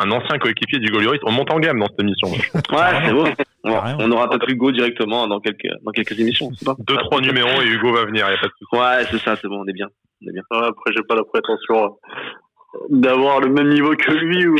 Un 0.00 0.10
ancien 0.10 0.38
coéquipier 0.38 0.78
du 0.78 0.90
Golioris. 0.90 1.20
On 1.24 1.32
monte 1.32 1.52
en 1.52 1.58
gamme 1.60 1.78
dans 1.80 1.86
cette 1.88 2.00
émission. 2.00 2.28
Ouais, 2.28 3.04
c'est 3.04 3.12
beau. 3.12 3.24
On, 3.64 4.10
aura 4.10 4.28
peut-être 4.28 4.48
Hugo 4.48 4.72
directement 4.72 5.28
dans 5.28 5.40
quelques, 5.40 5.68
dans 5.84 5.92
quelques 5.92 6.18
émissions. 6.18 6.50
pas 6.64 6.74
Deux, 6.80 6.96
trois 6.96 7.20
numéros 7.20 7.62
et 7.62 7.66
Hugo 7.66 7.92
va 7.92 8.04
venir, 8.04 8.26
il 8.26 8.32
n'y 8.32 8.36
a 8.36 8.40
pas 8.40 8.48
de 8.48 8.52
souci. 8.58 8.76
Ouais, 8.76 9.04
c'est 9.10 9.18
ça, 9.24 9.36
c'est 9.36 9.48
bon, 9.48 9.62
on 9.62 9.66
est 9.66 9.72
bien. 9.72 9.88
On 10.22 10.28
est 10.28 10.32
bien. 10.32 10.42
Ouais, 10.50 10.66
Après, 10.66 10.92
j'ai 10.96 11.02
pas 11.04 11.14
la 11.14 11.24
prétention 11.24 11.84
euh, 11.84 12.78
d'avoir 12.90 13.40
le 13.40 13.50
même 13.50 13.68
niveau 13.68 13.94
que 13.94 14.10
lui, 14.12 14.46
ou 14.48 14.56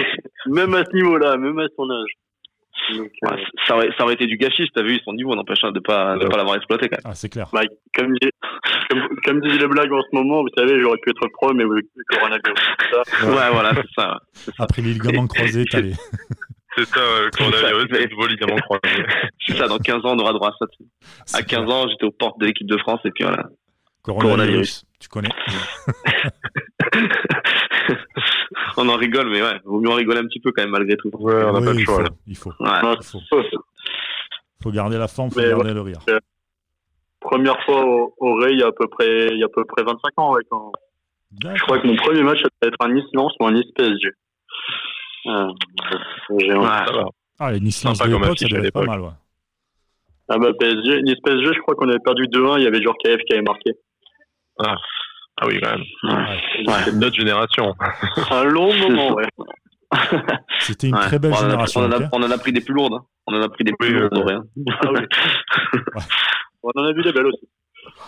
même 0.46 0.74
à 0.74 0.84
ce 0.84 0.94
niveau-là, 0.94 1.36
même 1.36 1.58
à 1.58 1.66
son 1.76 1.90
âge. 1.90 2.12
Donc, 2.96 3.10
euh, 3.24 3.36
ça, 3.66 3.76
aurait, 3.76 3.90
ça 3.96 4.04
aurait 4.04 4.14
été 4.14 4.26
du 4.26 4.36
gâchis, 4.36 4.68
t'as 4.74 4.82
vu, 4.82 4.98
son 5.04 5.12
niveau 5.12 5.34
n'empêche 5.34 5.62
de 5.62 5.80
pas, 5.80 6.16
de 6.16 6.26
pas 6.26 6.36
l'avoir 6.36 6.56
exploité 6.56 6.88
quand 6.88 6.98
Ah, 7.04 7.14
c'est 7.14 7.28
clair. 7.28 7.48
bah, 7.52 7.62
comme, 7.94 8.14
comme, 8.90 9.08
comme 9.24 9.40
disent 9.40 9.60
les 9.60 9.68
blagues 9.68 9.92
en 9.92 10.02
ce 10.02 10.16
moment, 10.16 10.42
vous 10.42 10.48
savez, 10.56 10.80
j'aurais 10.80 10.98
pu 10.98 11.10
être 11.10 11.28
pro, 11.32 11.52
mais 11.54 11.64
le 11.64 11.76
le 11.76 12.04
coronavirus, 12.08 12.60
tout 12.78 12.86
ça. 12.92 13.26
même. 13.26 13.34
Ouais, 13.34 13.50
voilà, 13.52 13.72
c'est 13.74 14.00
ça. 14.02 14.18
Après 14.58 14.82
les 14.82 14.94
ligaments 14.94 15.26
croisés, 15.26 15.64
t'as 15.70 15.80
les... 15.80 15.92
C'est 16.76 16.85
ça, 16.87 17.00
euh, 17.00 17.28
coronavirus, 17.37 17.82
ça. 17.82 17.88
c'est 17.96 18.04
le 18.04 18.08
nouveau 18.11 18.26
ligament 18.26 18.56
croisé. 18.56 19.04
C'est 19.46 19.56
ça, 19.56 19.68
dans 19.68 19.78
15 19.78 19.96
ans, 20.06 20.14
on 20.14 20.18
aura 20.18 20.32
droit 20.32 20.48
à 20.48 20.52
ça. 20.58 20.66
À 21.38 21.42
15 21.42 21.64
clair. 21.64 21.74
ans, 21.74 21.87
j'étais 21.88 22.04
aux 22.06 22.11
portes 22.12 22.38
de 22.40 22.46
l'équipe 22.46 22.66
de 22.66 22.78
France 22.78 23.00
et 23.04 23.11
puis 23.11 23.24
voilà. 23.24 23.44
Coronavirus, 24.02 24.85
tu 24.98 25.08
connais. 25.08 25.28
on 28.76 28.88
en 28.88 28.96
rigole, 28.96 29.28
mais 29.30 29.40
ouais, 29.42 29.61
vaut 29.64 29.80
mieux 29.80 29.90
en 29.90 29.94
rigoler 29.94 30.18
un 30.20 30.26
petit 30.26 30.40
peu 30.40 30.50
quand 30.52 30.62
même 30.62 30.70
malgré 30.72 30.96
tout. 30.96 31.11
Ouais, 31.14 31.35
on 31.44 31.52
n'a 31.52 31.58
Oui, 31.61 31.64
pas 31.66 31.72
le 31.72 31.78
il 31.80 31.85
choix. 31.85 32.04
faut, 32.04 32.11
il 32.26 32.37
faut. 32.37 32.52
Ouais. 32.58 32.96
Il 33.14 33.20
faut. 34.62 34.70
garder 34.72 34.98
la 34.98 35.08
forme, 35.08 35.30
faut 35.30 35.40
Mais 35.40 35.48
garder 35.48 35.72
le 35.74 35.80
rire. 35.82 36.00
Première 37.20 37.62
fois 37.64 37.85
au, 37.85 38.14
au 38.18 38.35
Ray, 38.37 38.54
il 38.54 38.61
y 38.61 38.64
a 38.64 38.68
à 38.68 38.72
peu 38.72 38.88
près, 38.88 39.28
il 39.30 39.38
y 39.38 39.42
a 39.42 39.46
à 39.46 39.54
peu 39.54 39.64
près 39.64 39.82
25 39.85 39.98
ans, 40.16 40.32
ouais, 40.35 40.42
quand, 40.50 40.72
je 41.54 41.62
crois 41.62 41.78
que 41.78 41.87
mon 41.87 41.94
premier 41.96 42.22
match, 42.22 42.38
ça 42.42 42.48
devait 42.61 42.72
être 42.74 42.85
un 42.85 42.92
Nice-Lens 42.92 43.32
ou 43.38 43.46
un 43.46 43.52
Nice-PSG. 43.52 44.11
J'ai 45.24 46.52
Ouais. 46.52 46.58
Va. 46.61 46.85
Ah, 47.38 47.52
les 47.52 47.61
Nice-Lens 47.61 47.98
Sympa 47.98 48.11
de 48.11 48.16
l'époque, 48.16 48.38
ça 48.38 48.48
devait 48.48 48.68
être 48.68 48.74
pas 48.74 48.85
mal, 48.85 49.00
ouais. 49.00 49.08
Ah 50.28 50.38
bah 50.38 50.50
PSG, 50.58 51.02
Nice 51.02 51.16
PSG, 51.24 51.52
je 51.54 51.61
crois 51.61 51.74
qu'on 51.74 51.88
avait 51.88 51.98
perdu 51.98 52.24
2-1, 52.28 52.58
il 52.58 52.64
y 52.64 52.66
avait 52.66 52.80
Djorkaeff 52.80 53.20
qui 53.26 53.32
avait 53.35 53.42
marqué. 53.42 53.72
Ah 54.58 55.46
oui, 55.46 55.58
quand 55.62 55.70
même. 55.70 55.85
Ouais. 56.68 56.82
C'est 56.85 56.92
notre 56.94 57.16
génération. 57.16 57.74
Un 58.30 58.44
long 58.44 58.72
moment, 58.88 59.14
ouais. 59.14 59.26
C'était 60.61 60.88
une 60.88 60.94
Ouais. 60.94 61.00
très 61.02 61.18
belle 61.18 61.32
on 61.32 61.37
a- 61.37 61.40
génération. 61.40 61.80
On 61.80 61.85
en, 61.87 61.92
a, 61.92 61.96
ok 61.98 62.02
on 62.12 62.22
en 62.22 62.30
a 62.30 62.38
pris 62.38 62.52
des 62.52 62.61
plus 62.61 62.74
lourdes. 62.74 62.94
hein. 62.94 63.04
On 63.26 63.35
en 63.35 63.42
a 63.42 63.48
pris 63.48 63.64
des 63.64 63.72
plus 63.78 63.94
Oui, 63.94 64.00
lourdes, 64.00 64.18
euh, 64.18 64.24
ouais. 64.24 64.35
hein. 64.35 64.44
Ah 64.82 64.90
oui. 64.92 65.00
On 66.62 66.70
en 66.80 66.85
a 66.85 66.92
vu 66.92 67.02
des 67.02 67.12
belles 67.12 67.26
aussi. 67.26 67.48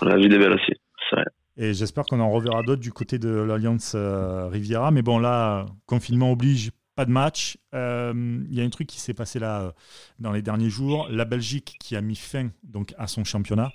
On 0.01 0.07
a 0.07 0.17
vu 0.17 0.29
des 0.29 0.39
belles 0.39 0.53
aussi. 0.53 0.73
C'est 1.11 1.17
vrai. 1.17 1.25
Et 1.57 1.75
j'espère 1.75 2.05
qu'on 2.05 2.21
en 2.21 2.31
reverra 2.31 2.63
d'autres 2.63 2.81
du 2.83 2.93
côté 2.93 3.19
de 3.19 3.29
l'Alliance 3.29 3.95
euh, 3.97 4.47
Riviera. 4.49 4.91
Mais 4.93 5.03
bon, 5.03 5.19
là, 5.19 5.67
confinement 5.87 6.31
oblige, 6.33 6.71
pas 6.97 7.05
de 7.05 7.11
match. 7.11 7.57
Euh, 7.75 8.13
Il 8.49 8.55
y 8.57 8.61
a 8.61 8.65
un 8.65 8.69
truc 8.71 8.87
qui 8.89 9.01
s'est 9.01 9.15
passé 9.15 9.39
là 9.39 9.61
euh, 9.63 9.71
dans 10.19 10.33
les 10.33 10.43
derniers 10.43 10.71
jours. 10.71 11.09
La 11.11 11.25
Belgique 11.25 11.77
qui 11.81 11.97
a 11.97 12.01
mis 12.01 12.15
fin 12.17 12.49
donc, 12.63 12.95
à 12.99 13.07
son 13.07 13.25
championnat. 13.25 13.73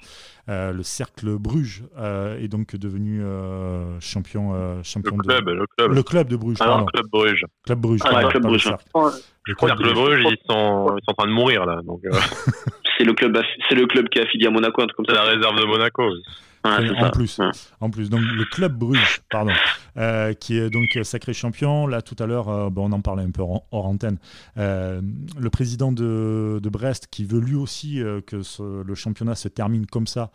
Euh, 0.47 0.71
le 0.71 0.84
Cercle 0.84 1.38
Bruges 1.38 1.84
euh, 1.97 2.39
est 2.39 2.47
donc 2.47 2.75
devenu 2.75 3.21
euh, 3.21 3.99
champion, 3.99 4.53
euh, 4.53 4.82
champion 4.84 5.17
Le 5.17 5.23
de. 5.23 5.27
club, 5.27 5.47
le 5.49 5.65
club. 5.77 5.91
Le 5.93 6.03
club 6.03 6.27
de 6.29 6.36
Bruges, 6.38 6.58
pardon. 6.58 6.86
Club 6.86 7.05
Bruges. 7.12 7.45
Club 7.65 7.79
Bruges, 7.79 7.99
Ah, 8.05 8.10
Club 8.10 8.32
pas 8.32 8.38
le 8.39 8.39
Bruges, 8.39 8.63
Cercle. 8.63 8.84
Ouais. 8.95 9.12
Le 9.45 9.55
Club 9.55 9.77
Club 9.77 9.93
Bruges, 9.93 10.23
ils 10.25 10.38
sont, 10.49 10.95
ils 10.97 11.03
sont 11.05 11.12
en 11.12 11.13
train 11.13 11.27
de 11.27 11.34
mourir 11.34 11.65
là. 11.65 11.82
Donc, 11.84 12.01
euh, 12.05 12.12
C'est 12.97 13.05
le 13.05 13.13
club, 13.13 13.38
c'est 13.69 13.75
le 13.75 13.86
club 13.88 14.10
qui 14.10 14.19
est 14.19 14.23
affilié 14.23 14.47
à 14.47 14.51
Monaco, 14.51 14.82
un 14.82 14.86
truc 14.88 14.97
comme 14.97 15.05
c'est 15.08 15.15
ça. 15.15 15.23
la 15.23 15.29
réserve 15.32 15.58
de 15.58 15.63
Monaco. 15.65 16.03
oui. 16.12 16.21
En 16.63 17.02
ça. 17.02 17.10
plus, 17.12 17.39
en 17.80 17.89
plus, 17.89 18.10
donc 18.10 18.22
le 18.22 18.43
club 18.45 18.74
Bruges, 18.78 19.22
pardon, 19.32 19.54
euh, 19.98 20.34
qui 20.34 20.58
est 20.58 20.69
donc 20.69 20.88
sacré 21.04 21.34
champion. 21.34 21.88
Là, 21.88 22.02
tout 22.02 22.15
à 22.19 22.26
l'heure, 22.26 22.50
euh, 22.50 22.69
bon, 22.69 22.89
on 22.89 22.91
en 22.91 23.02
parlait 23.02 23.24
un 23.24 23.32
peu 23.32 23.41
hors, 23.41 23.65
hors 23.72 23.86
antenne. 23.86 24.17
Euh, 24.58 25.02
le 25.39 25.50
président 25.50 25.91
de, 25.91 26.60
de 26.62 26.69
Brest, 26.69 27.08
qui 27.10 27.24
veut 27.24 27.39
lui 27.39 27.56
aussi 27.56 28.02
que 28.28 28.41
ce- 28.43 28.84
le 28.84 28.95
championnat 28.95 29.36
se 29.36 29.48
termine 29.48 29.86
comme 29.86 30.08
ça, 30.08 30.32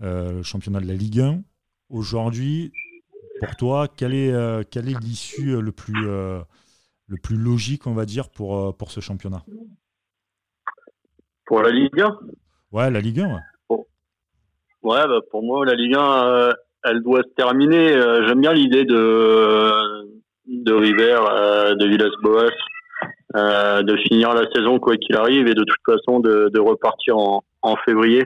le 0.00 0.42
championnat 0.42 0.80
de 0.80 0.86
la 0.86 0.94
Ligue 0.94 1.20
1. 1.20 1.42
Aujourd'hui, 1.88 2.72
pour 3.40 3.54
toi, 3.56 3.86
quelle 3.88 4.14
est, 4.14 4.70
quelle 4.70 4.88
est 4.88 4.98
l'issue 5.00 5.60
le 5.60 5.72
plus 5.72 5.94
le 6.04 7.16
plus 7.22 7.36
logique, 7.36 7.86
on 7.88 7.94
va 7.94 8.06
dire, 8.06 8.28
pour, 8.28 8.76
pour 8.76 8.90
ce 8.90 9.00
championnat? 9.00 9.44
Pour 11.46 11.62
la 11.62 11.70
Ligue 11.70 12.00
1 12.00 12.18
Ouais, 12.72 12.90
la 12.90 13.00
Ligue 13.00 13.20
1, 13.20 13.34
ouais. 13.34 13.40
Ouais, 14.82 15.06
bah, 15.06 15.20
pour 15.30 15.42
moi, 15.42 15.64
la 15.66 15.74
Ligue 15.74 15.94
1, 15.96 16.26
euh, 16.26 16.52
elle 16.84 17.02
doit 17.02 17.22
se 17.22 17.34
terminer. 17.36 17.92
Euh, 17.92 18.26
J'aime 18.26 18.40
bien 18.40 18.52
l'idée 18.52 18.84
de, 18.84 19.72
de 20.46 20.72
River, 20.72 21.18
euh, 21.30 21.74
de 21.74 21.86
Villas-Boas, 21.86 22.50
de 23.82 23.96
finir 24.08 24.32
la 24.34 24.50
saison 24.52 24.78
quoi 24.78 24.96
qu'il 24.96 25.16
arrive 25.16 25.46
et 25.46 25.54
de 25.54 25.64
toute 25.64 25.82
façon 25.86 26.20
de, 26.20 26.48
de 26.52 26.58
repartir 26.60 27.16
en, 27.18 27.42
en 27.62 27.76
février, 27.84 28.24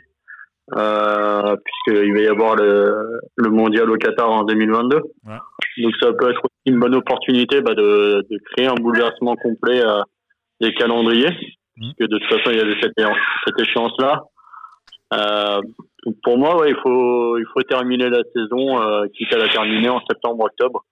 puisqu'il 0.68 2.12
va 2.14 2.20
y 2.20 2.26
avoir 2.28 2.56
le, 2.56 3.20
le 3.36 3.50
mondial 3.50 3.90
au 3.90 3.96
Qatar 3.96 4.30
en 4.30 4.44
2022. 4.44 4.96
Ouais. 4.96 5.34
Donc 5.82 5.92
ça 6.00 6.12
peut 6.12 6.30
être 6.30 6.38
aussi 6.44 6.54
une 6.66 6.78
bonne 6.78 6.94
opportunité 6.94 7.60
bah, 7.60 7.74
de, 7.74 8.24
de 8.30 8.38
créer 8.52 8.66
un 8.68 8.74
bouleversement 8.74 9.34
complet 9.36 9.82
des 10.60 10.72
calendriers, 10.74 11.36
Mhm. 11.76 11.92
puisque 11.98 12.08
de 12.12 12.18
toute 12.18 12.28
façon 12.28 12.50
il 12.52 12.56
y 12.56 12.60
avait 12.60 12.80
cette, 12.80 12.92
cette 12.96 13.60
échéance-là. 13.60 14.22
Euh, 16.06 16.10
pour 16.22 16.38
moi, 16.38 16.56
ouais, 16.60 16.70
il 16.70 16.76
faut 16.82 17.38
il 17.38 17.46
faut 17.52 17.62
terminer 17.62 18.08
la 18.10 18.22
saison, 18.34 18.80
euh, 18.80 19.06
quitte 19.16 19.32
à 19.32 19.38
la 19.38 19.48
terminer 19.48 19.88
en 19.88 20.00
septembre-octobre. 20.08 20.84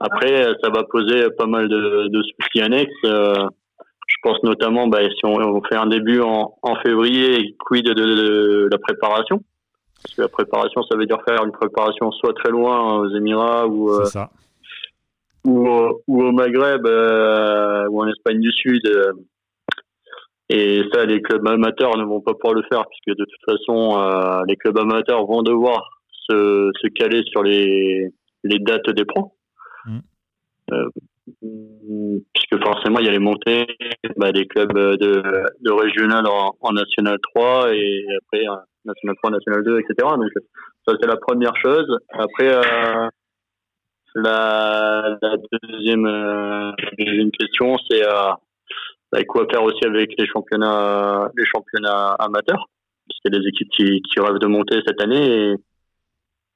Après, 0.00 0.46
euh, 0.46 0.54
ça 0.62 0.68
va 0.70 0.84
poser 0.84 1.30
pas 1.38 1.46
mal 1.46 1.68
de, 1.68 2.08
de 2.08 2.22
soucis 2.22 2.60
annexes. 2.62 2.92
Euh, 3.04 3.34
je 4.08 4.14
pense 4.22 4.42
notamment, 4.42 4.86
bah, 4.88 5.00
si 5.08 5.24
on, 5.24 5.34
on 5.34 5.62
fait 5.64 5.76
un 5.76 5.86
début 5.86 6.20
en, 6.20 6.54
en 6.62 6.76
février, 6.76 7.56
quid 7.58 7.84
de, 7.86 7.92
de- 7.94 8.04
de 8.64 8.68
la 8.70 8.78
préparation? 8.78 9.42
Parce 10.02 10.14
que 10.14 10.22
la 10.22 10.28
préparation, 10.28 10.82
ça 10.84 10.96
veut 10.96 11.06
dire 11.06 11.18
faire 11.26 11.42
une 11.44 11.50
préparation 11.52 12.12
soit 12.12 12.34
très 12.34 12.50
loin 12.50 12.98
aux 12.98 13.08
Émirats 13.16 13.66
ou 13.66 13.90
euh, 13.90 14.04
ça. 14.04 14.30
ou, 15.44 15.66
au- 15.66 16.02
ou 16.06 16.22
au 16.24 16.32
Maghreb 16.32 16.86
euh, 16.86 17.86
ou 17.88 18.02
en 18.02 18.08
Espagne 18.08 18.38
du 18.40 18.52
Sud. 18.52 18.86
Euh. 20.52 20.54
et 20.56 20.82
ça, 20.92 21.04
les 21.04 21.22
clubs 21.22 21.46
amateurs 21.46 21.96
ne 21.96 22.04
vont 22.04 22.20
pas 22.20 22.34
pouvoir 22.34 22.54
le 22.54 22.62
faire 22.70 22.84
puisque 22.88 23.18
de 23.18 23.24
toute 23.24 23.44
façon, 23.44 23.98
euh, 24.00 24.42
les 24.46 24.56
clubs 24.56 24.78
amateurs 24.78 25.24
vont 25.26 25.42
devoir 25.42 25.88
se, 26.10 26.70
se 26.80 26.88
caler 26.88 27.22
sur 27.30 27.42
les, 27.42 28.10
les 28.44 28.58
dates 28.58 28.90
des 28.90 29.04
pros. 29.04 29.32
Mm. 29.86 29.98
Euh, 30.72 30.88
puisque 32.32 32.62
forcément 32.62 33.00
il 33.00 33.06
y 33.06 33.08
a 33.08 33.12
les 33.12 33.18
montées 33.18 33.66
bah, 34.16 34.30
des 34.30 34.46
clubs 34.46 34.72
de, 34.72 35.22
de 35.60 35.70
régional 35.72 36.24
en, 36.26 36.56
en, 36.60 36.72
national 36.72 37.18
3 37.34 37.74
et 37.74 38.04
après 38.18 38.44
national 38.84 39.16
3, 39.16 39.30
national 39.32 39.64
2, 39.64 39.80
etc. 39.80 39.94
Donc 40.16 40.30
ça 40.86 40.94
c'est 41.00 41.08
la 41.08 41.16
première 41.16 41.56
chose. 41.56 41.98
Après 42.10 42.54
euh, 42.54 43.08
la, 44.14 45.18
la, 45.20 45.36
deuxième, 45.62 46.06
euh, 46.06 46.70
deuxième 46.98 47.30
question 47.32 47.76
c'est 47.90 48.02
euh, 49.14 49.18
bah, 49.18 49.24
quoi 49.24 49.46
faire 49.50 49.62
aussi 49.62 49.84
avec 49.84 50.10
les 50.18 50.26
championnats 50.26 51.30
les 51.36 51.44
championnats 51.46 52.14
amateurs 52.18 52.68
parce 53.06 53.20
qu'il 53.20 53.32
y 53.32 53.36
a 53.36 53.40
des 53.40 53.48
équipes 53.48 53.70
qui, 53.70 54.02
qui 54.02 54.20
rêvent 54.20 54.38
de 54.38 54.46
monter 54.46 54.80
cette 54.86 55.00
année 55.00 55.26
et, 55.26 55.54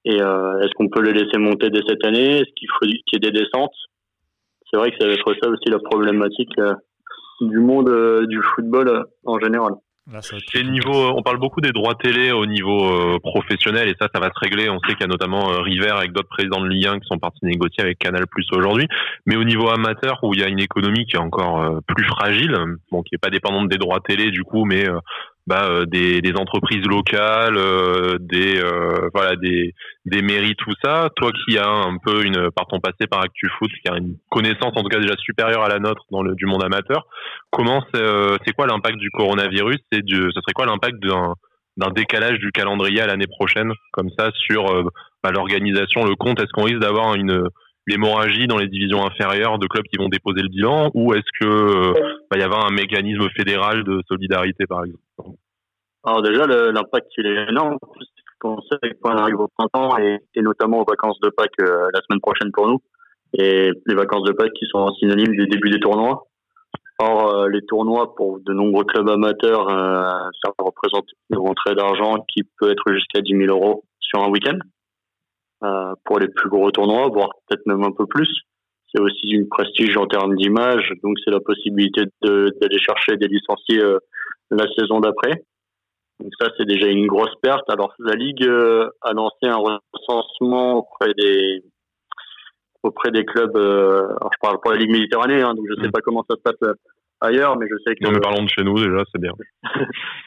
et 0.04 0.20
euh, 0.20 0.60
est-ce 0.60 0.72
qu'on 0.74 0.88
peut 0.88 1.02
les 1.02 1.12
laisser 1.12 1.38
monter 1.38 1.70
dès 1.70 1.82
cette 1.86 2.04
année? 2.04 2.38
Est-ce 2.38 2.52
qu'il 2.56 2.68
faut 2.70 2.86
qu'il 2.86 2.96
y 3.12 3.16
ait 3.16 3.30
des 3.30 3.38
descentes? 3.38 3.74
C'est 4.70 4.76
vrai 4.76 4.90
que 4.90 4.96
ça 4.98 5.06
va 5.06 5.12
être 5.12 5.34
ça 5.42 5.48
aussi 5.48 5.68
la 5.68 5.78
problématique 5.78 6.58
euh, 6.58 6.74
du 7.40 7.58
monde 7.58 7.88
euh, 7.88 8.26
du 8.26 8.40
football 8.54 9.04
en 9.24 9.38
général. 9.38 9.74
C'est 10.22 10.64
niveau, 10.64 11.12
on 11.16 11.22
parle 11.22 11.38
beaucoup 11.38 11.60
des 11.60 11.70
droits 11.70 11.94
télé 11.94 12.32
au 12.32 12.44
niveau 12.44 13.18
professionnel 13.20 13.88
et 13.88 13.94
ça, 14.00 14.08
ça 14.12 14.20
va 14.20 14.26
se 14.26 14.40
régler. 14.40 14.68
On 14.68 14.80
sait 14.80 14.94
qu'il 14.94 15.02
y 15.02 15.04
a 15.04 15.06
notamment 15.06 15.46
River 15.62 15.90
avec 15.90 16.12
d'autres 16.12 16.28
présidents 16.28 16.60
de 16.60 16.66
Ligue 16.68 16.86
1 16.86 16.98
qui 16.98 17.06
sont 17.06 17.18
partis 17.18 17.44
négocier 17.44 17.84
avec 17.84 17.98
Canal 17.98 18.26
Plus 18.26 18.46
aujourd'hui. 18.52 18.88
Mais 19.26 19.36
au 19.36 19.44
niveau 19.44 19.68
amateur, 19.68 20.18
où 20.24 20.34
il 20.34 20.40
y 20.40 20.42
a 20.42 20.48
une 20.48 20.58
économie 20.58 21.06
qui 21.06 21.14
est 21.14 21.20
encore 21.20 21.80
plus 21.86 22.04
fragile, 22.04 22.56
bon, 22.90 23.02
qui 23.02 23.14
est 23.14 23.18
pas 23.18 23.30
dépendante 23.30 23.68
des 23.68 23.78
droits 23.78 24.00
télé 24.00 24.32
du 24.32 24.42
coup, 24.42 24.64
mais 24.64 24.84
bah, 25.50 25.68
euh, 25.68 25.84
des, 25.84 26.20
des, 26.20 26.34
entreprises 26.36 26.86
locales, 26.86 27.56
euh, 27.56 28.18
des 28.20 28.62
euh, 28.62 29.10
voilà 29.12 29.34
des, 29.34 29.74
des 30.04 30.22
mairies, 30.22 30.54
tout 30.54 30.72
ça. 30.80 31.08
Toi 31.16 31.32
qui 31.32 31.58
as 31.58 31.68
un 31.68 31.96
peu 31.98 32.24
une 32.24 32.52
par 32.52 32.68
ton 32.68 32.78
passé 32.78 33.08
par 33.10 33.22
ActuFoot, 33.22 33.68
qui 33.82 33.90
a 33.90 33.96
une 33.96 34.16
connaissance 34.30 34.72
en 34.76 34.82
tout 34.82 34.88
cas 34.88 35.00
déjà 35.00 35.16
supérieure 35.16 35.64
à 35.64 35.68
la 35.68 35.80
nôtre 35.80 36.04
dans 36.12 36.22
le 36.22 36.36
du 36.36 36.46
monde 36.46 36.62
amateur, 36.62 37.04
comment 37.50 37.84
c'est 37.92 38.52
quoi 38.52 38.68
l'impact 38.68 38.98
du 38.98 39.10
coronavirus 39.10 39.80
et 39.90 40.02
du, 40.02 40.14
ce 40.14 40.40
serait 40.40 40.54
quoi 40.54 40.66
l'impact 40.66 41.02
d'un 41.02 41.34
d'un 41.76 41.90
décalage 41.90 42.38
du 42.38 42.52
calendrier 42.52 43.00
à 43.00 43.06
l'année 43.06 43.26
prochaine 43.26 43.72
comme 43.92 44.10
ça 44.16 44.30
sur 44.46 44.66
bah, 45.24 45.32
l'organisation, 45.32 46.04
le 46.04 46.14
compte? 46.14 46.38
Est-ce 46.40 46.52
qu'on 46.52 46.64
risque 46.64 46.80
d'avoir 46.80 47.16
une 47.16 47.48
l'hémorragie 47.90 48.46
dans 48.46 48.58
les 48.58 48.68
divisions 48.68 49.04
inférieures 49.04 49.58
de 49.58 49.66
clubs 49.66 49.86
qui 49.86 49.98
vont 49.98 50.08
déposer 50.08 50.42
le 50.42 50.48
bilan? 50.48 50.90
Ou 50.94 51.14
est-ce 51.14 51.30
que 51.40 51.46
euh, 51.46 51.92
va 52.30 52.38
y 52.38 52.42
avoir 52.42 52.66
un 52.66 52.70
mécanisme 52.70 53.28
fédéral 53.36 53.84
de 53.84 54.00
solidarité 54.08 54.66
par 54.66 54.84
exemple? 54.84 55.02
Alors 56.04 56.22
déjà 56.22 56.46
l'impact 56.46 57.08
il 57.18 57.26
est 57.26 57.48
énorme. 57.48 57.76
On 58.42 58.60
sait 58.62 58.94
qu'on 59.02 59.10
arrive 59.10 59.38
au 59.38 59.48
printemps 59.48 59.98
et, 59.98 60.18
notamment 60.36 60.80
aux 60.80 60.84
vacances 60.84 61.20
de 61.20 61.28
Pâques 61.28 61.60
euh, 61.60 61.88
la 61.92 62.00
semaine 62.00 62.20
prochaine 62.20 62.50
pour 62.52 62.68
nous 62.68 62.78
et 63.34 63.70
les 63.86 63.94
vacances 63.94 64.24
de 64.24 64.32
Pâques 64.32 64.54
qui 64.54 64.66
sont 64.66 64.90
synonymes 64.94 65.36
du 65.36 65.46
début 65.46 65.70
des 65.70 65.78
tournois. 65.78 66.26
Or 66.98 67.34
euh, 67.34 67.48
les 67.48 67.64
tournois 67.66 68.14
pour 68.14 68.40
de 68.40 68.52
nombreux 68.52 68.84
clubs 68.84 69.08
amateurs 69.08 69.68
ça 69.68 70.52
représente 70.58 71.06
une 71.30 71.38
rentrée 71.38 71.74
d'argent 71.74 72.24
qui 72.28 72.42
peut 72.58 72.70
être 72.70 72.92
jusqu'à 72.92 73.20
10 73.20 73.46
000 73.46 73.52
euros 73.52 73.84
sur 74.00 74.22
un 74.22 74.30
week-end. 74.30 74.58
Euh, 75.62 75.92
pour 76.06 76.18
les 76.18 76.28
plus 76.28 76.48
gros 76.48 76.70
tournois, 76.70 77.08
voire 77.08 77.28
peut-être 77.46 77.66
même 77.66 77.82
un 77.82 77.92
peu 77.92 78.06
plus. 78.06 78.30
C'est 78.92 79.00
aussi 79.00 79.28
une 79.28 79.46
prestige 79.46 79.94
en 79.98 80.06
termes 80.06 80.34
d'image, 80.34 80.90
donc 81.02 81.18
c'est 81.22 81.30
la 81.30 81.40
possibilité 81.40 82.04
d'aller 82.22 82.78
chercher 82.78 83.18
des 83.18 83.28
licenciés 83.28 83.78
euh, 83.78 83.98
la 84.50 84.66
saison 84.78 85.00
d'après. 85.00 85.44
Donc 86.20 86.32
ça, 86.40 86.48
c'est 86.56 86.66
déjà 86.66 86.86
une 86.86 87.06
grosse 87.06 87.34
perte. 87.42 87.68
Alors 87.68 87.94
la 87.98 88.14
Ligue 88.14 88.44
euh, 88.44 88.88
a 89.02 89.12
lancé 89.12 89.44
un 89.44 89.56
recensement 89.56 90.78
auprès 90.78 91.12
des 91.16 91.62
auprès 92.82 93.10
des 93.10 93.24
clubs. 93.24 93.56
alors 93.56 94.30
je 94.32 94.38
parle 94.40 94.58
pour 94.60 94.72
la 94.72 94.78
Ligue 94.78 94.90
Méditerranée, 94.90 95.42
hein, 95.42 95.54
donc 95.54 95.66
je 95.68 95.80
sais 95.80 95.88
mm. 95.88 95.92
pas 95.92 96.00
comment 96.00 96.24
ça 96.28 96.36
se 96.36 96.42
passe 96.42 96.76
ailleurs, 97.20 97.58
mais 97.58 97.66
je 97.70 97.76
sais 97.84 97.94
que. 97.94 98.04
Non, 98.04 98.10
mais 98.12 98.20
parlons 98.20 98.44
de 98.44 98.48
chez 98.48 98.62
nous 98.62 98.78
déjà, 98.78 99.02
c'est 99.12 99.20
bien. 99.20 99.32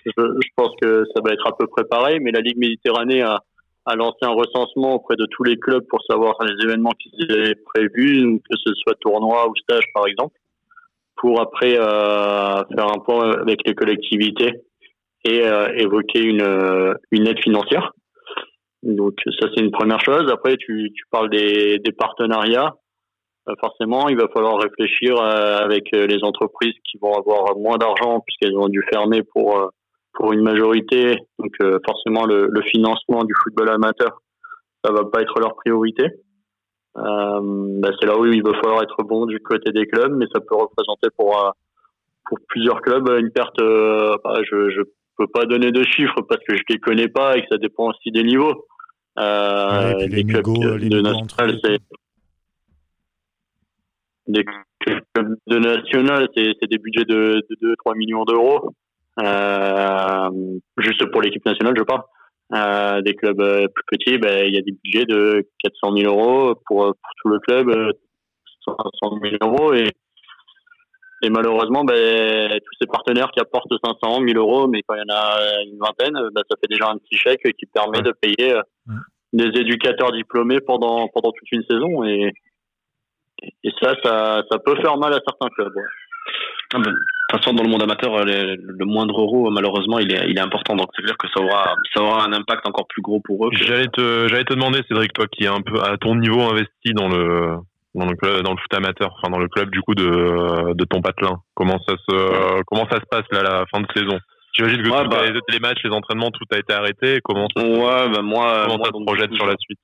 je, 0.05 0.11
je, 0.17 0.49
pense 0.55 0.71
que 0.81 1.03
ça 1.15 1.21
va 1.23 1.31
être 1.31 1.47
à 1.47 1.57
peu 1.57 1.67
près 1.67 1.83
pareil, 1.83 2.19
mais 2.19 2.31
la 2.31 2.41
Ligue 2.41 2.57
Méditerranée 2.57 3.21
a 3.21 3.39
à 3.85 3.95
lancer 3.95 4.19
un 4.21 4.29
recensement 4.29 4.95
auprès 4.95 5.15
de 5.15 5.25
tous 5.31 5.43
les 5.43 5.57
clubs 5.57 5.85
pour 5.87 6.01
savoir 6.03 6.35
les 6.43 6.63
événements 6.63 6.93
qui 6.99 7.11
étaient 7.19 7.55
prévus, 7.55 8.39
que 8.49 8.57
ce 8.57 8.73
soit 8.75 8.95
tournoi 9.01 9.49
ou 9.49 9.55
stage 9.57 9.83
par 9.93 10.07
exemple, 10.07 10.35
pour 11.17 11.41
après 11.41 11.77
euh, 11.77 12.63
faire 12.75 12.87
un 12.87 12.99
point 12.99 13.31
avec 13.41 13.59
les 13.65 13.75
collectivités 13.75 14.53
et 15.23 15.41
euh, 15.45 15.67
évoquer 15.75 16.21
une, 16.21 16.41
euh, 16.41 16.93
une 17.11 17.27
aide 17.27 17.39
financière. 17.39 17.93
Donc 18.83 19.13
ça 19.39 19.47
c'est 19.53 19.63
une 19.63 19.71
première 19.71 20.01
chose. 20.01 20.29
Après 20.31 20.57
tu, 20.57 20.91
tu 20.93 21.03
parles 21.09 21.29
des, 21.29 21.79
partenariats. 21.97 22.75
Euh, 23.47 23.53
forcément, 23.59 24.09
il 24.09 24.17
va 24.17 24.27
falloir 24.33 24.57
réfléchir 24.57 25.19
avec 25.19 25.89
les 25.91 26.23
entreprises 26.23 26.75
qui 26.89 26.97
vont 27.01 27.13
avoir 27.13 27.57
moins 27.57 27.77
d'argent 27.77 28.21
puisqu'elles 28.21 28.57
ont 28.57 28.69
dû 28.69 28.83
fermer 28.91 29.23
pour 29.23 29.71
pour 30.13 30.31
une 30.31 30.43
majorité, 30.43 31.17
donc 31.39 31.55
forcément 31.87 32.25
le, 32.25 32.51
financement 32.71 33.23
du 33.23 33.33
football 33.41 33.69
amateur, 33.69 34.21
ça 34.85 34.91
va 34.91 35.05
pas 35.05 35.21
être 35.23 35.39
leur 35.39 35.55
priorité. 35.55 36.05
Bah 36.93 37.89
c'est 37.99 38.05
là 38.05 38.19
où 38.19 38.25
il 38.25 38.43
va 38.43 38.53
falloir 38.61 38.83
être 38.83 39.01
bon 39.03 39.25
du 39.25 39.39
côté 39.39 39.71
des 39.71 39.87
clubs, 39.87 40.13
mais 40.15 40.27
ça 40.31 40.39
peut 40.39 40.55
représenter 40.55 41.07
pour 41.17 41.53
pour 42.25 42.37
plusieurs 42.47 42.81
clubs 42.81 43.09
une 43.17 43.31
perte. 43.31 43.57
Bah, 43.59 44.35
je 44.43 44.83
peux 45.17 45.27
pas 45.27 45.45
donner 45.45 45.71
de 45.71 45.83
chiffres 45.83 46.21
parce 46.27 46.43
que 46.47 46.55
je 46.55 46.63
les 46.69 46.79
connais 46.79 47.07
pas 47.07 47.37
et 47.37 47.41
que 47.41 47.47
ça 47.51 47.57
dépend 47.57 47.89
aussi 47.89 48.11
des 48.11 48.23
niveaux. 48.23 48.65
Euh, 49.19 49.93
ouais, 49.93 50.07
les 50.07 50.23
clubs 50.23 50.43
de 50.43 51.01
national, 51.01 51.59
c'est 51.63 51.77
des 54.27 54.45
clubs 54.79 55.35
de 55.47 55.59
national, 55.59 56.27
c'est 56.35 56.67
des 56.69 56.77
budgets 56.77 57.05
de, 57.05 57.45
de 57.61 57.75
2-3 57.85 57.97
millions 57.97 58.25
d'euros. 58.25 58.71
Euh, 59.19 60.29
juste 60.77 61.05
pour 61.11 61.21
l'équipe 61.21 61.45
nationale, 61.45 61.75
je 61.77 61.83
parle. 61.83 62.03
Euh, 62.53 63.01
des 63.01 63.15
clubs 63.15 63.39
euh, 63.41 63.67
plus 63.67 63.97
petits, 63.97 64.17
ben, 64.17 64.45
il 64.45 64.53
y 64.53 64.57
a 64.57 64.61
des 64.61 64.73
budgets 64.83 65.05
de 65.05 65.47
400 65.63 65.95
000 65.97 66.11
euros 66.11 66.55
pour, 66.65 66.85
pour 66.85 67.11
tout 67.21 67.29
le 67.29 67.39
club, 67.39 67.93
500 68.65 69.19
000 69.21 69.35
euros 69.41 69.73
et 69.73 69.89
et 71.23 71.29
malheureusement, 71.29 71.85
ben, 71.85 72.59
tous 72.59 72.75
ces 72.81 72.87
partenaires 72.87 73.31
qui 73.31 73.39
apportent 73.39 73.71
500, 73.83 74.19
1000 74.21 74.37
euros, 74.37 74.67
mais 74.67 74.81
quand 74.85 74.95
il 74.95 75.03
y 75.07 75.11
en 75.11 75.15
a 75.15 75.63
une 75.63 75.79
vingtaine, 75.79 76.13
ben, 76.33 76.41
ça 76.49 76.57
fait 76.59 76.69
déjà 76.69 76.89
un 76.91 76.97
petit 76.97 77.17
chèque 77.17 77.41
qui 77.57 77.65
permet 77.65 78.01
de 78.01 78.11
payer 78.11 78.59
des 79.31 79.59
éducateurs 79.59 80.11
diplômés 80.11 80.59
pendant, 80.59 81.07
pendant 81.07 81.31
toute 81.31 81.51
une 81.53 81.63
saison. 81.63 82.03
Et, 82.03 82.33
et 83.63 83.71
ça, 83.81 83.95
ça, 84.03 84.43
ça 84.51 84.59
peut 84.59 84.75
faire 84.81 84.97
mal 84.97 85.13
à 85.13 85.19
certains 85.25 85.49
clubs. 85.55 85.73
Ah 86.73 86.79
ben, 86.79 86.91
de 86.91 86.97
toute 87.37 87.41
façon, 87.41 87.53
dans 87.55 87.63
le 87.63 87.69
monde 87.69 87.83
amateur, 87.83 88.25
le, 88.25 88.85
moindre 88.85 89.19
euro, 89.19 89.49
malheureusement, 89.49 89.99
il 89.99 90.13
est, 90.13 90.29
il 90.29 90.37
est 90.37 90.41
important. 90.41 90.75
Donc, 90.75 90.89
c'est 90.95 91.03
clair 91.03 91.17
que 91.17 91.27
ça 91.29 91.41
aura, 91.41 91.75
ça 91.95 92.01
aura 92.01 92.25
un 92.25 92.33
impact 92.33 92.67
encore 92.67 92.87
plus 92.87 93.01
gros 93.01 93.21
pour 93.21 93.47
eux. 93.47 93.49
J'allais 93.53 93.87
te, 93.87 94.27
j'allais 94.27 94.43
te 94.43 94.53
demander, 94.53 94.81
Cédric, 94.89 95.13
toi 95.13 95.25
qui 95.27 95.45
est 95.45 95.47
un 95.47 95.61
peu 95.61 95.81
à 95.81 95.97
ton 95.97 96.15
niveau 96.15 96.41
investi 96.41 96.93
dans 96.93 97.07
le, 97.07 97.57
dans 97.95 98.05
le 98.05 98.15
club, 98.15 98.41
dans 98.43 98.51
le 98.51 98.57
foot 98.57 98.73
amateur, 98.73 99.13
enfin 99.17 99.31
dans 99.31 99.39
le 99.39 99.47
club 99.47 99.69
du 99.69 99.81
coup 99.81 99.95
de, 99.95 100.73
de 100.73 100.85
ton 100.85 101.01
patelin. 101.01 101.37
Comment 101.53 101.79
ça 101.87 101.95
se, 102.07 102.61
comment 102.63 102.87
ça 102.89 102.99
se 102.99 103.05
passe 103.09 103.25
là, 103.31 103.43
la 103.43 103.65
fin 103.71 103.81
de 103.81 103.87
saison? 103.95 104.19
J'imagine 104.53 104.83
que 104.83 104.89
bah 104.89 105.23
les, 105.49 105.59
matchs, 105.59 105.83
les 105.83 105.89
entraînements, 105.89 106.29
tout 106.29 106.45
a 106.51 106.59
été 106.59 106.73
arrêté. 106.73 107.19
Comment 107.23 107.47
ouais, 107.55 108.09
bah 108.13 108.21
moi, 108.21 108.65
comment 108.67 108.83
ça 108.83 108.91
se 108.91 109.03
projette 109.03 109.33
sur 109.33 109.47
la 109.47 109.55
suite? 109.59 109.79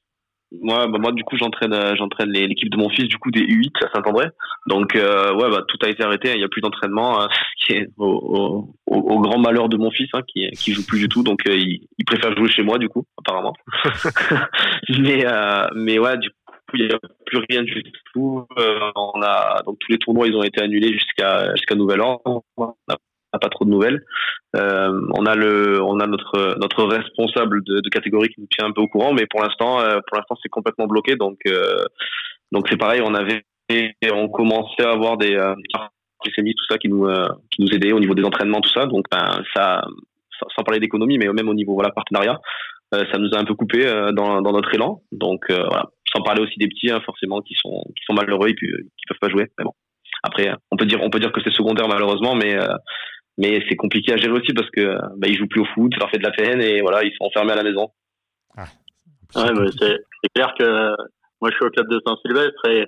Moi, 0.62 0.88
bah 0.88 0.97
moi, 0.99 1.12
du 1.12 1.24
coup, 1.24 1.38
j'entraîne, 1.38 1.74
euh, 1.74 1.95
j'entraîne 1.95 2.32
l'équipe 2.32 2.72
de 2.72 2.78
mon 2.78 2.89
fils, 2.89 3.07
du 3.07 3.18
coup, 3.18 3.30
des 3.30 3.41
U8 3.41 3.72
à 3.86 3.89
Saint-André. 3.93 4.28
Donc, 4.68 4.95
euh, 4.95 5.34
ouais, 5.36 5.49
bah, 5.49 5.62
tout 5.68 5.78
a 5.84 5.89
été 5.89 6.03
arrêté. 6.03 6.32
Il 6.32 6.38
n'y 6.38 6.43
a 6.43 6.47
plus 6.49 6.62
d'entraînement, 6.62 7.22
hein, 7.22 7.28
qui 7.66 7.74
est 7.74 7.88
au, 7.97 8.74
au, 8.88 8.95
au, 8.95 9.20
grand 9.20 9.38
malheur 9.38 9.70
de 9.70 9.78
mon 9.78 9.91
fils, 9.91 10.10
hein, 10.14 10.22
qui, 10.28 10.49
qui 10.51 10.74
joue 10.74 10.86
plus 10.86 10.99
du 10.99 11.07
tout. 11.07 11.22
Donc, 11.24 11.41
euh, 11.47 11.55
il, 11.55 11.82
il, 11.99 12.05
préfère 12.05 12.36
jouer 12.36 12.49
chez 12.49 12.64
moi, 12.64 12.80
du 12.80 12.89
coup, 12.89 13.05
apparemment. 13.20 13.53
mais, 14.89 15.24
mais 15.76 15.99
ouais, 15.99 16.18
du 16.18 16.30
coup, 16.30 16.36
il 16.74 16.88
n'y 16.88 16.94
a 16.94 17.00
plus 17.26 17.40
rien 17.50 17.64
du 17.64 17.84
tout. 18.14 18.46
on 18.96 19.22
a, 19.22 19.62
donc, 19.66 19.78
tous 19.80 19.92
les 19.92 19.98
tournois, 19.98 20.28
ils 20.28 20.36
ont 20.36 20.44
été 20.44 20.62
annulés 20.62 20.94
jusqu'à 20.94 21.52
jusqu'à 21.56 21.76
nouvel 21.76 22.02
an. 22.02 22.22
On 22.26 22.74
n'a 22.88 23.40
pas 23.40 23.50
trop 23.50 23.66
de 23.66 23.70
nouvelles. 23.70 24.04
Euh, 24.56 25.02
on 25.14 25.26
a 25.26 25.36
le, 25.36 25.82
on 25.84 26.00
a 26.00 26.08
notre 26.08 26.58
notre 26.60 26.84
responsable 26.86 27.64
de, 27.64 27.88
catégorie 27.90 28.30
qui 28.30 28.42
nous 28.42 28.48
tient 28.48 28.68
un 28.68 28.72
peu 28.72 28.82
au 28.82 28.88
courant, 28.88 29.14
mais 29.14 29.26
pour 29.30 29.42
l'instant, 29.42 29.80
euh, 29.82 30.00
pour 30.08 30.38
c'est 30.42 30.50
complètement 30.50 30.88
bloqué. 30.88 31.16
Donc, 31.16 31.38
euh, 31.48 31.86
donc 32.52 32.68
c'est 32.70 32.78
pareil. 32.78 33.02
On 33.04 33.14
avait, 33.14 33.44
on 34.12 34.30
commençait 34.30 34.84
à 34.84 34.92
avoir 34.92 35.18
des 35.18 35.36
euh, 35.36 35.54
tout 36.24 36.66
ça 36.70 36.78
qui 36.78 36.90
nous 36.90 37.08
qui 37.52 37.62
nous 37.62 37.72
aidaient 37.74 37.94
au 37.94 38.00
niveau 38.00 38.16
des 38.16 38.24
entraînements, 38.24 38.62
tout 38.62 38.74
ça. 38.74 38.88
Donc, 38.88 39.06
ben, 39.12 39.44
sans 39.56 40.64
parler 40.64 40.80
d'économie, 40.80 41.18
mais 41.18 41.32
même 41.32 41.50
au 41.50 41.54
niveau 41.54 41.74
voilà 41.74 41.92
partenariat, 41.92 42.40
ça 42.92 43.18
nous 43.20 43.30
a 43.34 43.40
un 43.40 43.46
peu 43.46 43.56
coupé 43.56 43.84
dans, 44.14 44.42
dans 44.42 44.52
notre 44.52 44.74
élan. 44.74 45.02
Donc, 45.12 45.46
voilà. 45.50 45.90
Sans 46.12 46.24
parler 46.24 46.42
aussi 46.42 46.58
des 46.58 46.68
petits, 46.68 46.92
hein, 46.92 47.02
forcément, 47.06 47.42
qui 47.42 47.54
sont 47.56 47.84
qui 47.96 48.04
sont 48.06 48.14
malheureux 48.14 48.50
et 48.50 48.56
puis 48.56 48.68
qui 48.68 49.06
peuvent 49.08 49.20
pas 49.20 49.30
jouer. 49.30 49.48
Mais 49.58 49.64
bon. 49.64 49.74
Après, 50.24 50.52
on 50.72 50.76
peut 50.76 50.86
dire, 50.86 51.00
on 51.02 51.10
peut 51.10 51.20
dire 51.20 51.32
que 51.32 51.42
c'est 51.44 51.54
secondaire 51.54 51.88
malheureusement, 51.88 52.36
mais 52.36 52.58
mais 53.38 53.64
c'est 53.70 53.76
compliqué 53.76 54.14
à 54.14 54.18
gérer 54.18 54.34
aussi 54.34 54.54
parce 54.54 54.70
que 54.70 54.98
bah, 55.18 55.28
ils 55.28 55.38
jouent 55.38 55.48
plus 55.48 55.62
au 55.62 55.66
foot, 55.74 55.94
ça 55.94 56.00
leur 56.00 56.10
fait 56.12 56.18
de 56.18 56.24
la 56.24 56.32
peine 56.32 56.62
et 56.62 56.82
voilà, 56.82 57.04
ils 57.04 57.14
sont 57.14 57.24
enfermés 57.24 57.54
à 57.54 57.56
la 57.56 57.64
maison. 57.64 57.90
Ah, 58.58 59.54
ouais, 59.54 59.70
c'est 59.80 60.30
clair 60.36 60.54
que 60.60 60.66
moi 61.40 61.50
je 61.50 61.56
suis 61.56 61.66
au 61.66 61.70
club 61.70 61.88
de 61.90 62.02
Saint-Sylvestre 62.06 62.68
et, 62.70 62.86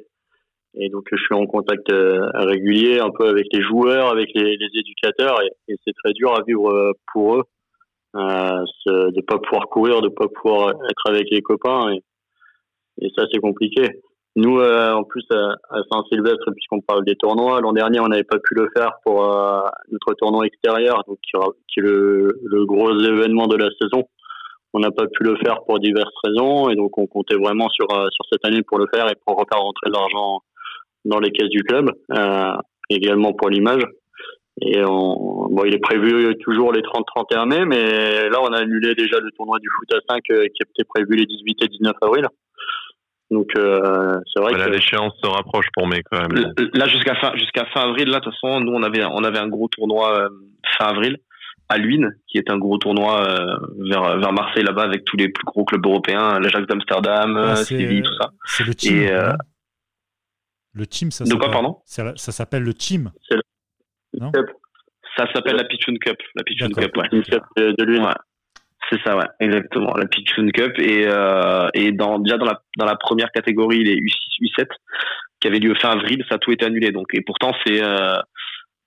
Et 0.74 0.89
donc 0.89 1.06
je 1.10 1.18
suis 1.18 1.36
en 1.36 1.45
contact 1.45 1.88
régulier 1.89 2.99
un 2.99 3.12
peu 3.12 3.30
avec 3.30 3.45
les 3.54 3.62
joueurs, 3.62 4.12
avec 4.12 4.30
les, 4.36 4.58
éducateurs, 4.74 5.41
et, 5.41 5.76
c'est 5.86 5.93
très 6.04 6.12
dur 6.14 6.36
à 6.36 6.43
vivre 6.43 6.93
pour 7.14 7.36
eux, 7.36 7.43
euh, 8.16 8.64
de 8.88 9.22
pas 9.22 9.38
pouvoir 9.39 9.68
courir, 9.68 10.01
de 10.01 10.09
pas 10.09 10.28
pouvoir 10.28 10.70
être 10.70 11.09
avec 11.09 11.28
les 11.32 11.41
copains, 11.41 11.93
et, 11.93 12.03
et 13.01 13.12
ça 13.16 13.26
c'est 13.32 13.39
compliqué. 13.39 14.01
Nous, 14.38 14.59
euh, 14.59 14.93
en 14.93 15.03
plus, 15.03 15.26
à, 15.32 15.55
Saint-Sylvestre, 15.91 16.51
puisqu'on 16.53 16.80
parle 16.80 17.03
des 17.03 17.16
tournois, 17.16 17.59
l'an 17.59 17.74
dernier, 17.74 17.99
on 17.99 18.07
n'avait 18.07 18.24
pas 18.24 18.39
pu 18.39 18.55
le 18.55 18.70
faire 18.74 18.93
pour 19.05 19.26
euh, 19.26 19.68
notre 19.91 20.14
tournoi 20.14 20.45
extérieur, 20.45 21.03
donc 21.05 21.18
qui, 21.22 21.80
est 21.80 21.84
le, 21.84 22.39
le, 22.45 22.66
gros 22.66 22.97
événement 22.97 23.47
de 23.47 23.57
la 23.57 23.70
saison. 23.82 24.05
On 24.74 24.80
n'a 24.80 24.91
pas 24.91 25.05
pu 25.07 25.24
le 25.24 25.36
faire 25.43 25.64
pour 25.66 25.80
diverses 25.80 26.14
raisons, 26.24 26.70
et 26.70 26.76
donc 26.76 26.97
on 26.97 27.07
comptait 27.07 27.36
vraiment 27.36 27.68
sur 27.70 27.88
euh, 27.91 28.07
sur 28.12 28.26
cette 28.32 28.45
année 28.45 28.62
pour 28.62 28.78
le 28.78 28.88
faire 28.93 29.09
et 29.12 29.16
pour 29.26 29.36
refaire 29.36 29.62
rentrer 29.62 29.89
de 29.89 29.93
l'argent 29.93 30.39
dans 31.03 31.20
les 31.20 31.32
caisses 31.32 31.49
du 31.49 31.64
club, 31.64 31.91
également 32.89 33.34
pour 33.34 33.49
l'image. 33.49 33.84
Et 34.60 34.84
on, 34.84 35.47
bon, 35.49 35.64
il 35.66 35.74
est 35.74 35.80
prévu 35.80 36.36
toujours 36.39 36.74
les 36.74 36.82
30-31 36.82 37.47
mai, 37.47 37.66
mais 37.66 38.30
là, 38.30 38.41
on 38.41 38.52
a 38.54 38.60
annulé 38.60 38.93
déjà 38.95 39.20
le 39.20 39.32
tournoi 39.32 39.60
du 39.60 39.68
foot 39.78 39.93
à 39.93 40.14
5 40.14 40.22
qui 40.24 40.34
était 40.34 40.84
prévu 40.84 41.16
les 41.16 41.26
18 41.26 41.58
et 41.64 41.68
19 41.68 41.93
avril. 42.02 42.28
Donc 43.32 43.47
euh, 43.56 44.20
c'est 44.32 44.41
vrai 44.41 44.54
que 44.54 44.70
l'échéance 44.70 45.14
se 45.24 45.28
rapproche 45.28 45.68
pour 45.74 45.88
mai 45.88 46.04
quand 46.04 46.20
même. 46.20 46.54
Là 46.74 46.88
jusqu'à 46.88 47.16
fin 47.16 47.34
jusqu'à 47.36 47.66
fin 47.74 47.89
avril 47.89 48.10
là 48.10 48.20
de 48.20 48.26
toute 48.26 48.34
façon 48.34 48.60
nous 48.60 48.74
on 48.74 48.84
avait 48.84 49.06
on 49.06 49.24
avait 49.24 49.39
un 49.39 49.47
gros 49.47 49.70
tournoi 49.70 50.20
euh, 50.20 50.30
fin 50.78 50.88
avril 50.88 51.18
à 51.70 51.78
Luynes 51.78 52.12
qui 52.28 52.38
est 52.38 52.52
un 52.52 52.58
gros 52.58 52.78
tournoi 52.78 53.26
euh, 53.26 53.56
vers 53.89 54.18
vers 54.18 54.34
Marseille 54.34 54.66
là-bas 54.66 54.84
avec 54.84 55.06
tous 55.06 55.16
les 55.16 55.30
plus 55.30 55.45
gros 55.45 55.64
clubs 55.64 55.86
européens 55.86 56.39
l'Ajax 56.39 56.68
d'Amsterdam, 56.68 57.38
ah, 57.38 57.56
Séville 57.56 58.04
tout 58.04 58.14
ça. 58.22 58.32
C'est 58.43 58.66
le 58.66 58.76
team. 58.76 58.97
Et, 58.97 59.12
le 60.74 60.88
team 60.88 61.12
ça. 61.12 61.24
De 61.24 61.34
quoi 61.36 61.49
pardon? 61.49 61.78
Ça 61.86 62.14
s'appelle 62.18 62.64
le 62.64 62.74
team. 62.74 63.12
C'est 63.30 63.36
le... 63.36 63.41
Non 64.20 64.32
ça 65.18 65.26
s'appelle 65.34 65.55
la 65.55 65.66
Pichoun 65.66 65.97
Cup. 65.99 66.18
La 66.36 66.43
Pichoun 66.43 66.74
Cup, 66.74 66.95
ouais. 66.95 67.09
de 67.12 67.84
Luynes. 67.84 68.03
Ouais. 68.03 68.14
C'est 68.89 69.01
ça, 69.03 69.16
ouais, 69.16 69.26
exactement. 69.39 69.95
La 69.95 70.05
Pitchoun 70.05 70.51
Cup 70.51 70.78
et 70.80 71.05
euh, 71.07 71.68
et 71.74 71.91
dans 71.91 72.20
déjà 72.20 72.38
dans 72.38 72.45
la 72.45 72.62
dans 72.78 72.86
la 72.86 72.95
première 72.95 73.32
catégorie 73.32 73.84
les 73.84 73.95
U6, 73.95 74.41
U7 74.41 74.68
qui 75.39 75.47
avait 75.47 75.59
lieu 75.59 75.74
fin 75.76 75.91
avril, 75.91 76.24
ça 76.30 76.36
a 76.36 76.38
tout 76.39 76.51
été 76.51 76.66
annulé. 76.66 76.91
Donc 76.91 77.14
et 77.14 77.22
pourtant 77.22 77.51
c'est 77.66 77.82
euh, 77.82 78.18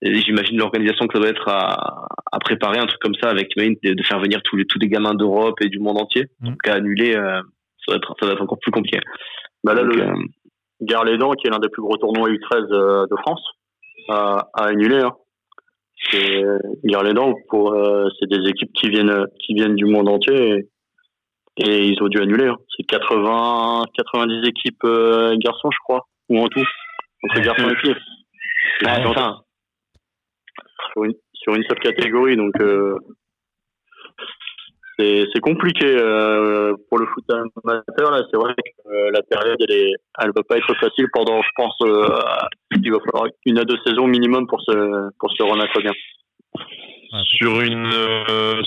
j'imagine 0.03 0.59
l'organisation 0.59 1.07
que 1.07 1.15
ça 1.15 1.21
doit 1.21 1.31
être 1.31 1.49
à, 1.49 2.07
à, 2.33 2.39
préparer 2.39 2.79
un 2.79 2.87
truc 2.87 3.01
comme 3.01 3.15
ça 3.15 3.31
avec 3.31 3.49
de, 3.57 3.95
de 3.95 4.03
faire 4.03 4.21
venir 4.21 4.43
tous 4.43 4.57
les 4.57 4.67
tous 4.67 4.79
les 4.79 4.89
gamins 4.89 5.15
d'Europe 5.15 5.61
et 5.63 5.69
du 5.69 5.79
monde 5.79 6.01
entier. 6.01 6.27
Mm. 6.41 6.49
Donc 6.51 6.69
à 6.69 6.75
annuler, 6.75 7.17
euh, 7.17 7.41
ça 7.87 7.89
doit 7.89 7.97
être 7.97 8.15
ça 8.21 8.27
doit 8.27 8.35
être 8.35 8.43
encore 8.43 8.59
plus 8.61 8.73
compliqué. 8.73 9.01
Bah 9.63 9.75
là 9.75 9.83
le 9.83 10.03
euh, 10.03 10.15
Garlédan 10.83 11.33
qui 11.33 11.47
est 11.47 11.51
l'un 11.51 11.61
des 11.61 11.71
plus 11.71 11.83
gros 11.83 11.97
tournois 11.97 12.29
U13 12.29 12.73
euh, 12.73 13.07
de 13.11 13.17
France 13.17 13.43
a, 14.09 14.49
a 14.53 14.65
annulé. 14.65 15.01
Hein. 15.01 15.13
C'est 16.11 16.45
dents 17.15 17.35
pour 17.49 17.73
euh, 17.73 18.09
c'est 18.19 18.29
des 18.29 18.49
équipes 18.49 18.73
qui 18.75 18.91
viennent 18.91 19.27
qui 19.41 19.55
viennent 19.55 19.75
du 19.75 19.87
monde 19.87 20.09
entier 20.09 20.69
et, 21.57 21.87
ils 21.87 22.03
ont 22.03 22.09
dû 22.09 22.21
annuler. 22.21 22.47
Hein. 22.47 22.57
C'est 22.77 22.85
80 22.85 23.85
90 23.97 24.49
équipes 24.49 24.85
euh, 24.85 25.35
garçons 25.39 25.71
je 25.71 25.79
crois 25.85 26.07
ou 26.29 26.41
en 26.41 26.49
tout 26.49 26.65
entre 27.25 27.41
garçons 27.41 27.71
et 27.71 27.77
filles. 27.77 27.97
sur 30.93 31.05
une 31.05 31.15
sur 31.33 31.55
une 31.55 31.65
seule 31.65 31.79
catégorie 31.81 32.37
donc 32.37 32.53
euh, 32.61 32.99
c'est 34.99 35.41
compliqué 35.41 35.87
euh, 35.87 36.75
pour 36.89 36.99
le 36.99 37.07
foot 37.07 37.25
amateur 37.31 38.11
là. 38.11 38.23
C'est 38.31 38.37
vrai 38.37 38.55
que 38.55 38.91
euh, 38.91 39.11
la 39.13 39.23
période 39.23 39.57
elle 39.61 39.77
est 39.77 39.93
elle 40.21 40.31
va 40.35 40.43
pas 40.49 40.57
être 40.57 40.75
facile 40.75 41.07
pendant 41.13 41.43
je 41.43 41.49
pense 41.57 41.75
euh, 41.83 42.07
il 42.71 42.93
va 42.93 42.99
falloir 43.01 43.31
une 43.45 43.59
à 43.59 43.65
deux 43.65 43.79
saisons 43.85 44.07
minimum 44.07 44.47
pour 44.47 44.61
se 44.63 45.11
pour 45.19 45.31
se 45.33 45.43
remettre 45.43 45.81
bien. 45.81 45.93
Sur 47.25 47.61
une 47.61 47.91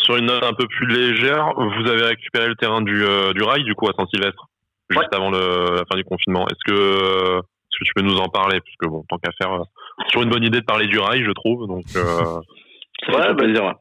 sur 0.03 0.17
une 0.17 0.25
note 0.25 0.43
un 0.43 0.53
peu 0.53 0.67
plus 0.67 0.87
légère 0.87 1.53
vous 1.55 1.89
avez 1.89 2.03
récupéré 2.03 2.47
le 2.47 2.55
terrain 2.55 2.81
du 2.81 3.03
du 3.35 3.43
rail 3.43 3.63
du 3.63 3.75
coup 3.75 3.87
à 3.87 3.93
Saint-Sylvestre? 3.97 4.45
Juste 4.89 5.13
avant 5.13 5.31
le, 5.31 5.75
la 5.75 5.83
fin 5.91 5.97
du 5.97 6.05
confinement. 6.05 6.47
Est-ce 6.47 6.71
que 6.71 7.37
est-ce 7.39 7.79
que 7.79 7.83
tu 7.83 7.93
peux 7.93 8.03
nous 8.03 8.17
en 8.17 8.29
parler? 8.29 8.59
Parce 8.59 8.75
que 8.79 8.87
bon 8.87 9.03
tant 9.09 9.17
qu'à 9.17 9.31
faire 9.37 9.61
sur 10.09 10.23
une 10.23 10.29
bonne 10.29 10.43
idée 10.43 10.59
de 10.59 10.65
parler 10.65 10.87
du 10.87 10.99
rail 10.99 11.23
je 11.23 11.31
trouve 11.31 11.67
donc 11.67 11.85
ouais, 11.95 13.33
bah, 13.33 13.73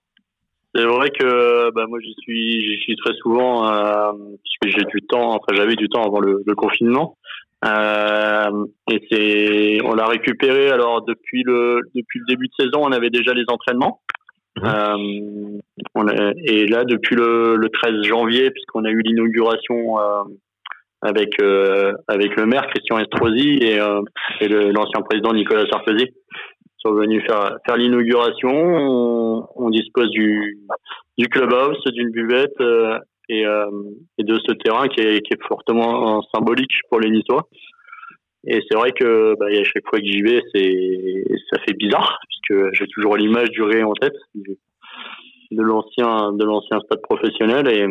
c'est 0.76 0.84
vrai 0.84 1.10
que 1.10 1.70
bah, 1.72 1.86
moi 1.88 1.98
j'y 2.00 2.14
suis, 2.20 2.62
j'y 2.62 2.80
suis 2.82 2.96
très 2.96 3.14
souvent 3.14 3.66
euh, 3.66 4.12
puisque 4.44 4.78
j'ai 4.78 4.84
du 4.84 5.06
temps. 5.06 5.30
Enfin, 5.30 5.54
j'avais 5.54 5.76
du 5.76 5.88
temps 5.88 6.02
avant 6.04 6.20
le, 6.20 6.42
le 6.46 6.54
confinement. 6.54 7.16
Euh, 7.64 8.66
et 8.90 9.02
c'est, 9.10 9.78
on 9.84 9.94
l'a 9.94 10.06
récupéré. 10.06 10.68
Alors 10.70 11.02
depuis 11.04 11.42
le 11.44 11.80
depuis 11.94 12.20
le 12.20 12.26
début 12.26 12.48
de 12.48 12.64
saison, 12.64 12.82
on 12.82 12.92
avait 12.92 13.10
déjà 13.10 13.32
les 13.32 13.44
entraînements. 13.48 14.00
Mmh. 14.56 14.64
Euh, 14.64 15.58
on 15.94 16.08
a, 16.08 16.32
et 16.44 16.66
là, 16.66 16.84
depuis 16.84 17.16
le, 17.16 17.56
le 17.56 17.68
13 17.68 18.02
janvier, 18.04 18.50
puisqu'on 18.50 18.84
a 18.84 18.90
eu 18.90 19.00
l'inauguration 19.00 19.98
euh, 19.98 20.22
avec 21.02 21.40
avec 22.08 22.36
le 22.36 22.46
maire 22.46 22.66
Christian 22.68 22.98
Estrosi 22.98 23.58
et, 23.60 23.78
et 24.40 24.48
l'ancien 24.48 25.02
président 25.02 25.32
Nicolas 25.32 25.66
Sarkozy, 25.70 26.06
sont 26.86 26.94
venus 26.94 27.22
faire, 27.26 27.58
faire 27.66 27.76
l'inauguration. 27.76 28.52
On, 29.56 29.70
dispose 29.70 30.10
du, 30.10 30.58
du 31.18 31.28
clubhouse, 31.28 31.82
d'une 31.92 32.10
buvette 32.10 32.58
euh, 32.60 32.98
et, 33.28 33.44
euh, 33.44 33.66
et, 34.18 34.24
de 34.24 34.38
ce 34.46 34.52
terrain 34.52 34.88
qui 34.88 35.00
est, 35.00 35.20
qui 35.22 35.34
est 35.34 35.42
fortement 35.46 36.22
symbolique 36.34 36.70
pour 36.88 37.00
les 37.00 37.10
Niçois. 37.10 37.48
Et 38.46 38.62
c'est 38.68 38.76
vrai 38.76 38.92
que 38.92 39.34
bah, 39.38 39.46
à 39.46 39.64
chaque 39.64 39.86
fois 39.88 39.98
que 39.98 40.06
j'y 40.06 40.22
vais, 40.22 40.40
c'est 40.54 41.24
ça 41.50 41.60
fait 41.66 41.74
bizarre 41.74 42.18
puisque 42.28 42.74
j'ai 42.74 42.86
toujours 42.86 43.16
l'image 43.16 43.50
du 43.50 43.62
Ré 43.62 43.82
en 43.82 43.92
tête 43.94 44.16
de 44.34 45.62
l'ancien 45.62 46.32
de 46.32 46.44
l'ancien 46.44 46.78
stade 46.80 47.02
professionnel 47.02 47.68
et 47.68 47.86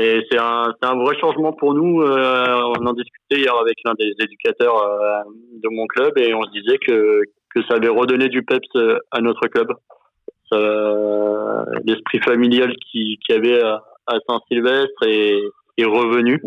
et 0.00 0.24
c'est 0.30 0.38
un, 0.38 0.74
un 0.82 0.94
vrai 0.96 1.18
changement 1.18 1.52
pour 1.52 1.74
nous. 1.74 2.02
Euh, 2.02 2.62
on 2.78 2.86
en 2.86 2.92
discutait 2.92 3.40
hier 3.40 3.54
avec 3.56 3.78
l'un 3.84 3.94
des 3.98 4.12
éducateurs 4.20 5.24
de 5.60 5.68
mon 5.70 5.86
club 5.86 6.16
et 6.18 6.32
on 6.34 6.42
se 6.44 6.50
disait 6.50 6.78
que 6.78 7.22
que 7.54 7.62
ça 7.68 7.74
avait 7.74 7.88
redonné 7.88 8.28
du 8.28 8.42
peps 8.42 8.68
euh, 8.76 8.98
à 9.10 9.20
notre 9.20 9.46
club. 9.48 9.68
L'esprit 11.84 12.20
familial 12.20 12.74
qui, 12.90 13.18
qui 13.24 13.32
avait 13.32 13.60
à, 13.62 13.82
Saint-Sylvestre 14.28 15.06
est, 15.06 15.42
est, 15.76 15.84
revenu, 15.84 16.40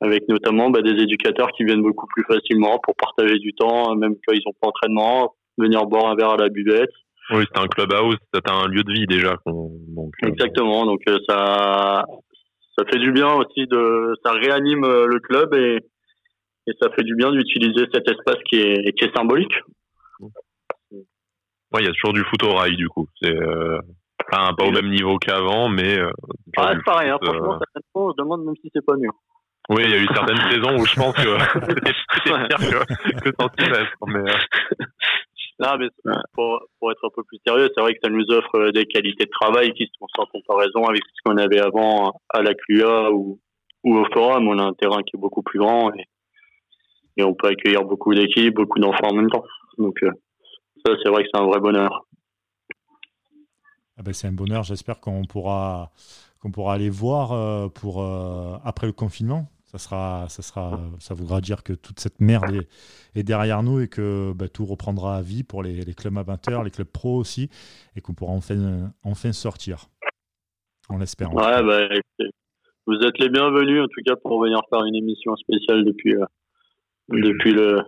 avec 0.00 0.28
notamment 0.28 0.70
bah, 0.70 0.82
des 0.82 1.00
éducateurs 1.02 1.52
qui 1.52 1.64
viennent 1.64 1.82
beaucoup 1.82 2.06
plus 2.08 2.24
facilement 2.24 2.80
pour 2.82 2.96
partager 2.96 3.38
du 3.38 3.52
temps, 3.54 3.94
même 3.94 4.14
quand 4.26 4.34
ils 4.34 4.42
n'ont 4.44 4.52
pas 4.60 4.66
d'entraînement, 4.68 5.34
venir 5.56 5.86
boire 5.86 6.06
un 6.06 6.16
verre 6.16 6.30
à 6.30 6.36
la 6.36 6.48
buvette. 6.48 6.90
Oui, 7.30 7.44
c'est 7.52 7.60
un 7.60 7.66
clubhouse, 7.66 8.16
c'est 8.32 8.50
un 8.50 8.66
lieu 8.66 8.82
de 8.82 8.92
vie 8.92 9.06
déjà. 9.06 9.36
Donc, 9.46 10.12
euh, 10.24 10.28
Exactement, 10.28 10.86
donc 10.86 11.02
euh, 11.08 11.18
ça, 11.28 12.04
ça 12.76 12.84
fait 12.90 12.98
du 12.98 13.12
bien 13.12 13.32
aussi 13.34 13.66
de, 13.66 14.14
ça 14.24 14.32
réanime 14.32 14.82
le 14.82 15.20
club 15.20 15.54
et, 15.54 15.78
et 16.68 16.72
ça 16.80 16.90
fait 16.90 17.04
du 17.04 17.14
bien 17.14 17.30
d'utiliser 17.30 17.86
cet 17.92 18.10
espace 18.10 18.42
qui 18.48 18.56
est, 18.56 18.92
qui 18.92 19.04
est 19.04 19.16
symbolique. 19.16 19.54
Ouais, 21.72 21.82
il 21.82 21.86
y 21.86 21.88
a 21.88 21.92
toujours 21.92 22.14
du 22.14 22.24
foot 22.24 22.42
au 22.44 22.54
rail, 22.54 22.76
du 22.76 22.88
coup. 22.88 23.06
C'est 23.20 23.34
euh, 23.34 23.78
pas, 24.30 24.54
au 24.58 24.70
même 24.70 24.90
niveau 24.90 25.18
qu'avant, 25.18 25.68
mais. 25.68 25.98
Euh, 25.98 26.10
ah, 26.56 26.72
c'est 26.74 26.84
pareil, 26.84 27.10
hein, 27.10 27.18
franchement, 27.22 27.54
euh, 27.54 27.58
certainement, 27.58 28.06
on 28.06 28.12
se 28.12 28.16
demande 28.16 28.44
même 28.44 28.54
si 28.62 28.70
c'est 28.74 28.84
pas 28.84 28.96
mieux. 28.96 29.10
Oui, 29.68 29.82
il 29.84 29.90
y 29.90 29.94
a 29.94 29.98
eu 29.98 30.06
certaines 30.06 30.36
saisons 30.50 30.78
où 30.78 30.86
je 30.86 30.94
pense 30.94 31.14
que 31.14 31.38
c'était 31.68 31.92
pire 32.24 32.48
que, 32.48 33.30
que 33.30 33.30
sans 33.38 34.06
mais. 34.06 34.18
Euh... 34.18 34.36
Non, 35.60 35.76
mais 35.76 35.88
pour, 36.34 36.62
pour 36.78 36.92
être 36.92 37.04
un 37.04 37.10
peu 37.14 37.24
plus 37.24 37.40
sérieux, 37.44 37.68
c'est 37.74 37.80
vrai 37.80 37.92
que 37.92 38.00
ça 38.02 38.10
nous 38.10 38.24
offre 38.30 38.70
des 38.70 38.86
qualités 38.86 39.24
de 39.24 39.30
travail 39.30 39.72
qui 39.72 39.90
sont 39.98 40.06
sans 40.16 40.26
comparaison 40.26 40.84
avec 40.84 41.02
ce 41.02 41.20
qu'on 41.24 41.36
avait 41.36 41.58
avant 41.58 42.12
à 42.30 42.42
la 42.42 42.54
CLUA 42.54 43.10
ou, 43.10 43.40
ou 43.82 43.98
au 43.98 44.04
Forum. 44.12 44.46
On 44.46 44.58
a 44.58 44.62
un 44.62 44.74
terrain 44.74 45.02
qui 45.02 45.16
est 45.16 45.20
beaucoup 45.20 45.42
plus 45.42 45.58
grand 45.58 45.92
et, 45.94 46.04
et 47.16 47.24
on 47.24 47.34
peut 47.34 47.48
accueillir 47.48 47.82
beaucoup 47.82 48.14
d'équipes, 48.14 48.54
beaucoup 48.54 48.78
d'enfants 48.78 49.08
en 49.10 49.14
même 49.14 49.30
temps. 49.30 49.44
Donc, 49.78 50.00
euh, 50.04 50.12
ça, 50.88 51.00
c'est 51.02 51.10
vrai 51.10 51.22
que 51.22 51.28
c'est 51.32 51.40
un 51.40 51.46
vrai 51.46 51.60
bonheur. 51.60 52.06
Ah 53.98 54.02
ben, 54.02 54.14
c'est 54.14 54.28
un 54.28 54.32
bonheur. 54.32 54.62
J'espère 54.62 55.00
qu'on 55.00 55.24
pourra, 55.24 55.90
qu'on 56.40 56.52
pourra 56.52 56.74
aller 56.74 56.90
voir 56.90 57.32
euh, 57.32 57.68
pour, 57.68 58.02
euh, 58.02 58.56
après 58.64 58.86
le 58.86 58.92
confinement. 58.92 59.48
Ça, 59.64 59.76
sera, 59.76 60.26
ça, 60.30 60.40
sera, 60.40 60.80
ça 60.98 61.12
voudra 61.12 61.42
dire 61.42 61.62
que 61.62 61.74
toute 61.74 62.00
cette 62.00 62.20
merde 62.20 62.66
est, 63.14 63.22
derrière 63.22 63.62
nous 63.62 63.80
et 63.80 63.88
que 63.88 64.32
bah, 64.34 64.48
tout 64.48 64.64
reprendra 64.64 65.16
à 65.16 65.22
vie 65.22 65.42
pour 65.42 65.62
les, 65.62 65.84
clubs 65.94 66.16
amateurs, 66.16 66.64
les 66.64 66.70
clubs 66.70 66.88
pro 66.88 67.16
aussi, 67.18 67.50
et 67.94 68.00
qu'on 68.00 68.14
pourra 68.14 68.32
enfin, 68.32 68.90
enfin 69.04 69.32
sortir. 69.32 69.88
On 70.88 70.96
l'espère. 70.96 71.34
Ouais, 71.34 71.62
bah, 71.62 71.86
vous 72.86 72.94
êtes 72.94 73.18
les 73.18 73.28
bienvenus 73.28 73.82
en 73.82 73.88
tout 73.88 74.00
cas 74.06 74.16
pour 74.16 74.42
venir 74.42 74.58
faire 74.70 74.84
une 74.84 74.94
émission 74.94 75.36
spéciale 75.36 75.84
depuis, 75.84 76.14
depuis 77.10 77.52
le, 77.52 77.82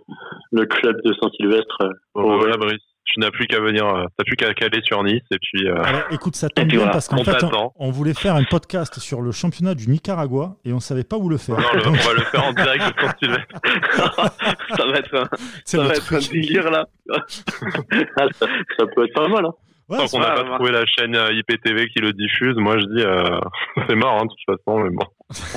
le 0.51 0.65
club 0.67 0.97
de 1.03 1.13
Saint-Sylvestre. 1.19 1.93
voilà, 2.13 2.57
Brice. 2.57 2.90
Tu 3.05 3.19
n'as 3.19 3.31
plus 3.31 3.47
qu'à 3.47 3.59
venir, 3.59 3.85
euh, 3.85 4.05
t'as 4.17 4.23
plus 4.23 4.35
qu'à 4.35 4.53
caler 4.53 4.81
sur 4.83 5.03
Nice 5.03 5.21
et 5.31 5.37
puis. 5.41 5.67
Euh, 5.67 5.83
Alors, 5.83 6.03
écoute, 6.11 6.35
ça 6.35 6.49
tombe 6.49 6.67
bien 6.67 6.87
parce 6.87 7.07
qu'en 7.07 7.23
fait, 7.23 7.43
on, 7.77 7.91
voulait 7.91 8.13
faire 8.13 8.35
un 8.35 8.43
podcast 8.43 8.99
sur 8.99 9.21
le 9.21 9.31
championnat 9.31 9.75
du 9.75 9.89
Nicaragua 9.89 10.55
et 10.65 10.73
on 10.73 10.79
savait 10.79 11.03
pas 11.03 11.17
où 11.17 11.29
le 11.29 11.37
faire. 11.37 11.57
Non, 11.57 11.65
on 11.87 11.91
va 11.91 12.13
le 12.13 12.21
faire 12.21 12.43
en 12.43 12.53
direct 12.53 12.83
de 13.21 13.27
ça 14.77 14.85
va 14.85 14.97
être 14.97 15.15
un, 15.15 15.27
ça 15.65 15.77
va 15.79 15.93
être 15.93 16.13
un 16.13 16.19
délire 16.19 16.71
là. 16.71 16.85
Ça, 18.77 18.85
peut 18.95 19.05
être 19.05 19.13
pas 19.13 19.27
mal. 19.27 19.45
Hein. 19.45 19.53
Tant 19.97 20.07
qu'on 20.07 20.19
n'a 20.19 20.31
pas 20.31 20.43
trouvé 20.43 20.71
la 20.71 20.85
chaîne 20.85 21.15
euh, 21.15 21.33
IPTV 21.33 21.87
qui 21.89 21.99
le 21.99 22.13
diffuse, 22.13 22.55
moi 22.55 22.77
je 22.77 22.85
dis 22.85 23.03
c'est 23.89 23.95
mort 23.95 24.19
hein, 24.19 24.25
de 24.25 24.29
toute 24.29 24.57
façon, 24.57 24.79
mais 24.79 24.89
bon. 24.89 25.05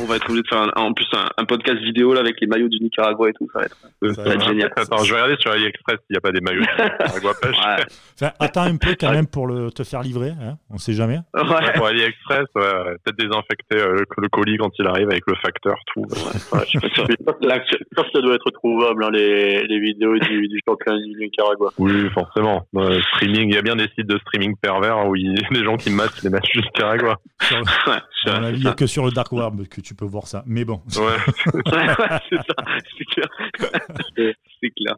On 0.01 0.05
va 0.05 0.17
être 0.17 0.25
obligé 0.27 0.43
de 0.43 0.49
faire 0.49 0.71
en 0.77 0.93
plus 0.93 1.07
un, 1.37 1.45
podcast 1.45 1.79
vidéo 1.79 2.15
là 2.15 2.21
avec 2.21 2.41
les 2.41 2.47
maillots 2.47 2.69
du 2.69 2.79
Nicaragua 2.81 3.31
et 3.31 3.33
tout, 3.33 3.49
ça 3.53 3.61
va 3.61 3.65
être, 3.65 4.47
génial. 4.47 4.73
Attends, 4.77 4.99
je 4.99 5.13
vais 5.13 5.21
regarder 5.21 5.41
sur 5.41 5.51
AliExpress 5.51 5.99
s'il 6.07 6.15
n'y 6.15 6.17
a 6.17 6.21
pas 6.21 6.31
des 6.31 6.41
maillots 6.41 6.63
du 6.63 6.83
Nicaragua 6.83 7.33
enfin, 7.43 8.33
attends 8.39 8.63
un 8.63 8.77
peu 8.77 8.95
quand 8.99 9.11
même 9.11 9.27
pour 9.27 9.49
le, 9.49 9.71
te 9.73 9.83
faire 9.83 10.03
livrer, 10.03 10.31
hein 10.31 10.59
on 10.71 10.79
sait 10.79 10.93
jamais. 10.93 11.19
Ouais. 11.35 11.73
pour 11.75 11.87
AliExpress, 11.87 12.47
ouais, 12.55 12.97
peut-être 13.05 13.19
désinfecter 13.19 13.79
euh, 13.79 14.05
le, 14.17 14.29
colis 14.29 14.59
quand 14.59 14.71
il 14.79 14.87
arrive 14.87 15.11
avec 15.11 15.25
le 15.27 15.35
facteur, 15.43 15.75
tout. 15.93 16.05
je 16.09 16.19
suis 16.67 16.79
pas 16.79 16.91
sûr. 16.95 17.07
que 18.05 18.11
ça 18.13 18.21
doit 18.21 18.35
être 18.35 18.51
trouvable, 18.51 19.05
hein, 19.05 19.11
les, 19.13 19.67
les, 19.67 19.81
vidéos 19.81 20.17
du, 20.19 20.49
du 20.49 20.61
championnat 20.67 20.99
du 20.99 21.19
Nicaragua. 21.19 21.71
Oui, 21.79 22.09
forcément. 22.11 22.67
streaming, 23.15 23.49
il 23.51 23.55
y 23.55 23.59
a 23.59 23.63
bien 23.63 23.77
des 23.77 23.89
sites 23.97 24.07
de 24.07 24.19
streaming 24.27 24.57
pervers 24.57 25.07
où 25.09 25.17
il 25.17 25.33
y 25.33 25.45
a 25.45 25.49
des 25.51 25.65
gens 25.65 25.77
qui 25.77 25.91
matent 25.91 26.23
les 26.23 26.31
matchs 26.31 26.51
du 26.53 26.61
Nicaragua. 26.61 27.17
il 28.27 28.61
n'y 28.61 28.67
a 28.67 28.73
que 28.73 28.87
sur 28.87 29.05
le 29.05 29.13
Dark 29.13 29.33
Web 29.33 29.67
que 29.69 29.81
tu 29.81 29.95
peux 29.95 30.05
voir 30.05 30.27
ça. 30.27 30.43
Mais 30.47 30.65
bon. 30.65 30.83
Ouais, 30.97 31.17
c'est 32.29 32.37
ça, 32.37 32.55
c'est 32.99 33.05
clair. 33.07 33.29
c'est 34.17 34.71
clair. 34.71 34.97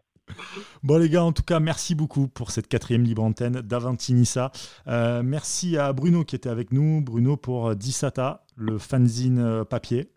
Bon 0.83 0.99
les 0.99 1.09
gars, 1.09 1.23
en 1.23 1.33
tout 1.33 1.43
cas, 1.43 1.61
merci 1.61 1.95
beaucoup 1.95 2.29
pour 2.29 2.51
cette 2.51 2.69
quatrième 2.69 3.05
libre 3.05 3.23
antenne 3.23 3.61
d'Avantinissa. 3.61 4.51
Euh, 4.89 5.23
merci 5.25 5.77
à 5.77 5.93
Bruno 5.93 6.25
qui 6.25 6.37
était 6.37 6.49
avec 6.49 6.73
nous. 6.73 7.01
Bruno 7.01 7.37
pour 7.37 7.77
Dissata, 7.77 8.45
le 8.57 8.79
fanzine 8.79 9.39
euh, 9.39 9.65
papier. 9.65 10.09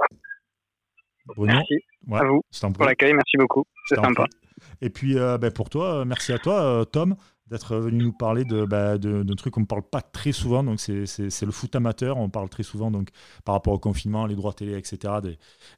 Bruno. 1.35 1.53
Merci 1.53 1.75
à 2.11 2.25
vous 2.25 2.73
pour 2.73 2.85
l'accueil, 2.85 3.13
merci 3.13 3.37
beaucoup. 3.37 3.65
C'est 3.87 3.95
sympa. 3.95 4.25
Et 4.81 4.89
puis 4.89 5.17
euh, 5.17 5.37
ben, 5.37 5.51
pour 5.51 5.69
toi, 5.69 6.03
merci 6.05 6.33
à 6.33 6.39
toi, 6.39 6.85
Tom, 6.91 7.15
d'être 7.49 7.75
venu 7.77 8.03
nous 8.03 8.13
parler 8.13 8.45
de, 8.45 8.65
bah, 8.65 8.97
de, 8.97 9.23
de, 9.23 9.49
qu'on 9.49 9.61
ne 9.61 9.65
parle 9.65 9.83
pas 9.83 10.01
très 10.01 10.31
souvent. 10.31 10.63
Donc, 10.63 10.79
c'est 10.79 11.41
le 11.45 11.51
foot 11.51 11.75
amateur. 11.75 12.17
On 12.17 12.29
parle 12.29 12.49
très 12.49 12.63
souvent 12.63 12.91
donc, 12.91 13.09
par 13.45 13.55
rapport 13.55 13.73
au 13.73 13.79
confinement, 13.79 14.25
les 14.25 14.35
droits 14.35 14.53
télé, 14.53 14.77
etc., 14.77 15.13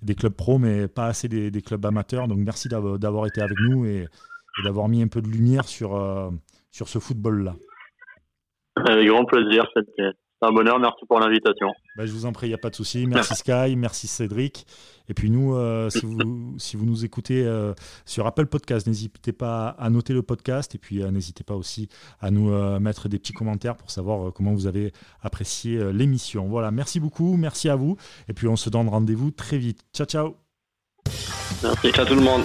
des, 0.02 0.16
clubs 0.16 0.34
pro, 0.34 0.58
mais 0.58 0.88
pas 0.88 1.06
assez 1.06 1.28
des, 1.28 1.52
des 1.52 1.62
clubs 1.62 1.86
amateurs. 1.86 2.28
Donc, 2.28 2.40
merci 2.40 2.68
d'avoir 2.68 3.26
été 3.26 3.42
avec 3.42 3.58
nous 3.60 3.86
et, 3.86 4.08
d'avoir 4.64 4.90
mis 4.90 5.02
un 5.02 5.08
peu 5.08 5.22
de 5.22 5.28
lumière 5.28 5.66
sur, 5.66 5.96
euh, 5.96 6.30
sur 6.72 6.90
ce 6.90 7.00
football-là. 7.00 7.56
Avec 8.76 9.08
grand 9.08 9.26
plaisir. 9.26 9.66
C'était 9.76 10.12
un 10.42 10.52
bonheur. 10.52 10.80
Merci 10.80 11.06
pour 11.08 11.20
l'invitation. 11.20 11.68
Bah, 11.96 12.06
je 12.06 12.12
vous 12.12 12.26
en 12.26 12.32
prie, 12.32 12.48
il 12.48 12.50
n'y 12.50 12.56
a 12.56 12.60
pas 12.60 12.70
de 12.70 12.76
souci. 12.76 13.06
Merci 13.08 13.36
Sky, 13.36 13.76
merci 13.76 14.08
Cédric. 14.08 14.66
Et 15.10 15.14
puis 15.14 15.30
nous, 15.30 15.56
euh, 15.56 15.90
si, 15.90 16.06
vous, 16.06 16.56
si 16.58 16.78
vous 16.78 16.86
nous 16.86 17.04
écoutez 17.04 17.44
euh, 17.46 17.74
sur 18.06 18.28
Apple 18.28 18.46
Podcast, 18.46 18.88
n'hésitez 18.88 19.34
pas 19.34 19.68
à 19.68 19.90
noter 19.90 20.14
le 20.14 20.22
podcast 20.22 20.74
et 20.76 20.78
puis 20.78 21.02
euh, 21.02 21.12
n'hésitez 21.12 21.44
pas 21.44 21.56
aussi 21.56 21.90
à 22.22 22.32
nous 22.32 22.52
mettre 22.80 23.10
des 23.10 23.20
petits 23.20 23.34
commentaires 23.34 23.76
pour 23.76 23.92
savoir 23.92 24.32
comment 24.34 24.54
vous 24.54 24.68
avez 24.68 24.94
apprécié 25.22 25.92
l'émission. 25.92 26.48
Voilà, 26.48 26.72
merci 26.72 27.00
beaucoup, 27.00 27.36
merci 27.36 27.70
à 27.70 27.76
vous. 27.76 27.98
Et 28.28 28.34
puis 28.34 28.48
on 28.48 28.56
se 28.56 28.70
donne 28.70 28.88
rendez-vous 28.88 29.32
très 29.32 29.58
vite. 29.58 29.82
Ciao, 29.94 30.06
ciao. 30.06 30.36
Merci, 31.64 31.92
ciao 31.92 32.06
tout 32.06 32.16
le 32.16 32.22
monde. 32.22 32.44